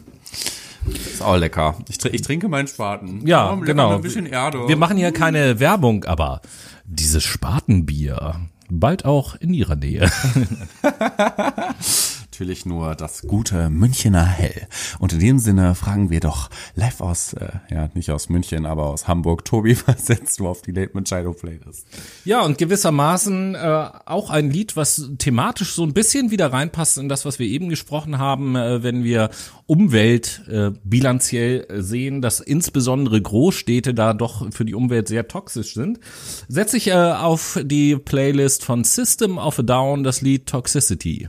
Ist 0.86 1.22
auch 1.22 1.36
lecker. 1.36 1.76
Ich, 1.88 1.98
tr 1.98 2.12
ich 2.12 2.22
trinke 2.22 2.48
meinen 2.48 2.68
Spaten. 2.68 3.26
Ja, 3.26 3.52
Oh, 3.52 3.56
genau. 3.56 3.94
Ein 3.94 4.00
bisschen 4.02 4.26
Erde. 4.26 4.66
Wir 4.68 4.76
machen 4.76 4.96
hier 4.96 5.12
keine 5.12 5.60
Werbung, 5.60 6.04
aber 6.04 6.40
dieses 6.84 7.22
Spatenbier 7.24 8.40
bald 8.70 9.04
auch 9.04 9.34
in 9.36 9.52
ihrer 9.54 9.76
Nähe. 9.76 10.10
natürlich 12.40 12.64
nur 12.64 12.94
das 12.94 13.20
gute 13.26 13.68
Münchener 13.68 14.24
Hell. 14.24 14.66
Und 14.98 15.12
in 15.12 15.18
dem 15.18 15.38
Sinne 15.38 15.74
fragen 15.74 16.08
wir 16.08 16.20
doch 16.20 16.48
live 16.74 17.02
aus, 17.02 17.34
äh, 17.34 17.50
ja, 17.70 17.90
nicht 17.92 18.10
aus 18.10 18.30
München, 18.30 18.64
aber 18.64 18.86
aus 18.86 19.06
Hamburg. 19.06 19.44
Tobi, 19.44 19.76
was 19.86 20.06
setzt 20.06 20.40
du 20.40 20.48
auf 20.48 20.62
die 20.62 20.72
Late 20.72 20.92
Machado 20.94 21.34
Playlist? 21.34 21.86
Ja, 22.24 22.40
und 22.40 22.56
gewissermaßen 22.56 23.54
äh, 23.54 23.88
auch 24.06 24.30
ein 24.30 24.50
Lied, 24.50 24.74
was 24.74 25.10
thematisch 25.18 25.74
so 25.74 25.82
ein 25.82 25.92
bisschen 25.92 26.30
wieder 26.30 26.50
reinpasst 26.50 26.96
in 26.96 27.10
das, 27.10 27.26
was 27.26 27.38
wir 27.38 27.46
eben 27.46 27.68
gesprochen 27.68 28.16
haben, 28.16 28.56
äh, 28.56 28.82
wenn 28.82 29.04
wir 29.04 29.28
Umwelt 29.66 30.40
äh, 30.48 30.70
bilanziell 30.82 31.66
äh, 31.68 31.82
sehen, 31.82 32.22
dass 32.22 32.40
insbesondere 32.40 33.20
Großstädte 33.20 33.92
da 33.92 34.14
doch 34.14 34.50
für 34.50 34.64
die 34.64 34.74
Umwelt 34.74 35.08
sehr 35.08 35.28
toxisch 35.28 35.74
sind, 35.74 36.00
setze 36.48 36.78
ich 36.78 36.86
äh, 36.86 36.94
auf 36.94 37.60
die 37.62 37.96
Playlist 37.96 38.64
von 38.64 38.84
System 38.84 39.36
of 39.36 39.58
a 39.58 39.62
Down 39.62 40.04
das 40.04 40.22
Lied 40.22 40.46
Toxicity. 40.46 41.28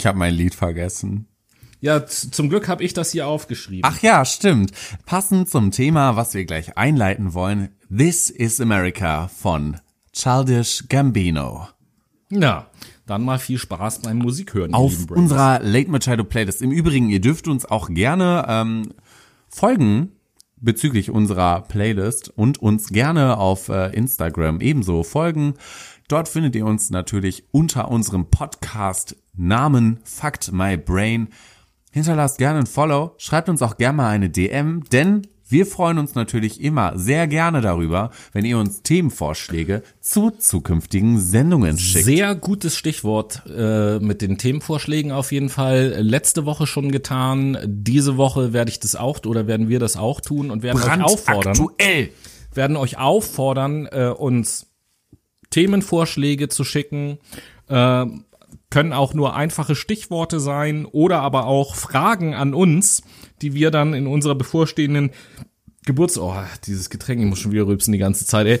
Ich 0.00 0.06
habe 0.06 0.16
mein 0.16 0.32
Lied 0.32 0.54
vergessen. 0.54 1.26
Ja, 1.82 2.06
zum 2.06 2.48
Glück 2.48 2.68
habe 2.68 2.82
ich 2.82 2.94
das 2.94 3.12
hier 3.12 3.28
aufgeschrieben. 3.28 3.82
Ach 3.84 4.00
ja, 4.00 4.24
stimmt. 4.24 4.72
Passend 5.04 5.50
zum 5.50 5.72
Thema, 5.72 6.16
was 6.16 6.32
wir 6.32 6.46
gleich 6.46 6.78
einleiten 6.78 7.34
wollen. 7.34 7.68
This 7.94 8.30
is 8.30 8.62
America 8.62 9.28
von 9.28 9.76
Childish 10.14 10.84
Gambino. 10.88 11.68
Ja, 12.30 12.70
dann 13.04 13.22
mal 13.22 13.38
viel 13.38 13.58
Spaß 13.58 14.00
beim 14.00 14.16
Musikhören. 14.16 14.72
auf 14.72 15.10
unserer 15.10 15.60
Late 15.62 15.90
Machado 15.90 16.24
Playlist. 16.24 16.62
Im 16.62 16.70
Übrigen, 16.70 17.10
ihr 17.10 17.20
dürft 17.20 17.46
uns 17.46 17.66
auch 17.66 17.90
gerne 17.90 18.46
ähm, 18.48 18.94
folgen 19.50 20.12
bezüglich 20.60 21.10
unserer 21.10 21.62
Playlist 21.62 22.30
und 22.36 22.58
uns 22.62 22.88
gerne 22.88 23.36
auf 23.36 23.68
äh, 23.68 23.94
Instagram 23.94 24.60
ebenso 24.60 25.02
folgen. 25.02 25.54
Dort 26.10 26.28
findet 26.28 26.56
ihr 26.56 26.66
uns 26.66 26.90
natürlich 26.90 27.44
unter 27.52 27.88
unserem 27.88 28.30
Podcast 28.30 29.14
Namen 29.32 30.00
Fact 30.02 30.50
My 30.50 30.76
Brain. 30.76 31.28
Hinterlasst 31.92 32.38
gerne 32.38 32.58
ein 32.58 32.66
Follow, 32.66 33.14
schreibt 33.16 33.48
uns 33.48 33.62
auch 33.62 33.76
gerne 33.76 33.96
mal 33.98 34.08
eine 34.08 34.28
DM, 34.28 34.82
denn 34.90 35.28
wir 35.48 35.66
freuen 35.66 35.98
uns 35.98 36.16
natürlich 36.16 36.60
immer 36.60 36.98
sehr 36.98 37.28
gerne 37.28 37.60
darüber, 37.60 38.10
wenn 38.32 38.44
ihr 38.44 38.58
uns 38.58 38.82
Themenvorschläge 38.82 39.84
zu 40.00 40.32
zukünftigen 40.32 41.20
Sendungen 41.20 41.78
schickt. 41.78 42.06
Sehr 42.06 42.34
gutes 42.34 42.76
Stichwort 42.76 43.44
äh, 43.46 44.00
mit 44.00 44.20
den 44.20 44.36
Themenvorschlägen 44.36 45.12
auf 45.12 45.30
jeden 45.30 45.48
Fall. 45.48 45.94
Letzte 46.00 46.44
Woche 46.44 46.66
schon 46.66 46.90
getan. 46.90 47.56
Diese 47.64 48.16
Woche 48.16 48.52
werde 48.52 48.72
ich 48.72 48.80
das 48.80 48.96
auch 48.96 49.20
oder 49.26 49.46
werden 49.46 49.68
wir 49.68 49.78
das 49.78 49.96
auch 49.96 50.20
tun 50.20 50.50
und 50.50 50.64
werden 50.64 50.82
euch 50.82 51.04
auffordern, 51.04 51.56
Brandaktuell. 51.56 52.10
werden 52.52 52.76
euch 52.76 52.98
auffordern, 52.98 53.86
äh, 53.86 54.08
uns 54.08 54.69
Themenvorschläge 55.50 56.48
zu 56.48 56.64
schicken. 56.64 57.18
Äh, 57.68 58.06
können 58.70 58.92
auch 58.92 59.14
nur 59.14 59.34
einfache 59.34 59.74
Stichworte 59.74 60.38
sein 60.38 60.86
oder 60.86 61.20
aber 61.20 61.46
auch 61.46 61.74
Fragen 61.74 62.34
an 62.34 62.54
uns, 62.54 63.02
die 63.42 63.54
wir 63.54 63.70
dann 63.70 63.94
in 63.94 64.06
unserer 64.06 64.36
bevorstehenden 64.36 65.10
Geburts... 65.86 66.18
Oh, 66.18 66.34
dieses 66.66 66.90
Getränk, 66.90 67.20
ich 67.20 67.26
muss 67.26 67.38
schon 67.38 67.52
wieder 67.52 67.66
rübsen 67.66 67.92
die 67.92 67.98
ganze 67.98 68.26
Zeit, 68.26 68.46
ey. 68.46 68.60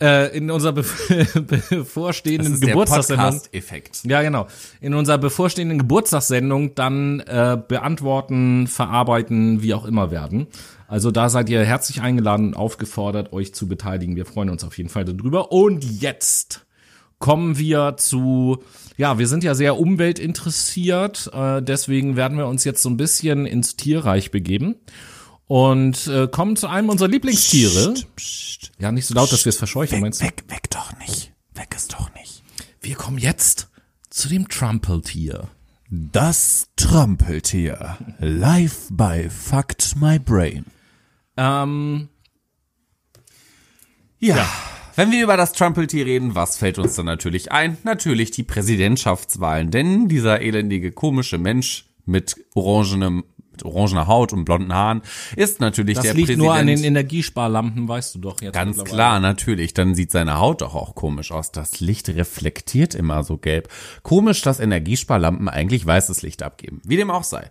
Äh, 0.00 0.36
in 0.36 0.50
unserer 0.50 0.72
be 0.72 0.84
bevorstehenden 1.70 2.60
Geburtstagssendung... 2.60 3.26
Podcast-Effekt. 3.26 4.00
Ja, 4.04 4.20
genau. 4.22 4.46
In 4.80 4.94
unserer 4.94 5.18
bevorstehenden 5.18 5.78
Geburtstagssendung 5.78 6.74
dann 6.74 7.20
äh, 7.20 7.58
beantworten, 7.66 8.66
verarbeiten, 8.66 9.62
wie 9.62 9.72
auch 9.72 9.86
immer 9.86 10.10
werden. 10.10 10.48
Also 10.90 11.12
da 11.12 11.28
seid 11.28 11.48
ihr 11.48 11.64
herzlich 11.64 12.02
eingeladen 12.02 12.48
und 12.48 12.54
aufgefordert, 12.54 13.32
euch 13.32 13.54
zu 13.54 13.68
beteiligen. 13.68 14.16
Wir 14.16 14.26
freuen 14.26 14.50
uns 14.50 14.64
auf 14.64 14.76
jeden 14.76 14.90
Fall 14.90 15.04
darüber. 15.04 15.52
Und 15.52 15.84
jetzt 15.84 16.66
kommen 17.20 17.58
wir 17.58 17.94
zu, 17.96 18.64
ja, 18.96 19.16
wir 19.16 19.28
sind 19.28 19.44
ja 19.44 19.54
sehr 19.54 19.78
umweltinteressiert, 19.78 21.30
äh, 21.32 21.62
deswegen 21.62 22.16
werden 22.16 22.36
wir 22.38 22.48
uns 22.48 22.64
jetzt 22.64 22.82
so 22.82 22.88
ein 22.88 22.96
bisschen 22.96 23.46
ins 23.46 23.76
Tierreich 23.76 24.32
begeben 24.32 24.74
und 25.46 26.08
äh, 26.08 26.26
kommen 26.26 26.56
zu 26.56 26.66
einem 26.66 26.88
unserer 26.88 27.08
Lieblingstiere. 27.08 27.94
Psst. 28.16 28.72
Ja, 28.80 28.90
nicht 28.90 29.06
so 29.06 29.14
laut, 29.14 29.30
dass 29.30 29.44
wir 29.44 29.50
es 29.50 29.58
verscheuchen, 29.58 29.98
Weg, 29.98 30.02
meinst 30.02 30.22
du? 30.22 30.24
weg, 30.24 30.42
weg 30.48 30.70
doch 30.70 30.98
nicht. 30.98 31.32
Weg 31.54 31.68
ist 31.76 31.92
doch 31.92 32.12
nicht. 32.14 32.42
Wir 32.80 32.96
kommen 32.96 33.18
jetzt 33.18 33.68
zu 34.08 34.28
dem 34.28 34.48
Trumpeltier. 34.48 35.50
Das 35.88 36.66
Trampeltier. 36.74 37.96
Live 38.18 38.88
by 38.90 39.28
Fact 39.30 39.94
My 39.94 40.18
Brain. 40.18 40.64
Ähm, 41.40 42.08
Ja. 44.18 44.46
Wenn 44.96 45.12
wir 45.12 45.22
über 45.22 45.38
das 45.38 45.52
Trampeltier 45.52 46.04
reden, 46.04 46.34
was 46.34 46.58
fällt 46.58 46.78
uns 46.78 46.94
dann 46.96 47.06
natürlich 47.06 47.50
ein? 47.52 47.78
Natürlich 47.84 48.32
die 48.32 48.42
Präsidentschaftswahlen, 48.42 49.70
denn 49.70 50.08
dieser 50.08 50.42
elendige, 50.42 50.92
komische 50.92 51.38
Mensch 51.38 51.86
mit 52.04 52.36
orangenem 52.54 53.24
mit 53.52 53.64
orangener 53.64 54.06
Haut 54.06 54.32
und 54.32 54.44
blonden 54.44 54.72
Haaren 54.72 55.02
ist 55.36 55.60
natürlich 55.60 55.96
das 55.96 56.04
der 56.04 56.14
liegt 56.14 56.28
Präsident. 56.28 56.46
nur 56.46 56.54
an 56.54 56.66
den 56.66 56.82
Energiesparlampen, 56.82 57.88
weißt 57.88 58.14
du 58.14 58.18
doch 58.20 58.40
jetzt. 58.40 58.54
Ganz 58.54 58.82
klar, 58.84 59.20
natürlich. 59.20 59.74
Dann 59.74 59.94
sieht 59.94 60.10
seine 60.10 60.38
Haut 60.38 60.62
doch 60.62 60.74
auch 60.74 60.94
komisch 60.94 61.30
aus. 61.30 61.52
Das 61.52 61.80
Licht 61.80 62.08
reflektiert 62.08 62.94
immer 62.94 63.22
so 63.22 63.36
gelb. 63.36 63.68
Komisch, 64.02 64.42
dass 64.42 64.60
Energiesparlampen 64.60 65.48
eigentlich 65.48 65.84
weißes 65.84 66.22
Licht 66.22 66.42
abgeben. 66.42 66.80
Wie 66.84 66.96
dem 66.96 67.10
auch 67.10 67.24
sei. 67.24 67.50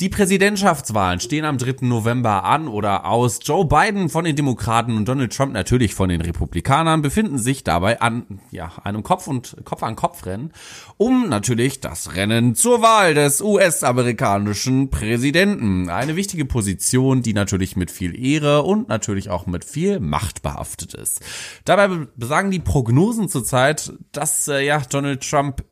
Die 0.00 0.08
Präsidentschaftswahlen 0.08 1.18
stehen 1.18 1.44
am 1.44 1.58
3. 1.58 1.78
November 1.80 2.44
an 2.44 2.68
oder 2.68 3.04
aus. 3.04 3.40
Joe 3.42 3.64
Biden 3.64 4.08
von 4.08 4.24
den 4.24 4.36
Demokraten 4.36 4.96
und 4.96 5.08
Donald 5.08 5.34
Trump 5.34 5.52
natürlich 5.52 5.92
von 5.92 6.08
den 6.08 6.20
Republikanern 6.20 7.02
befinden 7.02 7.36
sich 7.38 7.64
dabei 7.64 8.00
an 8.00 8.38
ja, 8.52 8.70
einem 8.84 9.02
Kopf 9.02 9.26
und 9.26 9.56
Kopf 9.64 9.82
an 9.82 9.96
Kopf 9.96 10.24
Rennen, 10.24 10.52
um 10.98 11.28
natürlich 11.28 11.80
das 11.80 12.14
Rennen 12.14 12.54
zur 12.54 12.80
Wahl 12.80 13.14
des 13.14 13.40
US-amerikanischen 13.40 14.88
Präsidenten. 14.90 15.88
Eine 15.88 16.14
wichtige 16.14 16.44
Position, 16.44 17.22
die 17.22 17.34
natürlich 17.34 17.74
mit 17.74 17.90
viel 17.90 18.16
Ehre 18.16 18.62
und 18.62 18.88
natürlich 18.88 19.30
auch 19.30 19.46
mit 19.46 19.64
viel 19.64 19.98
Macht 19.98 20.42
behaftet 20.42 20.94
ist. 20.94 21.22
Dabei 21.64 22.06
besagen 22.14 22.52
die 22.52 22.60
Prognosen 22.60 23.28
zurzeit, 23.28 23.92
dass 24.12 24.46
äh, 24.46 24.64
ja 24.64 24.80
Donald 24.88 25.28
Trump 25.28 25.64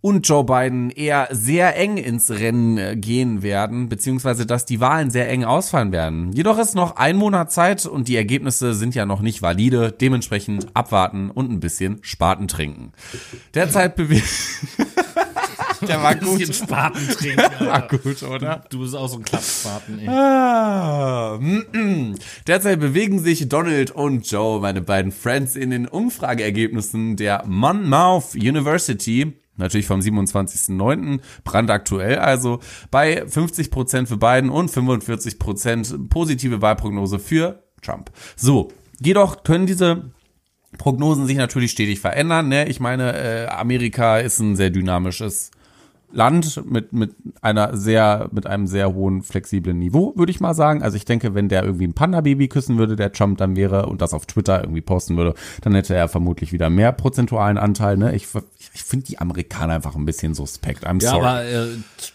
und 0.00 0.28
Joe 0.28 0.44
Biden 0.44 0.90
eher 0.90 1.28
sehr 1.30 1.76
eng 1.76 1.96
ins 1.96 2.30
Rennen 2.30 2.78
äh, 2.78 2.96
gehen 2.96 3.42
werden, 3.42 3.88
beziehungsweise 3.88 4.46
dass 4.46 4.64
die 4.64 4.80
Wahlen 4.80 5.10
sehr 5.10 5.28
eng 5.28 5.44
ausfallen 5.44 5.92
werden. 5.92 6.32
Jedoch 6.32 6.58
ist 6.58 6.74
noch 6.74 6.96
ein 6.96 7.16
Monat 7.16 7.50
Zeit 7.50 7.84
und 7.86 8.08
die 8.08 8.16
Ergebnisse 8.16 8.74
sind 8.74 8.94
ja 8.94 9.06
noch 9.06 9.20
nicht 9.20 9.42
valide, 9.42 9.92
dementsprechend 9.92 10.68
abwarten 10.74 11.30
und 11.30 11.50
ein 11.50 11.60
bisschen 11.60 11.98
Spaten 12.02 12.48
trinken. 12.48 12.92
Derzeit 13.54 13.96
bewegt... 13.96 14.28
Der 15.86 16.02
war 16.02 16.10
Ein 16.10 16.18
bisschen 16.18 16.38
gut. 16.38 16.54
Spaten 16.54 17.08
trinken. 17.08 17.38
War 17.60 17.86
gut, 17.86 18.22
oder? 18.24 18.64
Du 18.68 18.80
bist 18.80 18.96
auch 18.96 19.08
so 19.08 19.18
ein 19.18 19.22
Klappspaten, 19.22 20.00
ey. 20.00 20.08
Ah, 20.08 21.38
mm, 21.40 21.62
mm. 21.72 22.14
Derzeit 22.46 22.80
bewegen 22.80 23.20
sich 23.20 23.48
Donald 23.48 23.92
und 23.92 24.28
Joe, 24.28 24.60
meine 24.60 24.82
beiden 24.82 25.12
Friends, 25.12 25.54
in 25.54 25.70
den 25.70 25.86
Umfrageergebnissen 25.86 27.16
der 27.16 27.44
Monmouth 27.46 28.34
University. 28.34 29.38
Natürlich 29.58 29.86
vom 29.86 30.00
27.09. 30.00 31.20
brandaktuell, 31.44 32.18
also 32.18 32.60
bei 32.90 33.24
50% 33.24 34.06
für 34.06 34.16
Biden 34.16 34.50
und 34.50 34.70
45% 34.70 36.08
positive 36.08 36.62
Wahlprognose 36.62 37.18
für 37.18 37.62
Trump. 37.82 38.10
So, 38.36 38.72
jedoch 39.00 39.42
können 39.42 39.66
diese 39.66 40.10
Prognosen 40.76 41.26
sich 41.26 41.36
natürlich 41.36 41.70
stetig 41.70 42.00
verändern. 42.00 42.48
Ne? 42.48 42.68
Ich 42.68 42.78
meine, 42.80 43.16
äh, 43.16 43.46
Amerika 43.46 44.18
ist 44.18 44.38
ein 44.38 44.56
sehr 44.56 44.70
dynamisches 44.70 45.50
Land 46.10 46.62
mit, 46.64 46.92
mit 46.92 47.14
einer 47.42 47.76
sehr, 47.76 48.28
mit 48.32 48.46
einem 48.46 48.66
sehr 48.66 48.94
hohen 48.94 49.22
flexiblen 49.22 49.78
Niveau, 49.78 50.14
würde 50.16 50.30
ich 50.30 50.40
mal 50.40 50.54
sagen. 50.54 50.82
Also 50.82 50.96
ich 50.96 51.04
denke, 51.04 51.34
wenn 51.34 51.48
der 51.48 51.64
irgendwie 51.64 51.86
ein 51.86 51.92
Panda-Baby 51.92 52.48
küssen 52.48 52.78
würde, 52.78 52.96
der 52.96 53.12
Trump 53.12 53.36
dann 53.38 53.56
wäre 53.56 53.86
und 53.86 54.00
das 54.00 54.14
auf 54.14 54.24
Twitter 54.24 54.62
irgendwie 54.62 54.80
posten 54.80 55.16
würde, 55.18 55.34
dann 55.60 55.74
hätte 55.74 55.94
er 55.94 56.08
vermutlich 56.08 56.52
wieder 56.52 56.70
mehr 56.70 56.92
prozentualen 56.92 57.58
Anteil. 57.58 57.98
Ne? 57.98 58.14
Ich, 58.14 58.26
ich 58.72 58.82
finde 58.84 59.06
die 59.06 59.18
Amerikaner 59.18 59.74
einfach 59.74 59.96
ein 59.96 60.06
bisschen 60.06 60.32
suspekt. 60.34 60.86
I'm 60.86 61.02
Ja, 61.02 61.10
sorry. 61.10 61.26
aber 61.26 61.44
äh, 61.44 61.66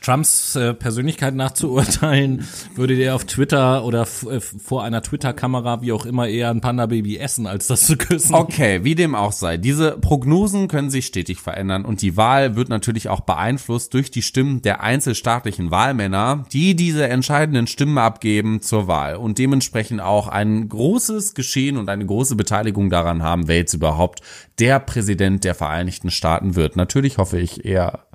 Trumps 0.02 0.56
äh, 0.56 0.74
Persönlichkeit 0.74 1.36
nach 1.36 1.52
zu 1.52 1.72
urteilen, 1.72 2.48
würde 2.76 2.96
der 2.96 3.14
auf 3.14 3.26
Twitter 3.26 3.86
oder 3.86 4.08
äh, 4.30 4.40
vor 4.40 4.84
einer 4.84 5.04
Twitter-Kamera, 5.04 5.82
wie 5.82 5.92
auch 5.92 6.06
immer, 6.08 6.28
eher 6.28 6.50
ein 6.50 6.62
Panda-Baby 6.62 7.18
essen, 7.18 7.46
als 7.46 7.68
das 7.68 7.86
zu 7.86 7.98
küssen. 7.98 8.34
Okay, 8.34 8.84
wie 8.84 8.96
dem 8.96 9.14
auch 9.14 9.34
sei. 9.34 9.58
Diese 9.58 9.92
Prognosen 9.98 10.68
können 10.68 10.90
sich 10.90 11.06
stetig 11.06 11.42
verändern 11.42 11.86
und 11.86 12.02
die 12.02 12.18
Wahl 12.18 12.56
wird 12.56 12.70
natürlich 12.70 13.10
auch 13.10 13.20
beeinflusst 13.20 13.83
durch 13.90 14.12
die 14.12 14.22
Stimmen 14.22 14.62
der 14.62 14.82
einzelstaatlichen 14.82 15.72
Wahlmänner, 15.72 16.46
die 16.52 16.76
diese 16.76 17.08
entscheidenden 17.08 17.68
Stimmen 17.68 17.98
abgeben 17.98 18.62
zur 18.62 18.88
Wahl 18.88 19.16
und 19.16 19.38
dementsprechend 19.38 20.02
auch 20.02 20.28
ein 20.28 20.70
großes 20.70 21.34
Geschehen 21.34 21.78
und 21.78 21.90
eine 21.90 22.06
große 22.06 22.36
Beteiligung 22.36 22.90
daran 22.90 23.24
haben, 23.24 23.48
wer 23.48 23.58
jetzt 23.58 23.74
überhaupt 23.74 24.22
der 24.60 24.80
Präsident 24.80 25.44
der 25.44 25.56
Vereinigten 25.56 26.12
Staaten 26.12 26.56
wird. 26.56 26.76
Natürlich 26.76 27.18
hoffe 27.18 27.40
ich 27.40 27.66
eher, 27.66 28.06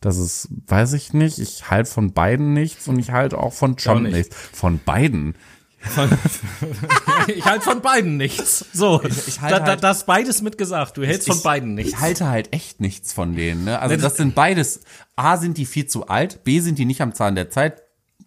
dass 0.00 0.16
es, 0.16 0.48
weiß 0.66 0.92
ich 0.92 1.12
nicht, 1.12 1.38
ich 1.38 1.70
halte 1.70 1.90
von 1.90 2.12
beiden 2.12 2.52
nichts 2.52 2.88
und 2.88 2.98
ich 2.98 3.10
halte 3.10 3.38
auch 3.38 3.52
von 3.52 3.76
Trump 3.76 4.02
nicht. 4.02 4.14
nichts. 4.14 4.36
Von 4.52 4.80
beiden. 4.84 5.34
ich 7.28 7.44
halte 7.44 7.64
von 7.64 7.80
beiden 7.80 8.16
nichts. 8.16 8.64
So, 8.72 9.00
ich 9.26 9.40
halt 9.40 9.52
da, 9.52 9.58
da, 9.60 9.66
halt- 9.66 9.82
das 9.84 10.04
beides 10.06 10.42
mitgesagt. 10.42 10.96
Du 10.96 11.04
hältst 11.04 11.28
von 11.28 11.36
Ich- 11.38 11.42
beiden 11.42 11.74
nichts. 11.74 11.92
Ich 11.92 11.98
halte 12.00 12.28
halt 12.28 12.52
echt 12.52 12.80
nichts 12.80 13.12
von 13.12 13.34
denen. 13.36 13.64
Ne? 13.64 13.78
Also 13.78 13.96
das 13.96 14.16
sind 14.16 14.34
beides. 14.34 14.80
A 15.16 15.36
sind 15.36 15.56
die 15.56 15.66
viel 15.66 15.86
zu 15.86 16.08
alt, 16.08 16.44
B 16.44 16.60
sind 16.60 16.78
die 16.78 16.84
nicht 16.84 17.00
am 17.00 17.14
Zahn 17.14 17.34
der 17.34 17.50
Zeit, 17.50 17.82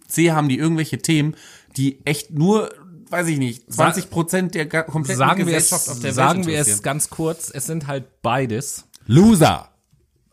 C 0.07 0.31
haben 0.31 0.49
die 0.49 0.57
irgendwelche 0.57 0.97
Themen, 0.99 1.35
die 1.77 2.05
echt 2.05 2.31
nur, 2.31 2.69
weiß 3.09 3.27
ich 3.27 3.37
nicht, 3.37 3.71
20 3.71 4.09
Prozent 4.09 4.55
der 4.55 4.67
kompletten 4.67 5.17
sagen 5.17 5.45
wir 5.47 5.55
es, 5.57 5.63
Gesellschaft 5.69 5.89
auf 5.89 5.99
der 5.99 6.13
sagen 6.13 6.45
Welt 6.45 6.47
wir 6.47 6.59
es 6.73 6.81
ganz 6.83 7.09
kurz. 7.09 7.51
Es 7.53 7.65
sind 7.65 7.87
halt 7.87 8.21
beides 8.21 8.85
Loser. 9.07 9.69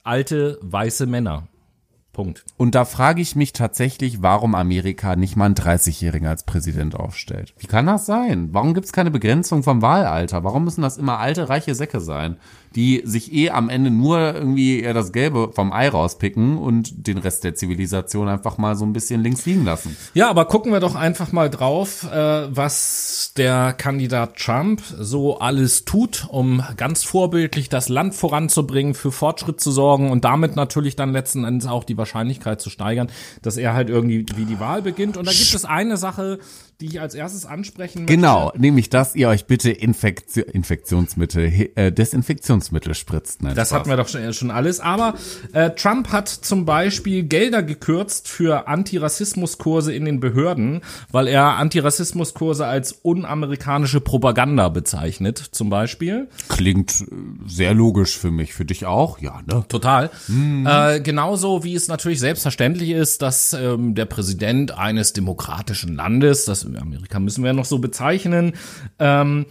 alte 0.03 0.59
weiße 0.62 1.07
Männer. 1.07 1.47
Punkt. 2.19 2.45
Und 2.57 2.75
da 2.75 2.85
frage 2.85 3.23
ich 3.23 3.37
mich 3.37 3.53
tatsächlich, 3.53 4.23
warum 4.25 4.57
Amerika 4.57 5.14
nicht 5.14 5.37
mal 5.37 5.45
einen 5.45 5.55
30-Jährigen 5.55 6.27
als 6.27 6.43
Präsident 6.43 6.97
aufstellt. 6.97 7.55
Wie 7.59 7.69
kann 7.69 7.87
das 7.87 8.07
sein? 8.07 8.49
Warum 8.51 8.75
gibt 8.75 8.87
es 8.87 8.93
keine 8.93 9.12
Begrenzung 9.12 9.62
vom 9.62 9.83
Wahlalter? 9.83 10.43
Warum 10.43 10.64
müssen 10.64 10.83
das 10.83 10.99
immer 10.99 11.21
alte, 11.21 11.49
reiche 11.49 11.77
Säcke 11.77 12.01
sein? 12.01 12.37
Die 12.75 13.03
sich 13.05 13.33
eh 13.33 13.51
am 13.51 13.69
Ende 13.69 13.91
nur 13.91 14.35
irgendwie 14.35 14.81
eher 14.81 14.95
das 14.95 15.12
Gelbe 15.12 15.51
vom 15.53 15.73
Ei 15.73 15.89
rauspicken 15.89 16.59
und 16.59 17.07
den 17.07 17.19
Rest 17.19 17.45
der 17.45 17.55
Zivilisation 17.55 18.29
einfach 18.29 18.59
mal 18.59 18.77
so 18.77 18.85
ein 18.85 18.93
bisschen 18.93 19.23
links 19.23 19.47
liegen 19.47 19.64
lassen. 19.64 19.97
Ja, 20.14 20.29
aber 20.31 20.45
gucken 20.45 20.73
wir 20.73 20.81
doch 20.81 20.95
einfach 20.95 21.33
mal 21.33 21.51
drauf, 21.51 22.05
äh, 22.11 22.55
was 22.55 23.33
der 23.37 23.73
Kandidat 23.73 24.37
Trump 24.37 24.83
so 24.99 25.39
alles 25.39 25.85
tut, 25.85 26.27
um 26.31 26.62
ganz 26.77 27.05
vorbildlich 27.05 27.69
das 27.69 27.89
Land 27.89 28.14
voranzubringen, 28.14 28.95
für 28.95 29.12
Fortschritt 29.12 29.61
zu 29.61 29.71
sorgen 29.71 30.11
und 30.11 30.25
damit 30.25 30.57
natürlich 30.57 30.97
dann 30.97 31.12
letzten 31.12 31.45
Endes 31.45 31.69
auch 31.69 31.85
die 31.85 31.97
Wahrscheinlichkeit 31.97 32.61
zu 32.61 32.71
steigern, 32.71 33.09
dass 33.43 33.57
er 33.57 33.75
halt 33.75 33.91
irgendwie 33.91 34.27
wie 34.37 34.45
die 34.45 34.61
Wahl 34.61 34.83
beginnt. 34.83 35.16
Und 35.16 35.27
da 35.27 35.33
gibt 35.33 35.55
es 35.55 35.64
eine 35.64 35.97
Sache, 35.97 36.39
die 36.81 36.87
ich 36.87 37.01
als 37.01 37.14
erstes 37.14 37.45
ansprechen 37.45 38.03
möchte. 38.03 38.14
Genau, 38.14 38.53
nämlich, 38.57 38.89
dass 38.89 39.16
ihr 39.16 39.29
euch 39.29 39.47
bitte 39.47 39.70
Infektio 39.70 40.45
Infektionsmittel, 40.45 41.70
äh, 41.74 41.91
Desinfektionsmittel 41.91 42.95
spritzt. 42.95 43.43
Nein, 43.43 43.57
Das 43.57 43.70
Spaß. 43.70 43.81
hatten 43.81 43.91
wir 43.91 43.97
doch 43.97 44.07
schon, 44.07 44.33
schon 44.33 44.53
alles. 44.53 44.79
Aber 44.79 45.14
äh, 45.53 45.70
Trump 45.70 46.12
hat 46.12 46.29
zum 46.29 46.64
Beispiel 46.66 47.24
Gelder 47.24 47.64
gekürzt 47.64 48.29
für 48.29 48.68
Antirassismuskurse 48.68 49.93
in 49.93 50.05
den 50.05 50.20
Behörden, 50.20 50.83
weil 51.11 51.26
er 51.26 51.57
Antirassismuskurse 51.57 52.64
als 52.64 52.93
unamerikanische 52.93 54.01
Propaganda 54.01 54.68
bezeichnet, 54.68 55.39
zum 55.39 55.70
Beispiel. 55.70 56.29
Klingt 56.49 57.01
äh, 57.01 57.07
sehr 57.49 57.74
logisch 57.74 58.16
für 58.16 58.31
mich, 58.31 58.55
für 58.55 58.64
dich 58.64 58.87
auch, 58.87 59.18
ja, 59.18 59.41
ne? 59.47 59.64
Total. 59.68 60.11
Äh, 60.29 61.01
genauso 61.01 61.64
wie 61.64 61.74
es 61.74 61.89
natürlich 61.89 62.20
selbstverständlich 62.20 62.91
ist, 62.91 63.20
dass 63.22 63.53
ähm, 63.53 63.97
der 63.97 64.05
Präsident 64.05 64.79
eines 64.79 65.12
demokratischen 65.12 65.97
Landes, 65.97 66.45
das 66.45 66.68
Amerika 66.77 67.19
müssen 67.19 67.43
wir 67.43 67.49
ja 67.49 67.55
noch 67.55 67.64
so 67.64 67.79
bezeichnen, 67.79 68.53
ähm, 68.99 69.47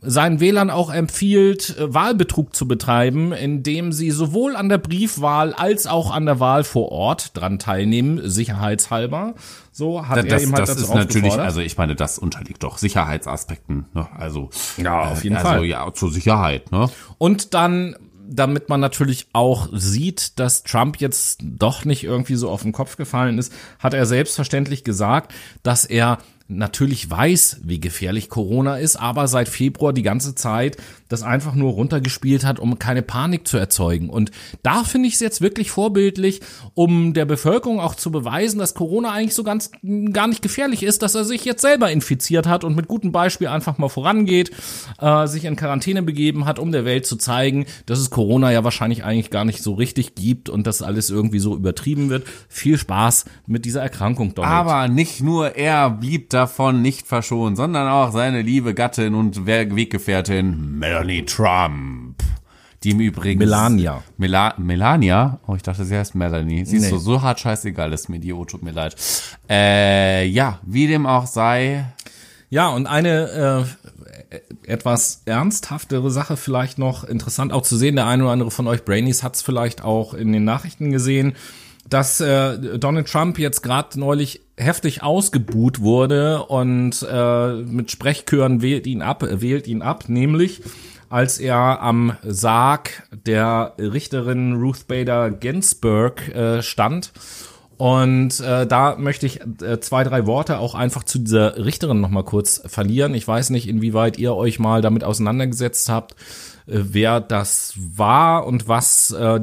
seinen 0.00 0.38
Wählern 0.38 0.70
auch 0.70 0.92
empfiehlt, 0.92 1.76
äh, 1.76 1.92
Wahlbetrug 1.92 2.54
zu 2.54 2.68
betreiben, 2.68 3.32
indem 3.32 3.92
sie 3.92 4.10
sowohl 4.12 4.54
an 4.54 4.68
der 4.68 4.78
Briefwahl 4.78 5.52
als 5.52 5.86
auch 5.88 6.12
an 6.12 6.24
der 6.24 6.38
Wahl 6.38 6.62
vor 6.62 6.92
Ort 6.92 7.36
dran 7.36 7.58
teilnehmen, 7.58 8.20
sicherheitshalber. 8.22 9.34
So 9.72 10.06
hat 10.06 10.18
er 10.18 10.22
Das, 10.24 10.42
ihm 10.42 10.54
halt 10.54 10.68
das 10.68 10.76
ist 10.76 10.94
natürlich, 10.94 11.32
also 11.32 11.60
ich 11.60 11.76
meine, 11.76 11.96
das 11.96 12.18
unterliegt 12.18 12.62
doch 12.62 12.78
Sicherheitsaspekten, 12.78 13.86
ne? 13.92 14.06
Also 14.16 14.50
Ja, 14.76 15.00
auf 15.02 15.24
jeden 15.24 15.36
also, 15.36 15.48
Fall. 15.48 15.64
ja, 15.64 15.92
zur 15.92 16.12
Sicherheit, 16.12 16.70
ne? 16.70 16.88
Und 17.18 17.54
dann, 17.54 17.96
damit 18.28 18.68
man 18.68 18.78
natürlich 18.78 19.26
auch 19.32 19.68
sieht, 19.72 20.38
dass 20.38 20.62
Trump 20.62 21.00
jetzt 21.00 21.40
doch 21.42 21.84
nicht 21.84 22.04
irgendwie 22.04 22.36
so 22.36 22.50
auf 22.50 22.62
den 22.62 22.72
Kopf 22.72 22.96
gefallen 22.96 23.38
ist, 23.38 23.52
hat 23.80 23.94
er 23.94 24.06
selbstverständlich 24.06 24.84
gesagt, 24.84 25.32
dass 25.64 25.84
er 25.84 26.18
natürlich 26.48 27.08
weiß, 27.10 27.60
wie 27.62 27.78
gefährlich 27.78 28.30
Corona 28.30 28.78
ist, 28.78 28.96
aber 28.96 29.28
seit 29.28 29.48
Februar 29.48 29.92
die 29.92 30.02
ganze 30.02 30.34
Zeit 30.34 30.78
das 31.08 31.22
einfach 31.22 31.54
nur 31.54 31.72
runtergespielt 31.72 32.44
hat, 32.44 32.58
um 32.58 32.78
keine 32.78 33.02
Panik 33.02 33.46
zu 33.46 33.56
erzeugen. 33.56 34.10
Und 34.10 34.30
da 34.62 34.84
finde 34.84 35.08
ich 35.08 35.14
es 35.14 35.20
jetzt 35.20 35.40
wirklich 35.40 35.70
vorbildlich, 35.70 36.40
um 36.74 37.14
der 37.14 37.24
Bevölkerung 37.24 37.80
auch 37.80 37.94
zu 37.94 38.10
beweisen, 38.10 38.58
dass 38.58 38.74
Corona 38.74 39.12
eigentlich 39.12 39.34
so 39.34 39.44
ganz 39.44 39.70
gar 40.12 40.26
nicht 40.26 40.42
gefährlich 40.42 40.82
ist, 40.82 41.02
dass 41.02 41.14
er 41.14 41.24
sich 41.24 41.44
jetzt 41.44 41.62
selber 41.62 41.90
infiziert 41.90 42.46
hat 42.46 42.64
und 42.64 42.76
mit 42.76 42.88
gutem 42.88 43.12
Beispiel 43.12 43.48
einfach 43.48 43.78
mal 43.78 43.88
vorangeht, 43.88 44.50
äh, 45.00 45.26
sich 45.26 45.44
in 45.44 45.56
Quarantäne 45.56 46.02
begeben 46.02 46.44
hat, 46.44 46.58
um 46.58 46.72
der 46.72 46.84
Welt 46.84 47.06
zu 47.06 47.16
zeigen, 47.16 47.66
dass 47.86 47.98
es 47.98 48.10
Corona 48.10 48.52
ja 48.52 48.64
wahrscheinlich 48.64 49.04
eigentlich 49.04 49.30
gar 49.30 49.44
nicht 49.44 49.62
so 49.62 49.74
richtig 49.74 50.14
gibt 50.14 50.48
und 50.48 50.66
dass 50.66 50.82
alles 50.82 51.10
irgendwie 51.10 51.38
so 51.38 51.54
übertrieben 51.56 52.10
wird. 52.10 52.26
Viel 52.48 52.78
Spaß 52.78 53.24
mit 53.46 53.64
dieser 53.64 53.82
Erkrankung, 53.82 54.34
Donald. 54.34 54.54
Aber 54.54 54.88
nicht 54.88 55.22
nur 55.22 55.56
er 55.56 55.90
blieb 55.90 56.30
davon 56.38 56.80
nicht 56.82 57.06
verschont, 57.06 57.56
sondern 57.56 57.88
auch 57.88 58.12
seine 58.12 58.42
liebe 58.42 58.74
Gattin 58.74 59.14
und 59.14 59.44
Weggefährtin 59.46 60.78
Melanie 60.78 61.24
Trump. 61.24 62.22
Die 62.84 62.90
im 62.92 63.00
Übrigen. 63.00 63.40
Melania. 63.40 64.04
Mela 64.18 64.54
Melania? 64.56 65.40
Oh, 65.48 65.56
ich 65.56 65.62
dachte, 65.62 65.84
sie 65.84 65.96
heißt 65.96 66.14
Melanie. 66.14 66.64
Siehst 66.64 66.84
Nee. 66.84 66.90
du, 66.90 66.98
so 66.98 67.22
hart 67.22 67.40
scheißegal 67.40 67.92
ist 67.92 68.08
mir 68.08 68.20
die, 68.20 68.32
oh, 68.32 68.44
tut 68.44 68.62
mir 68.62 68.70
leid. 68.70 68.94
Äh, 69.50 70.26
ja, 70.26 70.60
wie 70.64 70.86
dem 70.86 71.04
auch 71.04 71.26
sei. 71.26 71.86
Ja, 72.50 72.68
und 72.68 72.86
eine 72.86 73.66
äh, 74.30 74.38
etwas 74.72 75.22
ernsthaftere 75.24 76.10
Sache 76.12 76.36
vielleicht 76.36 76.78
noch 76.78 77.02
interessant 77.02 77.52
auch 77.52 77.62
zu 77.62 77.76
sehen. 77.76 77.96
Der 77.96 78.06
eine 78.06 78.22
oder 78.22 78.32
andere 78.32 78.50
von 78.52 78.68
euch 78.68 78.84
Brainies 78.84 79.24
hat 79.24 79.34
es 79.34 79.42
vielleicht 79.42 79.82
auch 79.82 80.14
in 80.14 80.32
den 80.32 80.44
Nachrichten 80.44 80.92
gesehen, 80.92 81.34
dass 81.88 82.20
äh, 82.20 82.78
Donald 82.78 83.08
Trump 83.08 83.38
jetzt 83.38 83.62
gerade 83.62 83.98
neulich 83.98 84.42
heftig 84.56 85.02
ausgebuht 85.02 85.80
wurde 85.80 86.44
und 86.44 87.06
äh, 87.08 87.52
mit 87.54 87.90
Sprechchören 87.90 88.62
wählt 88.62 88.86
ihn 88.86 89.02
ab, 89.02 89.22
äh, 89.22 89.40
wählt 89.40 89.66
ihn 89.66 89.82
ab, 89.82 90.08
nämlich 90.08 90.62
als 91.10 91.38
er 91.38 91.80
am 91.80 92.16
Sarg 92.22 93.08
der 93.26 93.74
Richterin 93.78 94.54
Ruth 94.54 94.86
Bader 94.88 95.30
Ginsburg 95.30 96.28
äh, 96.28 96.62
stand 96.62 97.12
und 97.78 98.40
äh, 98.40 98.66
da 98.66 98.96
möchte 98.96 99.24
ich 99.24 99.40
äh, 99.62 99.78
zwei, 99.78 100.02
drei 100.02 100.26
Worte 100.26 100.58
auch 100.58 100.74
einfach 100.74 101.04
zu 101.04 101.20
dieser 101.20 101.64
Richterin 101.64 102.00
nochmal 102.00 102.24
kurz 102.24 102.60
verlieren. 102.66 103.14
Ich 103.14 103.26
weiß 103.26 103.50
nicht, 103.50 103.68
inwieweit 103.68 104.18
ihr 104.18 104.34
euch 104.34 104.58
mal 104.58 104.82
damit 104.82 105.04
auseinandergesetzt 105.04 105.88
habt, 105.88 106.12
äh, 106.66 106.80
wer 106.90 107.20
das 107.20 107.74
war 107.76 108.48
und 108.48 108.66
was 108.66 109.12
äh, 109.12 109.40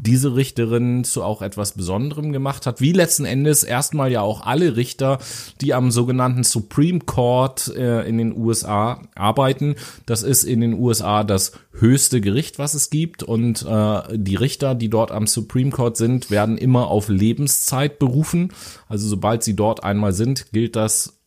diese 0.00 0.36
Richterin 0.36 1.02
zu 1.02 1.24
auch 1.24 1.42
etwas 1.42 1.72
Besonderem 1.72 2.32
gemacht 2.32 2.66
hat, 2.66 2.80
wie 2.80 2.92
letzten 2.92 3.24
Endes 3.24 3.64
erstmal 3.64 4.12
ja 4.12 4.20
auch 4.20 4.46
alle 4.46 4.76
Richter, 4.76 5.18
die 5.60 5.74
am 5.74 5.90
sogenannten 5.90 6.44
Supreme 6.44 7.00
Court 7.00 7.74
äh, 7.76 8.08
in 8.08 8.16
den 8.16 8.36
USA 8.36 9.02
arbeiten. 9.16 9.74
Das 10.06 10.22
ist 10.22 10.44
in 10.44 10.60
den 10.60 10.74
USA 10.74 11.24
das 11.24 11.52
höchste 11.72 12.20
Gericht, 12.20 12.58
was 12.58 12.74
es 12.74 12.90
gibt 12.90 13.24
und 13.24 13.66
äh, 13.68 14.02
die 14.12 14.36
Richter, 14.36 14.76
die 14.76 14.88
dort 14.88 15.10
am 15.10 15.26
Supreme 15.26 15.70
Court 15.70 15.96
sind, 15.96 16.30
werden 16.30 16.58
immer 16.58 16.88
auf 16.88 17.08
Lebenszeit 17.08 17.98
berufen. 17.98 18.52
Also 18.88 19.08
sobald 19.08 19.42
sie 19.42 19.56
dort 19.56 19.82
einmal 19.82 20.12
sind, 20.12 20.52
gilt 20.52 20.76
das 20.76 21.18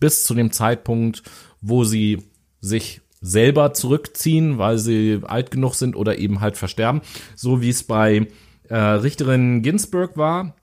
bis 0.00 0.24
zu 0.24 0.34
dem 0.34 0.50
Zeitpunkt, 0.50 1.22
wo 1.60 1.84
sie 1.84 2.24
sich 2.60 3.02
selber 3.20 3.74
zurückziehen, 3.74 4.58
weil 4.58 4.78
sie 4.78 5.20
alt 5.22 5.50
genug 5.50 5.74
sind 5.74 5.96
oder 5.96 6.18
eben 6.18 6.40
halt 6.40 6.56
versterben, 6.56 7.02
so 7.36 7.60
wie 7.60 7.70
es 7.70 7.82
bei 7.82 8.28
äh, 8.68 8.76
Richterin 8.76 9.62
Ginsburg 9.62 10.16
war. 10.16 10.54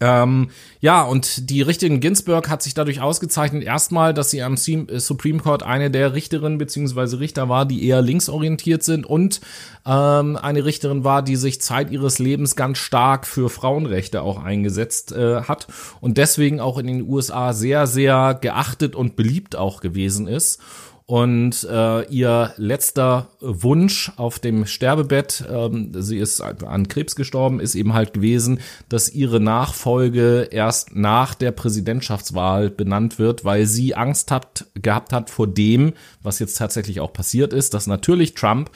Ähm, 0.00 0.50
ja, 0.80 1.02
und 1.02 1.50
die 1.50 1.62
Richterin 1.62 2.00
Ginsburg 2.00 2.50
hat 2.50 2.62
sich 2.62 2.74
dadurch 2.74 3.00
ausgezeichnet, 3.00 3.62
erstmal, 3.62 4.12
dass 4.12 4.30
sie 4.30 4.42
am 4.42 4.54
äh, 4.54 4.98
Supreme 4.98 5.38
Court 5.38 5.62
eine 5.62 5.90
der 5.90 6.14
Richterinnen 6.14 6.58
beziehungsweise 6.58 7.20
Richter 7.20 7.48
war, 7.48 7.64
die 7.64 7.86
eher 7.86 8.02
linksorientiert 8.02 8.82
sind 8.82 9.06
und 9.06 9.40
ähm, 9.86 10.36
eine 10.36 10.64
Richterin 10.64 11.04
war, 11.04 11.22
die 11.22 11.36
sich 11.36 11.60
Zeit 11.60 11.90
ihres 11.90 12.18
Lebens 12.18 12.56
ganz 12.56 12.78
stark 12.78 13.26
für 13.26 13.48
Frauenrechte 13.48 14.22
auch 14.22 14.42
eingesetzt 14.42 15.12
äh, 15.12 15.42
hat 15.42 15.68
und 16.00 16.18
deswegen 16.18 16.60
auch 16.60 16.78
in 16.78 16.86
den 16.86 17.08
USA 17.08 17.52
sehr, 17.52 17.86
sehr 17.86 18.36
geachtet 18.40 18.96
und 18.96 19.16
beliebt 19.16 19.56
auch 19.56 19.80
gewesen 19.80 20.26
ist. 20.26 20.60
Und 21.06 21.68
äh, 21.70 22.04
ihr 22.06 22.54
letzter 22.56 23.28
Wunsch 23.40 24.10
auf 24.16 24.38
dem 24.38 24.64
Sterbebett, 24.64 25.44
ähm, 25.50 25.92
sie 25.92 26.16
ist 26.16 26.40
an 26.40 26.88
Krebs 26.88 27.14
gestorben, 27.14 27.60
ist 27.60 27.74
eben 27.74 27.92
halt 27.92 28.14
gewesen, 28.14 28.60
dass 28.88 29.12
ihre 29.12 29.38
Nachfolge 29.38 30.48
erst 30.50 30.96
nach 30.96 31.34
der 31.34 31.52
Präsidentschaftswahl 31.52 32.70
benannt 32.70 33.18
wird, 33.18 33.44
weil 33.44 33.66
sie 33.66 33.94
Angst 33.94 34.30
hat, 34.30 34.64
gehabt 34.80 35.12
hat 35.12 35.28
vor 35.28 35.46
dem, 35.46 35.92
was 36.22 36.38
jetzt 36.38 36.56
tatsächlich 36.56 37.00
auch 37.00 37.12
passiert 37.12 37.52
ist, 37.52 37.74
dass 37.74 37.86
natürlich 37.86 38.32
Trump 38.32 38.70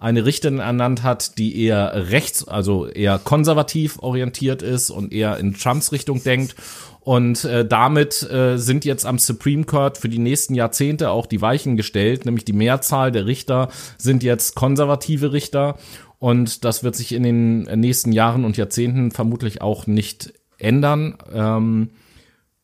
eine 0.00 0.24
Richterin 0.24 0.60
ernannt 0.60 1.02
hat, 1.02 1.36
die 1.38 1.64
eher 1.64 2.10
rechts, 2.10 2.48
also 2.48 2.86
eher 2.86 3.18
konservativ 3.18 3.98
orientiert 4.00 4.62
ist 4.62 4.90
und 4.90 5.12
eher 5.12 5.38
in 5.38 5.54
Trumps 5.54 5.92
Richtung 5.92 6.22
denkt. 6.22 6.56
Und 7.04 7.44
äh, 7.44 7.66
damit 7.66 8.22
äh, 8.30 8.56
sind 8.56 8.86
jetzt 8.86 9.04
am 9.04 9.18
Supreme 9.18 9.64
Court 9.64 9.98
für 9.98 10.08
die 10.08 10.18
nächsten 10.18 10.54
Jahrzehnte 10.54 11.10
auch 11.10 11.26
die 11.26 11.42
Weichen 11.42 11.76
gestellt, 11.76 12.24
nämlich 12.24 12.46
die 12.46 12.54
Mehrzahl 12.54 13.12
der 13.12 13.26
Richter 13.26 13.68
sind 13.98 14.22
jetzt 14.22 14.54
konservative 14.54 15.32
Richter. 15.32 15.76
Und 16.18 16.64
das 16.64 16.82
wird 16.82 16.96
sich 16.96 17.12
in 17.12 17.22
den 17.22 17.62
nächsten 17.78 18.10
Jahren 18.12 18.46
und 18.46 18.56
Jahrzehnten 18.56 19.10
vermutlich 19.10 19.60
auch 19.60 19.86
nicht 19.86 20.32
ändern. 20.56 21.18
Ähm, 21.30 21.90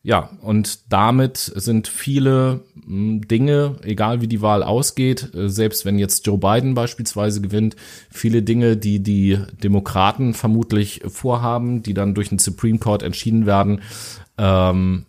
ja, 0.03 0.31
und 0.41 0.91
damit 0.91 1.37
sind 1.37 1.87
viele 1.87 2.61
mh, 2.73 3.25
Dinge, 3.27 3.75
egal 3.83 4.21
wie 4.21 4.27
die 4.27 4.41
Wahl 4.41 4.63
ausgeht, 4.63 5.31
äh, 5.35 5.47
selbst 5.47 5.85
wenn 5.85 5.99
jetzt 5.99 6.25
Joe 6.25 6.39
Biden 6.39 6.73
beispielsweise 6.73 7.39
gewinnt, 7.39 7.75
viele 8.09 8.41
Dinge, 8.41 8.77
die 8.77 9.03
die 9.03 9.37
Demokraten 9.63 10.33
vermutlich 10.33 11.01
vorhaben, 11.07 11.83
die 11.83 11.93
dann 11.93 12.15
durch 12.15 12.29
den 12.29 12.39
Supreme 12.39 12.79
Court 12.79 13.03
entschieden 13.03 13.45
werden, 13.45 13.81
ähm, 14.37 15.05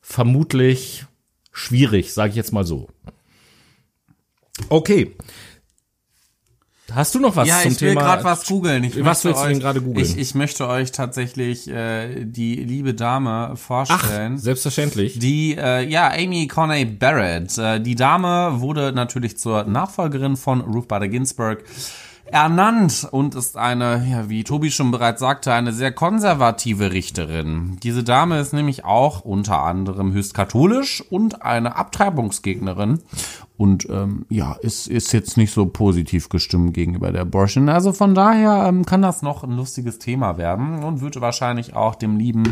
vermutlich 0.00 1.06
schwierig, 1.52 2.12
sage 2.14 2.30
ich 2.30 2.36
jetzt 2.36 2.52
mal 2.52 2.64
so. 2.64 2.88
Okay, 4.68 5.14
Hast 6.90 7.14
du 7.14 7.18
noch 7.20 7.36
was 7.36 7.46
Ja, 7.46 7.60
zum 7.60 7.72
ich 7.72 7.80
will 7.82 7.90
Thema? 7.90 8.00
gerade 8.00 8.24
was 8.24 8.46
googeln. 8.46 8.82
Ich 8.82 8.96
Was 9.04 9.22
möchte 9.22 9.28
willst 9.28 9.42
du 9.42 9.46
denn 9.48 9.56
euch- 9.58 9.62
gerade 9.62 9.82
googeln? 9.82 10.06
Ich, 10.06 10.16
ich 10.16 10.34
möchte 10.34 10.66
euch 10.68 10.90
tatsächlich 10.90 11.68
äh, 11.68 12.24
die 12.24 12.54
liebe 12.56 12.94
Dame 12.94 13.50
Ach, 13.52 13.58
vorstellen. 13.58 14.38
selbstverständlich. 14.38 15.18
Die, 15.18 15.54
äh, 15.54 15.86
ja, 15.86 16.10
Amy 16.10 16.46
Coney 16.48 16.86
Barrett. 16.86 17.58
Äh, 17.58 17.80
die 17.82 17.94
Dame 17.94 18.60
wurde 18.62 18.92
natürlich 18.94 19.36
zur 19.36 19.64
Nachfolgerin 19.64 20.38
von 20.38 20.62
Ruth 20.62 20.88
Bader 20.88 21.08
Ginsburg 21.08 21.62
ernannt 22.32 23.08
und 23.10 23.34
ist 23.34 23.56
eine, 23.56 24.06
ja, 24.08 24.28
wie 24.28 24.44
Tobi 24.44 24.70
schon 24.70 24.90
bereits 24.90 25.20
sagte, 25.20 25.52
eine 25.52 25.72
sehr 25.72 25.92
konservative 25.92 26.92
Richterin. 26.92 27.78
Diese 27.82 28.04
Dame 28.04 28.38
ist 28.38 28.52
nämlich 28.52 28.84
auch 28.84 29.20
unter 29.20 29.62
anderem 29.62 30.12
höchst 30.12 30.34
katholisch 30.34 31.02
und 31.10 31.42
eine 31.42 31.76
Abtreibungsgegnerin 31.76 33.00
und 33.56 33.88
ähm, 33.90 34.24
ja, 34.28 34.54
ist, 34.60 34.86
ist 34.86 35.12
jetzt 35.12 35.36
nicht 35.36 35.52
so 35.52 35.66
positiv 35.66 36.28
gestimmt 36.28 36.74
gegenüber 36.74 37.10
der 37.10 37.22
Abortion. 37.22 37.68
Also 37.68 37.92
von 37.92 38.14
daher 38.14 38.66
ähm, 38.68 38.86
kann 38.86 39.02
das 39.02 39.22
noch 39.22 39.42
ein 39.42 39.52
lustiges 39.52 39.98
Thema 39.98 40.38
werden 40.38 40.84
und 40.84 41.00
würde 41.00 41.20
wahrscheinlich 41.20 41.74
auch 41.74 41.96
dem 41.96 42.16
lieben 42.18 42.44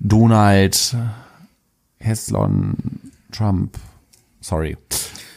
Donald 0.00 0.96
Heslon 1.98 2.74
Trump, 3.30 3.78
sorry, 4.40 4.76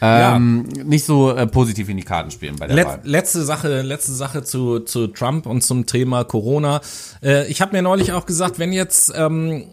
ähm, 0.01 0.63
nicht 0.85 1.05
so 1.05 1.31
äh, 1.31 1.47
positiv 1.47 1.89
in 1.89 1.97
die 1.97 2.03
Karten 2.03 2.31
spielen 2.31 2.55
bei 2.57 2.67
der 2.67 2.75
Let, 2.75 2.85
Wahl. 2.85 2.99
letzte 3.03 3.43
Sache, 3.43 3.81
letzte 3.81 4.11
Sache 4.13 4.43
zu, 4.43 4.79
zu 4.79 5.07
Trump 5.07 5.45
und 5.45 5.61
zum 5.61 5.85
Thema 5.85 6.23
Corona. 6.23 6.81
Äh, 7.23 7.47
ich 7.47 7.61
habe 7.61 7.75
mir 7.75 7.81
neulich 7.81 8.13
auch 8.13 8.25
gesagt, 8.25 8.59
wenn 8.59 8.73
jetzt, 8.73 9.11
ähm, 9.15 9.65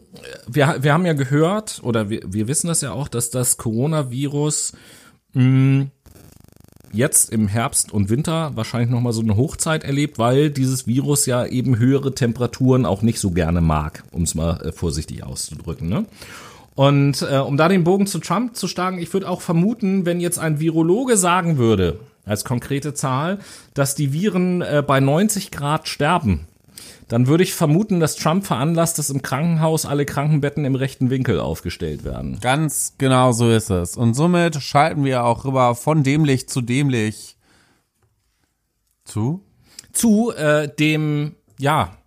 wir, 0.46 0.76
wir 0.80 0.92
haben 0.92 1.06
ja 1.06 1.12
gehört, 1.12 1.80
oder 1.82 2.08
wir, 2.10 2.20
wir 2.26 2.48
wissen 2.48 2.68
das 2.68 2.80
ja 2.80 2.92
auch, 2.92 3.08
dass 3.08 3.30
das 3.30 3.56
Coronavirus 3.56 4.72
mh, 5.34 5.86
jetzt 6.94 7.30
im 7.30 7.48
Herbst 7.48 7.92
und 7.92 8.08
Winter 8.08 8.52
wahrscheinlich 8.54 8.90
nochmal 8.90 9.12
so 9.12 9.20
eine 9.20 9.36
Hochzeit 9.36 9.84
erlebt, 9.84 10.18
weil 10.18 10.50
dieses 10.50 10.86
Virus 10.86 11.26
ja 11.26 11.44
eben 11.44 11.76
höhere 11.78 12.14
Temperaturen 12.14 12.86
auch 12.86 13.02
nicht 13.02 13.18
so 13.18 13.30
gerne 13.32 13.60
mag, 13.60 14.04
um 14.12 14.22
es 14.22 14.34
mal 14.34 14.60
äh, 14.62 14.72
vorsichtig 14.72 15.24
auszudrücken. 15.24 15.88
Ne? 15.88 16.06
Und 16.74 17.22
äh, 17.22 17.38
um 17.38 17.56
da 17.56 17.68
den 17.68 17.84
Bogen 17.84 18.06
zu 18.06 18.18
Trump 18.18 18.56
zu 18.56 18.66
schlagen, 18.66 18.98
ich 18.98 19.12
würde 19.12 19.28
auch 19.28 19.40
vermuten, 19.40 20.06
wenn 20.06 20.20
jetzt 20.20 20.38
ein 20.38 20.58
Virologe 20.58 21.16
sagen 21.16 21.56
würde, 21.56 22.00
als 22.24 22.44
konkrete 22.44 22.94
Zahl, 22.94 23.38
dass 23.74 23.94
die 23.94 24.12
Viren 24.12 24.62
äh, 24.62 24.82
bei 24.84 25.00
90 25.00 25.50
Grad 25.50 25.88
sterben, 25.88 26.48
dann 27.08 27.26
würde 27.26 27.44
ich 27.44 27.54
vermuten, 27.54 28.00
dass 28.00 28.16
Trump 28.16 28.46
veranlasst, 28.46 28.98
dass 28.98 29.10
im 29.10 29.22
Krankenhaus 29.22 29.86
alle 29.86 30.06
Krankenbetten 30.06 30.64
im 30.64 30.74
rechten 30.74 31.10
Winkel 31.10 31.38
aufgestellt 31.38 32.02
werden. 32.04 32.38
Ganz 32.40 32.94
genau 32.98 33.32
so 33.32 33.50
ist 33.50 33.70
es. 33.70 33.96
Und 33.96 34.14
somit 34.14 34.56
schalten 34.56 35.04
wir 35.04 35.24
auch 35.24 35.44
rüber 35.44 35.74
von 35.74 36.02
dämlich 36.02 36.48
zu 36.48 36.60
dämlich 36.60 37.36
zu 39.04 39.44
Zu 39.92 40.32
äh, 40.32 40.68
dem, 40.74 41.36
ja, 41.58 41.98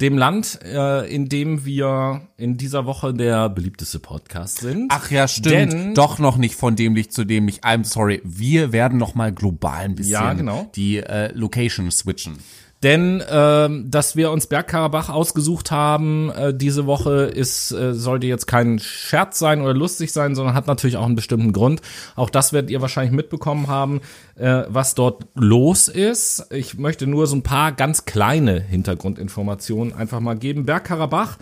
dem 0.00 0.18
Land, 0.18 0.58
äh, 0.64 1.06
in 1.12 1.28
dem 1.28 1.64
wir 1.64 2.22
in 2.36 2.56
dieser 2.56 2.84
Woche 2.84 3.14
der 3.14 3.48
beliebteste 3.48 4.00
Podcast 4.00 4.58
sind. 4.58 4.88
Ach 4.90 5.10
ja, 5.10 5.28
stimmt. 5.28 5.72
Denn- 5.72 5.94
Doch 5.94 6.18
noch 6.18 6.36
nicht 6.36 6.56
von 6.56 6.74
dämlich 6.76 7.10
zu 7.10 7.24
dämlich. 7.24 7.60
I'm 7.62 7.84
sorry. 7.84 8.20
Wir 8.24 8.72
werden 8.72 8.98
noch 8.98 9.14
mal 9.14 9.32
global 9.32 9.84
ein 9.84 9.94
bisschen 9.94 10.12
Ja, 10.12 10.32
genau. 10.32 10.70
die 10.74 10.98
äh, 10.98 11.30
Location 11.32 11.90
switchen. 11.92 12.38
Denn 12.84 13.24
ähm, 13.30 13.90
dass 13.90 14.14
wir 14.14 14.30
uns 14.30 14.46
Bergkarabach 14.46 15.08
ausgesucht 15.08 15.70
haben, 15.70 16.30
äh, 16.30 16.52
diese 16.52 16.84
Woche 16.84 17.24
ist, 17.24 17.72
äh, 17.72 17.94
sollte 17.94 18.26
jetzt 18.26 18.46
kein 18.46 18.78
Scherz 18.78 19.38
sein 19.38 19.62
oder 19.62 19.72
lustig 19.72 20.12
sein, 20.12 20.34
sondern 20.34 20.54
hat 20.54 20.66
natürlich 20.66 20.98
auch 20.98 21.06
einen 21.06 21.14
bestimmten 21.14 21.54
Grund. 21.54 21.80
Auch 22.14 22.28
das 22.28 22.52
werdet 22.52 22.70
ihr 22.70 22.82
wahrscheinlich 22.82 23.14
mitbekommen 23.14 23.68
haben, 23.68 24.02
äh, 24.36 24.64
was 24.68 24.94
dort 24.94 25.26
los 25.34 25.88
ist. 25.88 26.46
Ich 26.50 26.76
möchte 26.76 27.06
nur 27.06 27.26
so 27.26 27.36
ein 27.36 27.42
paar 27.42 27.72
ganz 27.72 28.04
kleine 28.04 28.60
Hintergrundinformationen 28.60 29.94
einfach 29.94 30.20
mal 30.20 30.36
geben. 30.36 30.66
Bergkarabach 30.66 31.38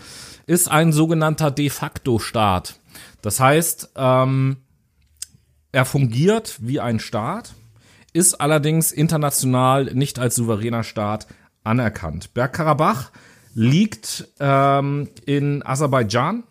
ist 0.47 0.71
ein 0.71 0.93
sogenannter 0.93 1.51
de 1.51 1.69
facto 1.69 2.19
Staat. 2.19 2.79
Das 3.21 3.41
heißt, 3.41 3.91
ähm, 3.97 4.57
er 5.73 5.83
fungiert 5.83 6.55
wie 6.61 6.79
ein 6.79 7.01
Staat 7.01 7.53
ist 8.13 8.39
allerdings 8.39 8.91
international 8.91 9.85
nicht 9.93 10.19
als 10.19 10.35
souveräner 10.35 10.83
Staat 10.83 11.27
anerkannt. 11.63 12.33
Bergkarabach 12.33 13.11
liegt 13.55 14.27
ähm, 14.39 15.09
in 15.25 15.65
Aserbaidschan. 15.65 16.43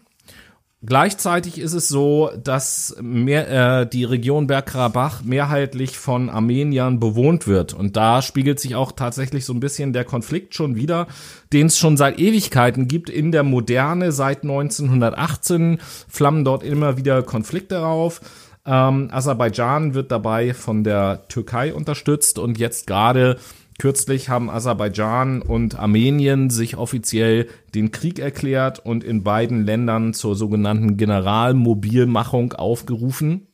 Gleichzeitig 0.85 1.59
ist 1.59 1.75
es 1.75 1.87
so, 1.87 2.31
dass 2.43 2.97
mehr, 3.01 3.83
äh, 3.83 3.87
die 3.87 4.03
Region 4.03 4.49
Bergkarabach 4.49 5.23
mehrheitlich 5.23 5.97
von 5.97 6.29
Armeniern 6.29 6.99
bewohnt 6.99 7.47
wird. 7.47 7.73
Und 7.73 7.97
da 7.97 8.21
spiegelt 8.21 8.59
sich 8.59 8.75
auch 8.75 8.91
tatsächlich 8.91 9.45
so 9.45 9.53
ein 9.53 9.61
bisschen 9.61 9.93
der 9.93 10.05
Konflikt 10.05 10.57
schon 10.57 10.75
wieder, 10.75 11.07
den 11.53 11.69
es 11.69 11.79
schon 11.79 11.97
seit 11.97 12.19
Ewigkeiten 12.19 12.89
gibt 12.89 13.11
in 13.11 13.31
der 13.31 13.45
Moderne. 13.45 14.11
Seit 14.11 14.43
1918 14.43 15.79
flammen 16.09 16.45
dort 16.45 16.65
immer 16.65 16.97
wieder 16.97 17.23
Konflikte 17.23 17.87
auf. 17.87 18.21
Ähm, 18.65 19.09
Aserbaidschan 19.11 19.95
wird 19.95 20.13
dabei 20.13 20.55
von 20.55 20.85
der 20.85 21.27
Türkei 21.29 21.75
unterstützt 21.75 22.39
und 22.39 22.59
jetzt 22.59 22.87
gerade 22.87 23.39
kürzlich 23.79 24.29
haben 24.29 24.51
Aserbaidschan 24.51 25.43
und 25.43 25.79
Armenien 25.79 26.51
sich 26.51 26.77
offiziell 26.77 27.49
den 27.75 27.91
Krieg 27.91 28.19
erklärt 28.19 28.79
und 28.79 29.03
in 29.03 29.25
beiden 29.25 29.65
Ländern 29.65 30.15
zur 30.15 30.37
sogenannten 30.37 30.97
Generalmobilmachung 30.97 32.53
aufgerufen. 32.53 33.49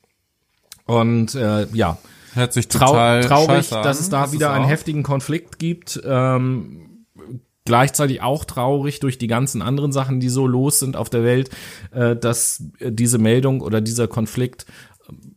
Und 0.84 1.34
äh, 1.34 1.66
ja, 1.72 1.98
Hört 2.34 2.52
sich 2.52 2.68
trau 2.68 2.88
total 2.88 3.24
traurig, 3.24 3.48
scheiße 3.48 3.78
an. 3.78 3.84
dass 3.84 4.00
es 4.00 4.10
da 4.10 4.32
wieder 4.32 4.52
einen 4.52 4.66
heftigen 4.66 5.02
Konflikt 5.02 5.58
gibt. 5.58 6.00
Ähm, 6.04 7.06
gleichzeitig 7.64 8.22
auch 8.22 8.44
traurig 8.46 9.00
durch 9.00 9.18
die 9.18 9.26
ganzen 9.26 9.60
anderen 9.60 9.92
Sachen, 9.92 10.20
die 10.20 10.30
so 10.30 10.46
los 10.46 10.78
sind 10.78 10.96
auf 10.96 11.10
der 11.10 11.22
Welt, 11.22 11.50
äh, 11.90 12.16
dass 12.16 12.64
diese 12.80 13.18
Meldung 13.18 13.60
oder 13.60 13.80
dieser 13.80 14.08
Konflikt 14.08 14.66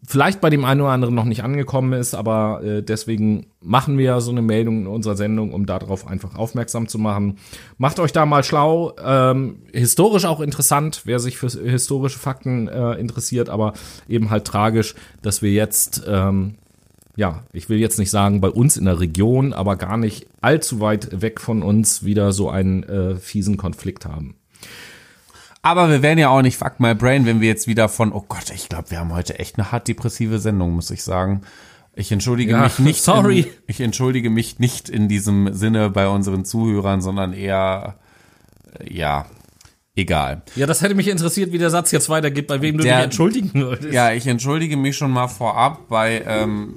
vielleicht 0.05 0.41
bei 0.41 0.49
dem 0.49 0.65
einen 0.65 0.81
oder 0.81 0.91
anderen 0.91 1.15
noch 1.15 1.25
nicht 1.25 1.43
angekommen 1.43 1.93
ist, 1.93 2.13
aber 2.13 2.61
äh, 2.63 2.83
deswegen 2.83 3.47
machen 3.61 3.97
wir 3.97 4.19
so 4.19 4.31
eine 4.31 4.41
Meldung 4.41 4.81
in 4.81 4.87
unserer 4.87 5.15
Sendung, 5.15 5.53
um 5.53 5.65
darauf 5.65 6.07
einfach 6.07 6.35
aufmerksam 6.35 6.87
zu 6.87 6.99
machen. 6.99 7.37
Macht 7.77 7.99
euch 7.99 8.11
da 8.11 8.25
mal 8.25 8.43
schlau, 8.43 8.93
ähm, 9.03 9.59
historisch 9.71 10.25
auch 10.25 10.41
interessant, 10.41 11.01
wer 11.05 11.19
sich 11.19 11.37
für 11.37 11.47
historische 11.47 12.19
Fakten 12.19 12.67
äh, 12.67 12.93
interessiert, 12.93 13.49
aber 13.49 13.73
eben 14.09 14.29
halt 14.29 14.45
tragisch, 14.45 14.95
dass 15.21 15.41
wir 15.41 15.51
jetzt 15.51 16.03
ähm, 16.07 16.55
ja, 17.15 17.43
ich 17.51 17.69
will 17.69 17.77
jetzt 17.77 17.99
nicht 17.99 18.09
sagen 18.09 18.41
bei 18.41 18.49
uns 18.49 18.77
in 18.77 18.85
der 18.85 18.99
Region, 18.99 19.53
aber 19.53 19.75
gar 19.75 19.97
nicht 19.97 20.27
allzu 20.39 20.79
weit 20.79 21.21
weg 21.21 21.41
von 21.41 21.61
uns 21.61 22.03
wieder 22.03 22.31
so 22.31 22.49
einen 22.49 22.83
äh, 22.83 23.15
fiesen 23.15 23.57
Konflikt 23.57 24.05
haben. 24.05 24.35
Aber 25.63 25.89
wir 25.89 26.01
werden 26.01 26.17
ja 26.17 26.29
auch 26.29 26.41
nicht 26.41 26.57
fuck 26.57 26.79
my 26.79 26.95
brain, 26.95 27.25
wenn 27.25 27.39
wir 27.39 27.47
jetzt 27.47 27.67
wieder 27.67 27.87
von, 27.87 28.11
oh 28.13 28.25
Gott, 28.27 28.49
ich 28.53 28.67
glaube, 28.69 28.89
wir 28.89 28.99
haben 28.99 29.13
heute 29.13 29.37
echt 29.39 29.57
eine 29.59 29.71
hart 29.71 29.87
depressive 29.87 30.39
Sendung, 30.39 30.71
muss 30.71 30.89
ich 30.89 31.03
sagen. 31.03 31.41
Ich 31.93 32.11
entschuldige 32.11 32.53
Ja, 32.53 32.63
mich 32.63 32.79
nicht. 32.79 33.03
sorry. 33.03 33.41
In, 33.41 33.47
ich 33.67 33.81
entschuldige 33.81 34.29
mich 34.29 34.59
nicht 34.59 34.89
in 34.89 35.07
diesem 35.07 35.53
Sinne 35.53 35.89
bei 35.89 36.07
unseren 36.07 36.45
Zuhörern, 36.45 37.01
sondern 37.01 37.33
eher, 37.33 37.99
äh, 38.79 38.91
ja, 38.91 39.25
egal. 39.95 40.41
Ja, 40.55 40.65
das 40.65 40.81
hätte 40.81 40.95
mich 40.95 41.09
interessiert, 41.09 41.51
wie 41.51 41.57
der 41.57 41.69
Satz 41.69 41.91
jetzt 41.91 42.09
weitergeht, 42.09 42.47
bei 42.47 42.61
wem 42.61 42.77
du 42.77 42.83
Der- 42.83 42.95
dich 42.97 43.03
entschuldigen 43.03 43.51
würdest. 43.53 43.93
Ja, 43.93 44.11
ich 44.13 44.25
entschuldige 44.25 44.77
mich 44.77 44.95
schon 44.97 45.11
mal 45.11 45.27
vorab 45.27 45.89
bei 45.89 46.23
ähm, 46.25 46.73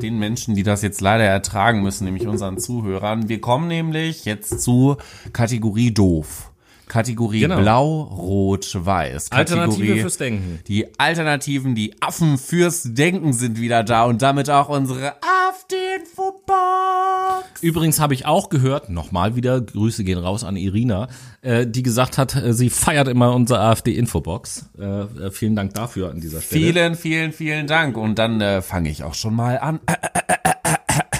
den 0.00 0.18
Menschen, 0.18 0.54
die 0.54 0.62
das 0.62 0.80
jetzt 0.80 1.00
leider 1.00 1.24
ertragen 1.24 1.82
müssen, 1.82 2.04
nämlich 2.04 2.26
unseren 2.26 2.58
Zuhörern. 2.58 3.28
Wir 3.28 3.40
kommen 3.40 3.66
nämlich 3.68 4.24
jetzt 4.24 4.60
zu 4.62 4.96
Kategorie 5.32 5.92
doof. 5.92 6.51
Kategorie 6.92 7.40
Genau. 7.40 7.58
blau, 7.58 8.02
rot, 8.02 8.68
weiß. 8.74 9.32
Alternative 9.32 9.96
fürs 9.96 10.18
Denken. 10.18 10.60
Die 10.68 11.00
Alternativen, 11.00 11.74
die 11.74 11.94
Affen 12.02 12.36
fürs 12.36 12.82
Denken 12.82 13.32
sind 13.32 13.58
wieder 13.58 13.82
da 13.82 14.04
und 14.04 14.20
damit 14.20 14.50
auch 14.50 14.68
unsere 14.68 15.14
AfD-Infobox. 15.22 17.62
Übrigens 17.62 17.98
habe 17.98 18.12
ich 18.12 18.26
auch 18.26 18.50
gehört, 18.50 18.90
nochmal 18.90 19.36
wieder, 19.36 19.58
Grüße 19.62 20.04
gehen 20.04 20.18
raus 20.18 20.44
an 20.44 20.56
Irina, 20.56 21.08
äh, 21.40 21.66
die 21.66 21.82
gesagt 21.82 22.18
hat, 22.18 22.36
äh, 22.36 22.52
sie 22.52 22.68
feiert 22.68 23.08
immer 23.08 23.34
unsere 23.34 23.60
AfD-Infobox. 23.60 24.66
Äh, 24.78 24.84
äh, 24.84 25.30
vielen 25.30 25.56
Dank 25.56 25.72
dafür 25.72 26.10
an 26.10 26.20
dieser 26.20 26.42
Stelle. 26.42 26.62
Vielen, 26.62 26.94
vielen, 26.94 27.32
vielen 27.32 27.66
Dank. 27.66 27.96
Und 27.96 28.18
dann 28.18 28.38
äh, 28.42 28.60
fange 28.60 28.90
ich 28.90 29.02
auch 29.02 29.14
schon 29.14 29.34
mal 29.34 29.58
an. 29.58 29.80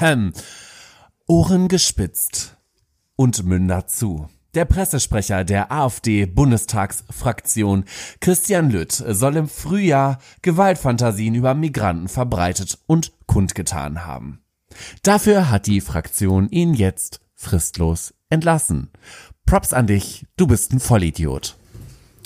Ohren 1.27 1.69
gespitzt 1.69 2.59
und 3.17 3.43
Münder 3.47 3.87
zu. 3.87 4.29
Der 4.55 4.67
Pressesprecher 4.67 5.45
der 5.45 5.73
AfD-Bundestagsfraktion 5.73 7.85
Christian 8.21 8.71
Lütt 8.71 8.93
soll 8.93 9.37
im 9.37 9.49
Frühjahr 9.49 10.19
Gewaltfantasien 10.43 11.35
über 11.35 11.55
Migranten 11.55 12.09
verbreitet 12.09 12.79
und 12.87 13.13
kundgetan 13.25 14.05
haben. 14.05 14.43
Dafür 15.03 15.49
hat 15.49 15.67
die 15.67 15.81
Fraktion 15.81 16.51
ihn 16.51 16.75
jetzt 16.75 17.23
fristlos 17.35 18.13
entlassen. 18.29 18.91
Props 19.47 19.73
an 19.73 19.87
dich, 19.87 20.27
du 20.37 20.47
bist 20.47 20.71
ein 20.73 20.81
Vollidiot. 20.81 21.57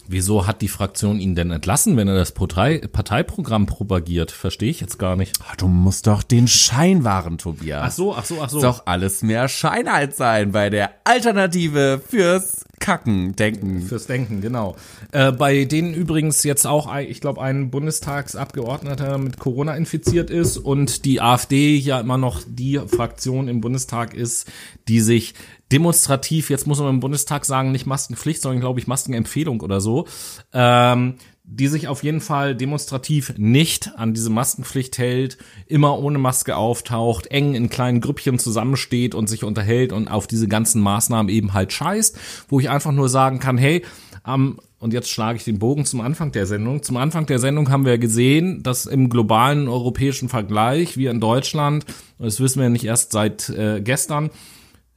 Wieso 0.09 0.47
hat 0.47 0.63
die 0.63 0.69
Fraktion 0.69 1.21
ihn 1.21 1.35
denn 1.35 1.51
entlassen, 1.51 1.97
wenn 1.97 2.09
er 2.09 2.15
das 2.15 2.33
Partei 2.33 2.79
Parteiprogramm 2.79 3.67
propagiert? 3.67 4.31
Verstehe 4.31 4.71
ich 4.71 4.81
jetzt 4.81 4.99
gar 4.99 5.17
nicht. 5.17 5.39
Ach, 5.49 5.57
du 5.57 5.69
musst 5.69 6.07
doch 6.07 6.23
den 6.23 6.49
Schein 6.49 7.05
wahren, 7.05 7.39
Tobias. 7.39 7.83
Ach 7.85 7.91
so, 7.93 8.15
ach 8.15 8.25
so, 8.25 8.43
ach 8.43 8.49
so. 8.49 8.57
Muss 8.57 8.63
doch 8.63 8.87
alles 8.87 9.23
mehr 9.23 9.49
Scheinheit 9.49 10.17
sein 10.17 10.53
bei 10.53 10.71
der 10.71 10.91
Alternative 11.05 12.01
fürs 12.07 12.65
Kacken, 12.79 13.35
Denken. 13.35 13.83
Fürs 13.83 14.07
Denken, 14.07 14.41
genau. 14.41 14.77
Äh, 15.11 15.33
bei 15.33 15.65
denen 15.65 15.95
übrigens 15.95 16.43
jetzt 16.45 16.67
auch, 16.67 16.95
ich 16.97 17.21
glaube, 17.21 17.41
ein 17.41 17.71
Bundestagsabgeordneter 17.71 19.19
mit 19.19 19.39
Corona 19.39 19.75
infiziert 19.75 20.31
ist 20.31 20.59
und 20.59 21.05
die 21.05 21.21
AfD 21.21 21.77
ja 21.77 21.99
immer 22.01 22.19
noch 22.19 22.43
die 22.47 22.79
Fraktion 22.87 23.49
im 23.49 23.61
Bundestag 23.61 24.15
ist, 24.15 24.51
die 24.89 25.01
sich 25.01 25.35
demonstrativ, 25.73 26.51
jetzt 26.51 26.67
muss 26.67 26.79
man 26.79 26.91
im 26.91 27.01
Bundestag 27.01 27.45
sagen, 27.45 27.73
nicht 27.73 27.87
Maskenpflicht, 27.87 28.43
sondern 28.43 28.61
glaube 28.61 28.81
ich 28.81 28.87
Maskenempfehlung 28.87 29.61
oder 29.61 29.81
so, 29.81 30.07
ähm, 30.53 31.15
die 31.49 31.69
sich 31.69 31.87
auf 31.87 32.03
jeden 32.03 32.21
Fall 32.21 32.57
demonstrativ 32.57 33.35
nicht 33.37 33.93
an 33.97 34.15
diese 34.15 34.31
Maskenpflicht 34.31 34.99
hält, 34.99 35.39
immer 35.67 35.99
ohne 35.99 36.19
Maske 36.19 36.57
auftaucht, 36.57 37.29
eng 37.29 37.55
in 37.55 37.69
kleinen 37.69 38.01
Grüppchen 38.01 38.39
zusammensteht 38.39 39.15
und 39.15 39.29
sich 39.29 39.45
unterhält 39.45 39.93
und 39.93 40.09
auf 40.09 40.27
diese 40.27 40.49
ganzen 40.49 40.81
Maßnahmen 40.83 41.29
eben 41.29 41.55
halt 41.55 41.73
scheißt, 41.73 42.19
wo 42.49 42.59
ich 42.59 42.69
einfach 42.69 42.93
nur 42.93 43.09
sagen 43.09 43.39
kann, 43.39 43.59
hey, 43.59 43.85
am 44.23 44.59
und 44.79 44.93
jetzt 44.93 45.11
schlage 45.11 45.39
ich 45.39 45.45
den 45.45 45.59
Bogen 45.59 45.87
zum 45.87 46.03
Anfang 46.03 46.33
der 46.33 46.45
Sendung. 46.45 46.83
Zum 46.83 46.99
Anfang 46.99 47.25
der 47.25 47.39
Sendung 47.39 47.71
haben 47.71 47.87
wir 47.87 47.97
gesehen, 47.97 48.63
dass 48.63 48.85
im 48.85 49.09
globalen 49.09 49.69
europäischen 49.69 50.29
Vergleich, 50.29 50.99
wir 50.99 51.11
in 51.11 51.19
Deutschland, 51.19 51.87
das 52.19 52.41
wissen 52.41 52.61
wir 52.61 52.69
nicht 52.69 52.85
erst 52.85 53.13
seit 53.13 53.49
äh, 53.49 53.81
gestern, 53.81 54.31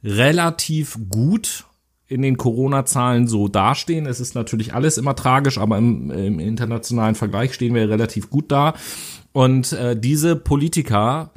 relativ 0.02 0.98
gut 1.08 1.64
in 2.06 2.22
den 2.22 2.36
Corona-Zahlen 2.36 3.28
so 3.28 3.46
dastehen. 3.46 4.06
Es 4.06 4.18
ist 4.18 4.34
natürlich 4.34 4.74
alles 4.74 4.98
immer 4.98 5.14
tragisch, 5.14 5.58
aber 5.58 5.78
im, 5.78 6.10
im 6.10 6.40
internationalen 6.40 7.14
Vergleich 7.14 7.54
stehen 7.54 7.74
wir 7.74 7.88
relativ 7.88 8.30
gut 8.30 8.50
da. 8.50 8.74
Und 9.32 9.72
äh, 9.72 9.98
diese 9.98 10.34
Politiker, 10.34 11.30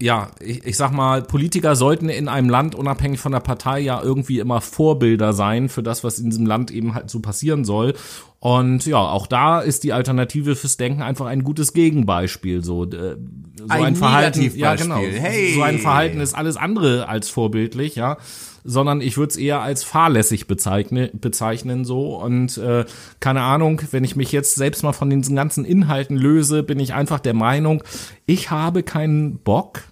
ja, 0.00 0.30
ich, 0.40 0.64
ich 0.64 0.76
sag 0.76 0.92
mal, 0.92 1.22
Politiker 1.22 1.76
sollten 1.76 2.08
in 2.08 2.28
einem 2.28 2.48
Land 2.48 2.74
unabhängig 2.74 3.20
von 3.20 3.32
der 3.32 3.40
Partei 3.40 3.80
ja 3.80 4.02
irgendwie 4.02 4.40
immer 4.40 4.60
Vorbilder 4.60 5.32
sein 5.32 5.68
für 5.68 5.82
das, 5.82 6.02
was 6.02 6.18
in 6.18 6.30
diesem 6.30 6.46
Land 6.46 6.70
eben 6.70 6.94
halt 6.94 7.10
so 7.10 7.20
passieren 7.20 7.64
soll. 7.64 7.94
Und 8.40 8.84
ja, 8.86 8.98
auch 8.98 9.26
da 9.26 9.60
ist 9.60 9.84
die 9.84 9.92
Alternative 9.92 10.56
fürs 10.56 10.76
Denken 10.76 11.00
einfach 11.00 11.26
ein 11.26 11.44
gutes 11.44 11.72
Gegenbeispiel. 11.72 12.62
So, 12.62 12.84
äh, 12.84 13.16
so 13.56 13.64
ein, 13.68 13.84
Ein 13.84 13.96
Verhalten, 13.96 14.52
ja 14.56 14.74
genau, 14.74 14.98
Hey. 14.98 15.54
so 15.54 15.62
ein 15.62 15.78
Verhalten 15.78 16.20
ist 16.20 16.34
alles 16.34 16.56
andere 16.56 17.08
als 17.08 17.30
vorbildlich, 17.30 17.94
ja 17.94 18.18
sondern 18.64 19.00
ich 19.00 19.16
würde 19.16 19.30
es 19.30 19.36
eher 19.36 19.60
als 19.60 19.84
fahrlässig 19.84 20.46
bezeichne, 20.46 21.10
bezeichnen 21.12 21.84
so 21.84 22.16
und 22.16 22.56
äh, 22.58 22.86
keine 23.20 23.42
Ahnung, 23.42 23.82
wenn 23.90 24.04
ich 24.04 24.16
mich 24.16 24.32
jetzt 24.32 24.56
selbst 24.56 24.82
mal 24.82 24.94
von 24.94 25.10
diesen 25.10 25.36
ganzen 25.36 25.64
Inhalten 25.64 26.16
löse, 26.16 26.62
bin 26.62 26.80
ich 26.80 26.94
einfach 26.94 27.20
der 27.20 27.34
Meinung, 27.34 27.84
ich 28.26 28.50
habe 28.50 28.82
keinen 28.82 29.38
Bock 29.38 29.82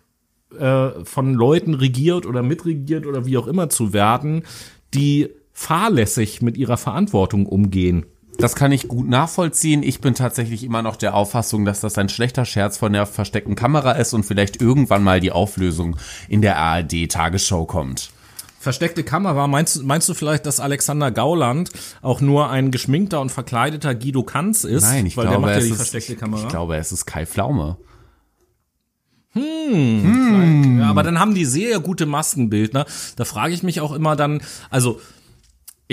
äh, 0.59 0.91
von 1.05 1.35
Leuten 1.35 1.75
regiert 1.75 2.27
oder 2.27 2.43
mitregiert 2.43 3.07
oder 3.07 3.27
wie 3.27 3.37
auch 3.39 3.47
immer 3.47 3.69
zu 3.69 3.93
werden, 3.93 4.43
die 4.95 5.29
fahrlässig 5.53 6.43
mit 6.43 6.57
ihrer 6.57 6.79
Verantwortung 6.79 7.47
umgehen. 7.47 8.07
Das 8.39 8.57
kann 8.57 8.73
ich 8.73 8.89
gut 8.89 9.09
nachvollziehen. 9.09 9.83
Ich 9.83 10.01
bin 10.01 10.15
tatsächlich 10.15 10.65
immer 10.65 10.83
noch 10.83 10.97
der 10.97 11.15
Auffassung, 11.15 11.65
dass 11.65 11.81
das 11.81 11.99
ein 11.99 12.09
schlechter 12.09 12.45
Scherz 12.45 12.79
von 12.79 12.93
der 12.93 13.07
versteckten 13.07 13.55
Kamera 13.55 13.93
ist 13.93 14.15
und 14.15 14.25
vielleicht 14.25 14.61
irgendwann 14.61 15.05
mal 15.05 15.21
die 15.21 15.33
Auflösung 15.33 15.97
in 16.29 16.41
der 16.41 16.57
ARD-Tagesschau 16.57 17.67
kommt. 17.67 18.11
Versteckte 18.63 19.03
Kamera, 19.03 19.49
meinst, 19.49 19.75
du- 19.77 19.83
meinst 19.83 20.09
du 20.09 20.15
vielleicht, 20.15 20.47
dass 20.47 20.61
Alexander 20.61 21.11
Gauland 21.11 21.71
auch 22.01 22.21
nur 22.21 22.49
ein 22.49 22.71
geschminkter 22.71 23.21
und 23.21 23.31
verkleideter 23.33 23.93
Guido 23.95 24.23
Kanz 24.23 24.63
ist? 24.63 24.83
Nein, 24.83 25.05
ich 25.07 25.17
weil 25.17 25.25
glaube, 25.27 25.35
der 25.35 25.41
macht 25.41 25.51
ja 25.53 25.59
es 25.59 25.65
die 25.65 25.71
ist, 25.73 25.77
versteckte 25.77 26.15
Kamera. 26.15 26.43
ich 26.43 26.49
glaube, 26.49 26.77
es 26.77 26.93
ist 26.93 27.05
Kai 27.05 27.27
Pflaume. 27.27 27.77
Ja, 29.35 30.91
aber 30.91 31.03
dann 31.03 31.19
haben 31.19 31.35
die 31.35 31.45
sehr 31.45 31.81
gute 31.81 32.07
Maskenbildner. 32.07 32.87
Da 33.17 33.25
frage 33.25 33.55
ich 33.55 33.63
mich 33.63 33.81
auch 33.81 33.93
immer 33.93 34.15
dann, 34.15 34.43
also 34.71 35.01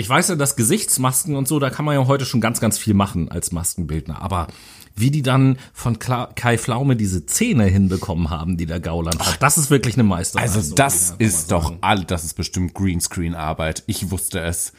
ich 0.00 0.08
weiß 0.08 0.28
ja, 0.28 0.34
dass 0.34 0.56
Gesichtsmasken 0.56 1.36
und 1.36 1.46
so, 1.46 1.58
da 1.58 1.70
kann 1.70 1.84
man 1.84 1.94
ja 1.94 2.06
heute 2.06 2.24
schon 2.24 2.40
ganz, 2.40 2.58
ganz 2.60 2.78
viel 2.78 2.94
machen 2.94 3.30
als 3.30 3.52
Maskenbildner. 3.52 4.22
Aber 4.22 4.48
wie 4.96 5.10
die 5.10 5.22
dann 5.22 5.58
von 5.72 5.98
Kla 5.98 6.30
Kai 6.34 6.58
Pflaume 6.58 6.96
diese 6.96 7.26
Zähne 7.26 7.64
hinbekommen 7.64 8.30
haben, 8.30 8.56
die 8.56 8.66
der 8.66 8.80
Gauland 8.80 9.18
hat, 9.24 9.42
das 9.42 9.58
ist 9.58 9.70
wirklich 9.70 9.94
eine 9.94 10.04
Meisterleistung. 10.04 10.62
Also 10.62 10.74
das 10.74 11.10
man 11.10 11.20
ist 11.20 11.52
doch 11.52 11.74
all, 11.82 12.04
das 12.04 12.24
ist 12.24 12.34
bestimmt 12.34 12.74
Greenscreen-Arbeit. 12.74 13.84
Ich 13.86 14.10
wusste 14.10 14.40
es. 14.40 14.72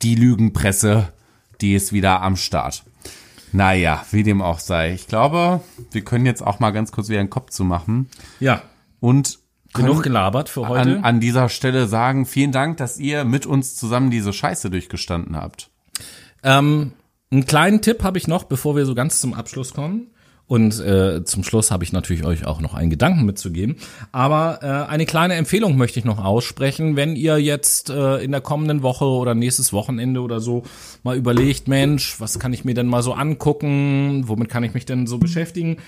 Die 0.00 0.14
Lügenpresse, 0.14 1.12
die 1.60 1.74
ist 1.74 1.92
wieder 1.92 2.22
am 2.22 2.36
Start. 2.36 2.84
Naja, 3.52 4.04
wie 4.10 4.22
dem 4.22 4.42
auch 4.42 4.58
sei. 4.58 4.94
Ich 4.94 5.08
glaube, 5.08 5.60
wir 5.90 6.02
können 6.02 6.24
jetzt 6.24 6.42
auch 6.42 6.58
mal 6.58 6.70
ganz 6.70 6.90
kurz 6.90 7.08
wieder 7.08 7.20
den 7.20 7.30
Kopf 7.30 7.50
zu 7.50 7.64
machen 7.64 8.08
Ja, 8.40 8.62
und 9.00 9.38
genug 9.72 10.02
gelabert 10.02 10.48
für 10.48 10.68
heute. 10.68 10.96
an, 10.96 11.04
an 11.04 11.20
dieser 11.20 11.48
Stelle 11.48 11.86
sagen, 11.86 12.26
vielen 12.26 12.52
Dank, 12.52 12.76
dass 12.76 12.98
ihr 12.98 13.24
mit 13.24 13.46
uns 13.46 13.76
zusammen 13.76 14.10
diese 14.10 14.32
Scheiße 14.32 14.70
durchgestanden 14.70 15.36
habt. 15.36 15.70
Ähm, 16.42 16.92
einen 17.30 17.46
kleinen 17.46 17.80
Tipp 17.80 18.02
habe 18.02 18.18
ich 18.18 18.28
noch, 18.28 18.44
bevor 18.44 18.76
wir 18.76 18.84
so 18.84 18.94
ganz 18.94 19.20
zum 19.20 19.34
Abschluss 19.34 19.72
kommen. 19.72 20.08
Und 20.46 20.78
äh, 20.80 21.24
zum 21.24 21.44
Schluss 21.44 21.70
habe 21.70 21.82
ich 21.82 21.92
natürlich 21.92 22.26
euch 22.26 22.44
auch 22.44 22.60
noch 22.60 22.74
einen 22.74 22.90
Gedanken 22.90 23.24
mitzugeben. 23.24 23.76
Aber 24.10 24.58
äh, 24.60 24.90
eine 24.90 25.06
kleine 25.06 25.34
Empfehlung 25.34 25.78
möchte 25.78 25.98
ich 25.98 26.04
noch 26.04 26.22
aussprechen, 26.22 26.94
wenn 26.94 27.16
ihr 27.16 27.38
jetzt 27.38 27.88
äh, 27.88 28.18
in 28.18 28.32
der 28.32 28.42
kommenden 28.42 28.82
Woche 28.82 29.06
oder 29.06 29.34
nächstes 29.34 29.72
Wochenende 29.72 30.20
oder 30.20 30.40
so 30.40 30.64
mal 31.04 31.16
überlegt, 31.16 31.68
Mensch, 31.68 32.20
was 32.20 32.38
kann 32.38 32.52
ich 32.52 32.66
mir 32.66 32.74
denn 32.74 32.86
mal 32.86 33.02
so 33.02 33.14
angucken? 33.14 34.24
Womit 34.26 34.50
kann 34.50 34.64
ich 34.64 34.74
mich 34.74 34.84
denn 34.84 35.06
so 35.06 35.16
beschäftigen? 35.16 35.78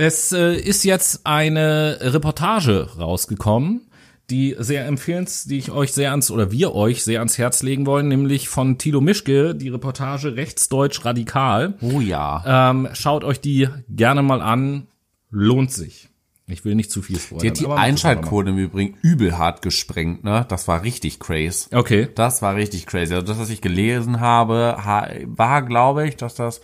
Es 0.00 0.30
äh, 0.30 0.54
ist 0.54 0.84
jetzt 0.84 1.26
eine 1.26 1.98
Reportage 2.00 2.88
rausgekommen, 2.98 3.90
die 4.30 4.54
sehr 4.58 4.86
empfehlens, 4.86 5.44
die 5.44 5.58
ich 5.58 5.72
euch 5.72 5.92
sehr 5.92 6.12
ans 6.12 6.30
oder 6.30 6.52
wir 6.52 6.72
euch 6.72 7.02
sehr 7.02 7.18
ans 7.18 7.36
Herz 7.36 7.64
legen 7.64 7.84
wollen, 7.84 8.06
nämlich 8.06 8.48
von 8.48 8.78
Thilo 8.78 9.00
Mischke, 9.00 9.56
die 9.56 9.70
Reportage 9.70 10.36
Rechtsdeutsch 10.36 11.04
radikal. 11.04 11.74
Oh 11.80 12.00
ja. 12.00 12.70
Ähm, 12.70 12.88
schaut 12.92 13.24
euch 13.24 13.40
die 13.40 13.68
gerne 13.88 14.22
mal 14.22 14.40
an, 14.40 14.86
lohnt 15.30 15.72
sich. 15.72 16.08
Ich 16.46 16.64
will 16.64 16.76
nicht 16.76 16.92
zu 16.92 17.02
viel 17.02 17.18
spoilern. 17.18 17.42
Die 17.42 17.48
hat 17.50 17.58
die 17.60 17.66
Einschaltquote 17.66 18.50
im 18.50 18.58
Übrigen 18.58 18.96
übel 19.02 19.36
hart 19.36 19.62
gesprengt, 19.62 20.22
ne? 20.22 20.46
Das 20.48 20.68
war 20.68 20.82
richtig 20.84 21.18
crazy. 21.18 21.74
Okay. 21.74 22.08
Das 22.14 22.40
war 22.40 22.54
richtig 22.54 22.86
crazy. 22.86 23.14
Also 23.14 23.26
das, 23.26 23.38
was 23.38 23.50
ich 23.50 23.60
gelesen 23.60 24.20
habe, 24.20 24.76
ha- 24.84 25.08
war, 25.26 25.62
glaube 25.62 26.06
ich, 26.08 26.16
dass 26.16 26.36
das 26.36 26.60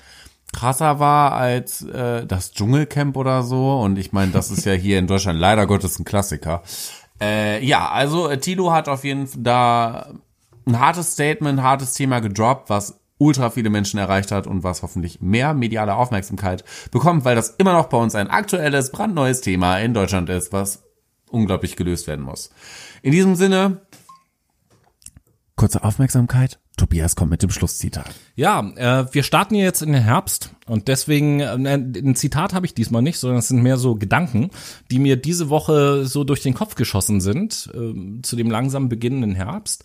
krasser 0.55 1.01
war 1.01 1.33
als 1.33 1.83
äh, 1.83 2.25
das 2.27 2.53
Dschungelcamp 2.53 3.17
oder 3.17 3.43
so. 3.43 3.81
Und 3.81 3.99
ich 3.99 4.13
meine, 4.13 4.33
das 4.33 4.51
ist 4.51 4.65
ja 4.65 4.73
hier 4.73 4.99
in 4.99 5.07
Deutschland 5.07 5.39
leider 5.39 5.67
Gottes 5.67 5.99
ein 5.99 6.05
Klassiker. 6.05 6.63
Äh, 7.21 7.65
ja, 7.65 7.89
also 7.91 8.29
äh, 8.29 8.39
Tilo 8.39 8.73
hat 8.73 8.89
auf 8.89 9.05
jeden 9.05 9.27
Fall 9.27 9.43
da 9.43 10.15
ein 10.67 10.79
hartes 10.79 11.13
Statement, 11.13 11.61
hartes 11.61 11.93
Thema 11.93 12.21
gedroppt, 12.21 12.71
was 12.71 13.01
ultra 13.19 13.51
viele 13.51 13.71
Menschen 13.71 13.99
erreicht 13.99 14.33
hat 14.33 14.47
und 14.47 14.63
was 14.65 14.83
hoffentlich 14.83 15.21
mehr 15.21 15.55
mediale 15.55 15.95
Aufmerksamkeit 15.95 16.65
bekommt, 16.91 17.25
weil 17.25 17.37
das 17.37 17.51
immer 17.59 17.73
noch 17.73 17.87
bei 17.87 17.97
uns 17.97 18.15
ein 18.15 18.29
aktuelles, 18.29 18.91
brandneues 18.91 19.41
Thema 19.41 19.79
in 19.79 19.95
Deutschland 19.95 20.29
ist, 20.31 20.53
was 20.53 20.83
unglaublich 21.31 21.77
gelöst 21.77 22.07
werden 22.07 22.25
muss. 22.25 22.51
In 23.03 23.13
diesem 23.13 23.35
Sinne, 23.35 23.83
kurze 25.57 25.85
Aufmerksamkeit. 25.85 26.59
Tobias 26.77 27.15
kommt 27.15 27.31
mit 27.31 27.43
dem 27.43 27.51
Schlusszitat. 27.51 28.13
Ja, 28.35 28.73
äh, 28.77 29.07
wir 29.13 29.23
starten 29.23 29.55
jetzt 29.55 29.83
in 29.83 29.93
den 29.93 30.03
Herbst 30.03 30.51
und 30.67 30.89
deswegen, 30.89 31.41
äh, 31.41 31.55
ein 31.55 32.17
Zitat 32.17 32.53
habe 32.53 32.67
ich 32.67 32.75
diesmal 32.75 33.03
nicht, 33.03 33.19
sondern 33.19 33.39
es 33.39 33.49
sind 33.49 33.63
mehr 33.63 33.77
so 33.77 33.95
Gedanken, 33.95 34.51
die 34.91 34.99
mir 34.99 35.17
diese 35.17 35.51
Woche 35.51 36.05
so 36.07 36.25
durch 36.25 36.43
den 36.43 36.55
Kopf 36.55 36.75
geschossen 36.75 37.21
sind, 37.21 37.71
ähm, 37.75 38.21
zu 38.23 38.35
dem 38.35 38.51
langsam 38.51 38.89
beginnenden 38.89 39.37
Herbst. 39.37 39.85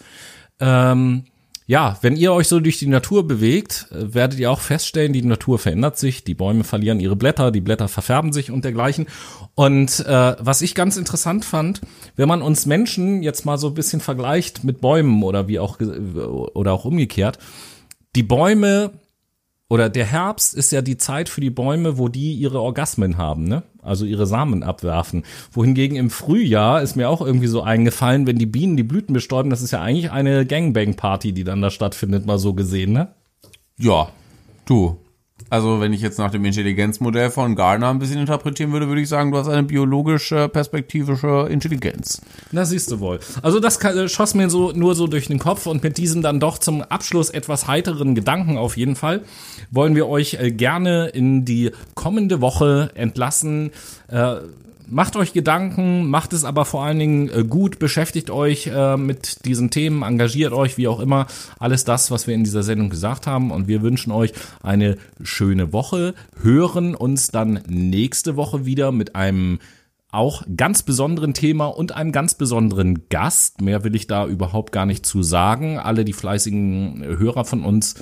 Ähm, 0.60 1.26
ja, 1.70 2.00
wenn 2.02 2.16
ihr 2.16 2.34
euch 2.34 2.48
so 2.48 2.60
durch 2.60 2.80
die 2.80 2.88
Natur 2.88 3.28
bewegt, 3.28 3.90
äh, 3.92 4.16
werdet 4.16 4.40
ihr 4.40 4.50
auch 4.50 4.60
feststellen, 4.60 5.14
die 5.14 5.22
Natur 5.22 5.60
verändert 5.60 6.00
sich, 6.00 6.24
die 6.24 6.34
Bäume 6.34 6.64
verlieren 6.64 7.00
ihre 7.00 7.16
Blätter, 7.16 7.52
die 7.52 7.62
Blätter 7.62 7.88
verfärben 7.88 8.34
sich 8.34 8.50
und 8.50 8.66
dergleichen. 8.66 9.06
Und 9.54 10.00
äh, 10.00 10.36
was 10.40 10.64
ich 10.64 10.74
ganz 10.74 10.98
interessant 10.98 11.46
fand, 11.46 11.82
wenn 12.16 12.28
man 12.28 12.42
uns 12.42 12.66
Menschen 12.66 13.22
jetzt 13.22 13.46
mal 13.46 13.60
so 13.60 13.68
ein 13.68 13.76
bisschen 13.76 14.02
vergleicht 14.02 14.64
mit 14.64 14.82
Bäumen 14.82 15.22
oder 15.22 15.48
wie 15.48 15.60
auch 15.60 15.80
oder 15.80 16.74
auch 16.74 16.86
umgekehrt, 16.86 17.38
die 18.16 18.24
Bäume 18.24 18.90
oder 19.70 19.88
der 19.88 20.06
Herbst 20.06 20.56
ist 20.56 20.72
ja 20.72 20.82
die 20.82 20.98
Zeit 20.98 21.30
für 21.30 21.42
die 21.42 21.52
Bäume, 21.52 22.00
wo 22.00 22.10
die 22.10 22.34
ihre 22.34 22.60
Orgasmen 22.60 23.18
haben, 23.18 23.44
ne? 23.44 23.62
Also 23.84 24.04
ihre 24.04 24.26
Samen 24.26 24.64
abwerfen. 24.64 25.24
Wohingegen 25.52 25.96
im 25.96 26.10
Frühjahr 26.10 26.82
ist 26.82 26.96
mir 26.96 27.08
auch 27.08 27.22
irgendwie 27.22 27.48
so 27.48 27.62
eingefallen, 27.62 28.26
wenn 28.26 28.38
die 28.38 28.48
Bienen 28.48 28.78
die 28.78 28.84
Blüten 28.84 29.14
bestäuben, 29.14 29.52
das 29.52 29.62
ist 29.62 29.72
ja 29.72 29.82
eigentlich 29.82 30.12
eine 30.12 30.46
Gangbang-Party, 30.46 31.34
die 31.34 31.44
dann 31.44 31.62
da 31.62 31.70
stattfindet, 31.70 32.26
mal 32.26 32.40
so 32.40 32.54
gesehen, 32.54 32.94
ne? 32.94 33.10
Ja, 33.78 34.10
du. 34.66 34.98
Also 35.50 35.82
wenn 35.82 35.94
ich 35.94 36.02
jetzt 36.02 36.20
nach 36.20 36.32
dem 36.32 36.46
Intelligenzmodell 36.46 37.32
von 37.32 37.56
Gardner 37.56 37.90
ein 37.90 38.00
bisschen 38.00 38.20
interpretieren 38.20 38.72
würde, 38.72 38.88
würde 38.88 39.02
ich 39.02 39.10
sagen, 39.10 39.32
du 39.32 39.38
hast 39.38 39.48
eine 39.48 39.64
biologische, 39.64 40.48
perspektivische 40.48 41.48
Intelligenz. 41.50 42.22
Na, 42.52 42.66
siehst 42.66 42.92
du 42.92 43.00
wohl. 43.00 43.20
Also 43.42 43.60
das 43.60 43.84
äh, 43.84 44.08
schoss 44.08 44.36
mir 44.36 44.50
so 44.50 44.72
nur 44.72 44.96
so 44.96 45.08
durch 45.08 45.28
den 45.28 45.40
Kopf 45.40 45.66
und 45.66 45.84
mit 45.84 45.98
diesem 45.98 46.22
dann 46.22 46.40
doch 46.40 46.58
zum 46.58 46.82
Abschluss 46.82 47.30
etwas 47.30 47.68
heiteren 47.68 48.16
Gedanken 48.16 48.58
auf 48.58 48.78
jeden 48.78 48.96
Fall 48.96 49.22
wollen 49.72 49.96
wir 49.96 50.08
euch 50.08 50.36
äh, 50.36 50.52
gerne 50.52 51.08
in 51.08 51.46
die 51.46 51.72
kommende 51.96 52.42
Woche 52.42 52.92
entlassen. 52.96 53.72
Äh, 54.08 54.36
Macht 54.92 55.16
euch 55.16 55.34
Gedanken, 55.34 56.10
macht 56.10 56.34
es 56.34 56.44
aber 56.44 56.66
vor 56.66 56.84
allen 56.84 56.98
Dingen 56.98 57.30
äh, 57.30 57.44
gut, 57.44 57.78
beschäftigt 57.78 58.32
euch 58.32 58.68
äh, 58.68 58.98
mit 58.98 59.46
diesen 59.46 59.70
Themen, 59.70 60.02
engagiert 60.02 60.52
euch, 60.52 60.78
wie 60.78 60.88
auch 60.88 61.00
immer. 61.00 61.28
Alles 61.60 61.84
das, 61.84 62.10
was 62.10 62.26
wir 62.26 62.34
in 62.34 62.44
dieser 62.44 62.64
Sendung 62.64 62.90
gesagt 62.90 63.28
haben. 63.28 63.52
Und 63.52 63.68
wir 63.68 63.84
wünschen 63.84 64.12
euch 64.12 64.34
eine 64.64 64.98
schöne 65.22 65.74
Woche, 65.74 66.16
hören 66.42 66.96
uns 66.96 67.28
dann 67.28 67.62
nächste 67.68 68.36
Woche 68.36 68.66
wieder 68.66 68.92
mit 68.92 69.16
einem 69.16 69.60
auch 70.12 70.42
ganz 70.58 70.82
besonderen 70.82 71.36
Thema 71.36 71.68
und 71.68 71.92
einem 71.92 72.12
ganz 72.12 72.34
besonderen 72.34 73.08
Gast. 73.10 73.62
Mehr 73.62 73.84
will 73.84 73.94
ich 73.94 74.08
da 74.08 74.26
überhaupt 74.26 74.72
gar 74.72 74.88
nicht 74.88 75.06
zu 75.06 75.22
sagen. 75.22 75.78
Alle 75.78 76.04
die 76.04 76.14
fleißigen 76.14 77.04
Hörer 77.04 77.46
von 77.46 77.64
uns 77.64 77.94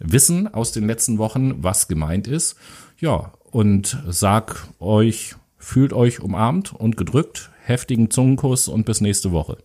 wissen 0.00 0.52
aus 0.52 0.72
den 0.72 0.88
letzten 0.88 1.18
Wochen, 1.18 1.62
was 1.62 1.86
gemeint 1.86 2.26
ist. 2.26 2.56
Ja, 2.98 3.32
und 3.52 4.02
sag 4.08 4.66
euch 4.80 5.36
Fühlt 5.62 5.92
euch 5.92 6.20
umarmt 6.20 6.74
und 6.74 6.96
gedrückt. 6.96 7.50
Heftigen 7.64 8.10
Zungenkuss 8.10 8.66
und 8.66 8.84
bis 8.84 9.00
nächste 9.00 9.30
Woche. 9.30 9.58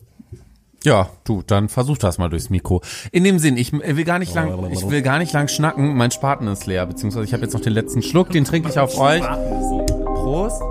Ja, 0.84 1.10
du, 1.24 1.41
dann 1.45 1.70
versuch 1.70 1.98
das 1.98 2.20
mal 2.20 2.30
durchs 2.30 2.52
Mikro. 2.52 2.82
In 3.12 3.24
dem 3.24 3.39
Sinn, 3.39 3.58
ich 3.58 3.74
will 3.74 4.04
gar 4.04 4.20
nicht 4.20 4.36
lang, 4.36 4.72
ich 4.72 4.88
will 4.88 5.02
gar 5.02 5.18
nicht 5.18 5.34
lang 5.34 5.48
schnacken. 5.48 5.98
Mein 5.98 6.12
Spaten 6.12 6.45
ist 6.48 6.68
leer, 6.68 6.86
beziehungsweise 6.86 7.26
ich 7.26 7.34
habe 7.34 7.41
jetzt 7.41 7.54
noch 7.54 7.62
den 7.62 7.74
letzten 7.74 8.04
Schluck, 8.04 8.30
den 8.30 8.45
trinke 8.45 8.70
ich 8.70 8.78
auf 8.78 8.95
euch. 9.00 9.24
Prost. 9.24 10.62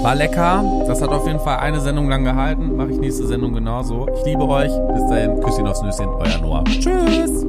War 0.00 0.14
lecker. 0.14 0.84
Das 0.86 1.02
hat 1.02 1.10
auf 1.10 1.26
jeden 1.26 1.40
Fall 1.40 1.58
eine 1.58 1.80
Sendung 1.80 2.08
lang 2.08 2.22
gehalten. 2.22 2.76
Mache 2.76 2.92
ich 2.92 2.98
nächste 2.98 3.26
Sendung 3.26 3.54
genauso. 3.54 4.06
Ich 4.16 4.24
liebe 4.24 4.46
euch. 4.46 4.70
Bis 4.94 5.08
dahin. 5.08 5.40
Küsschen 5.40 5.66
aufs 5.66 5.82
Nüsschen. 5.82 6.06
Euer 6.06 6.38
Noah. 6.40 6.64
Tschüss. 6.64 7.44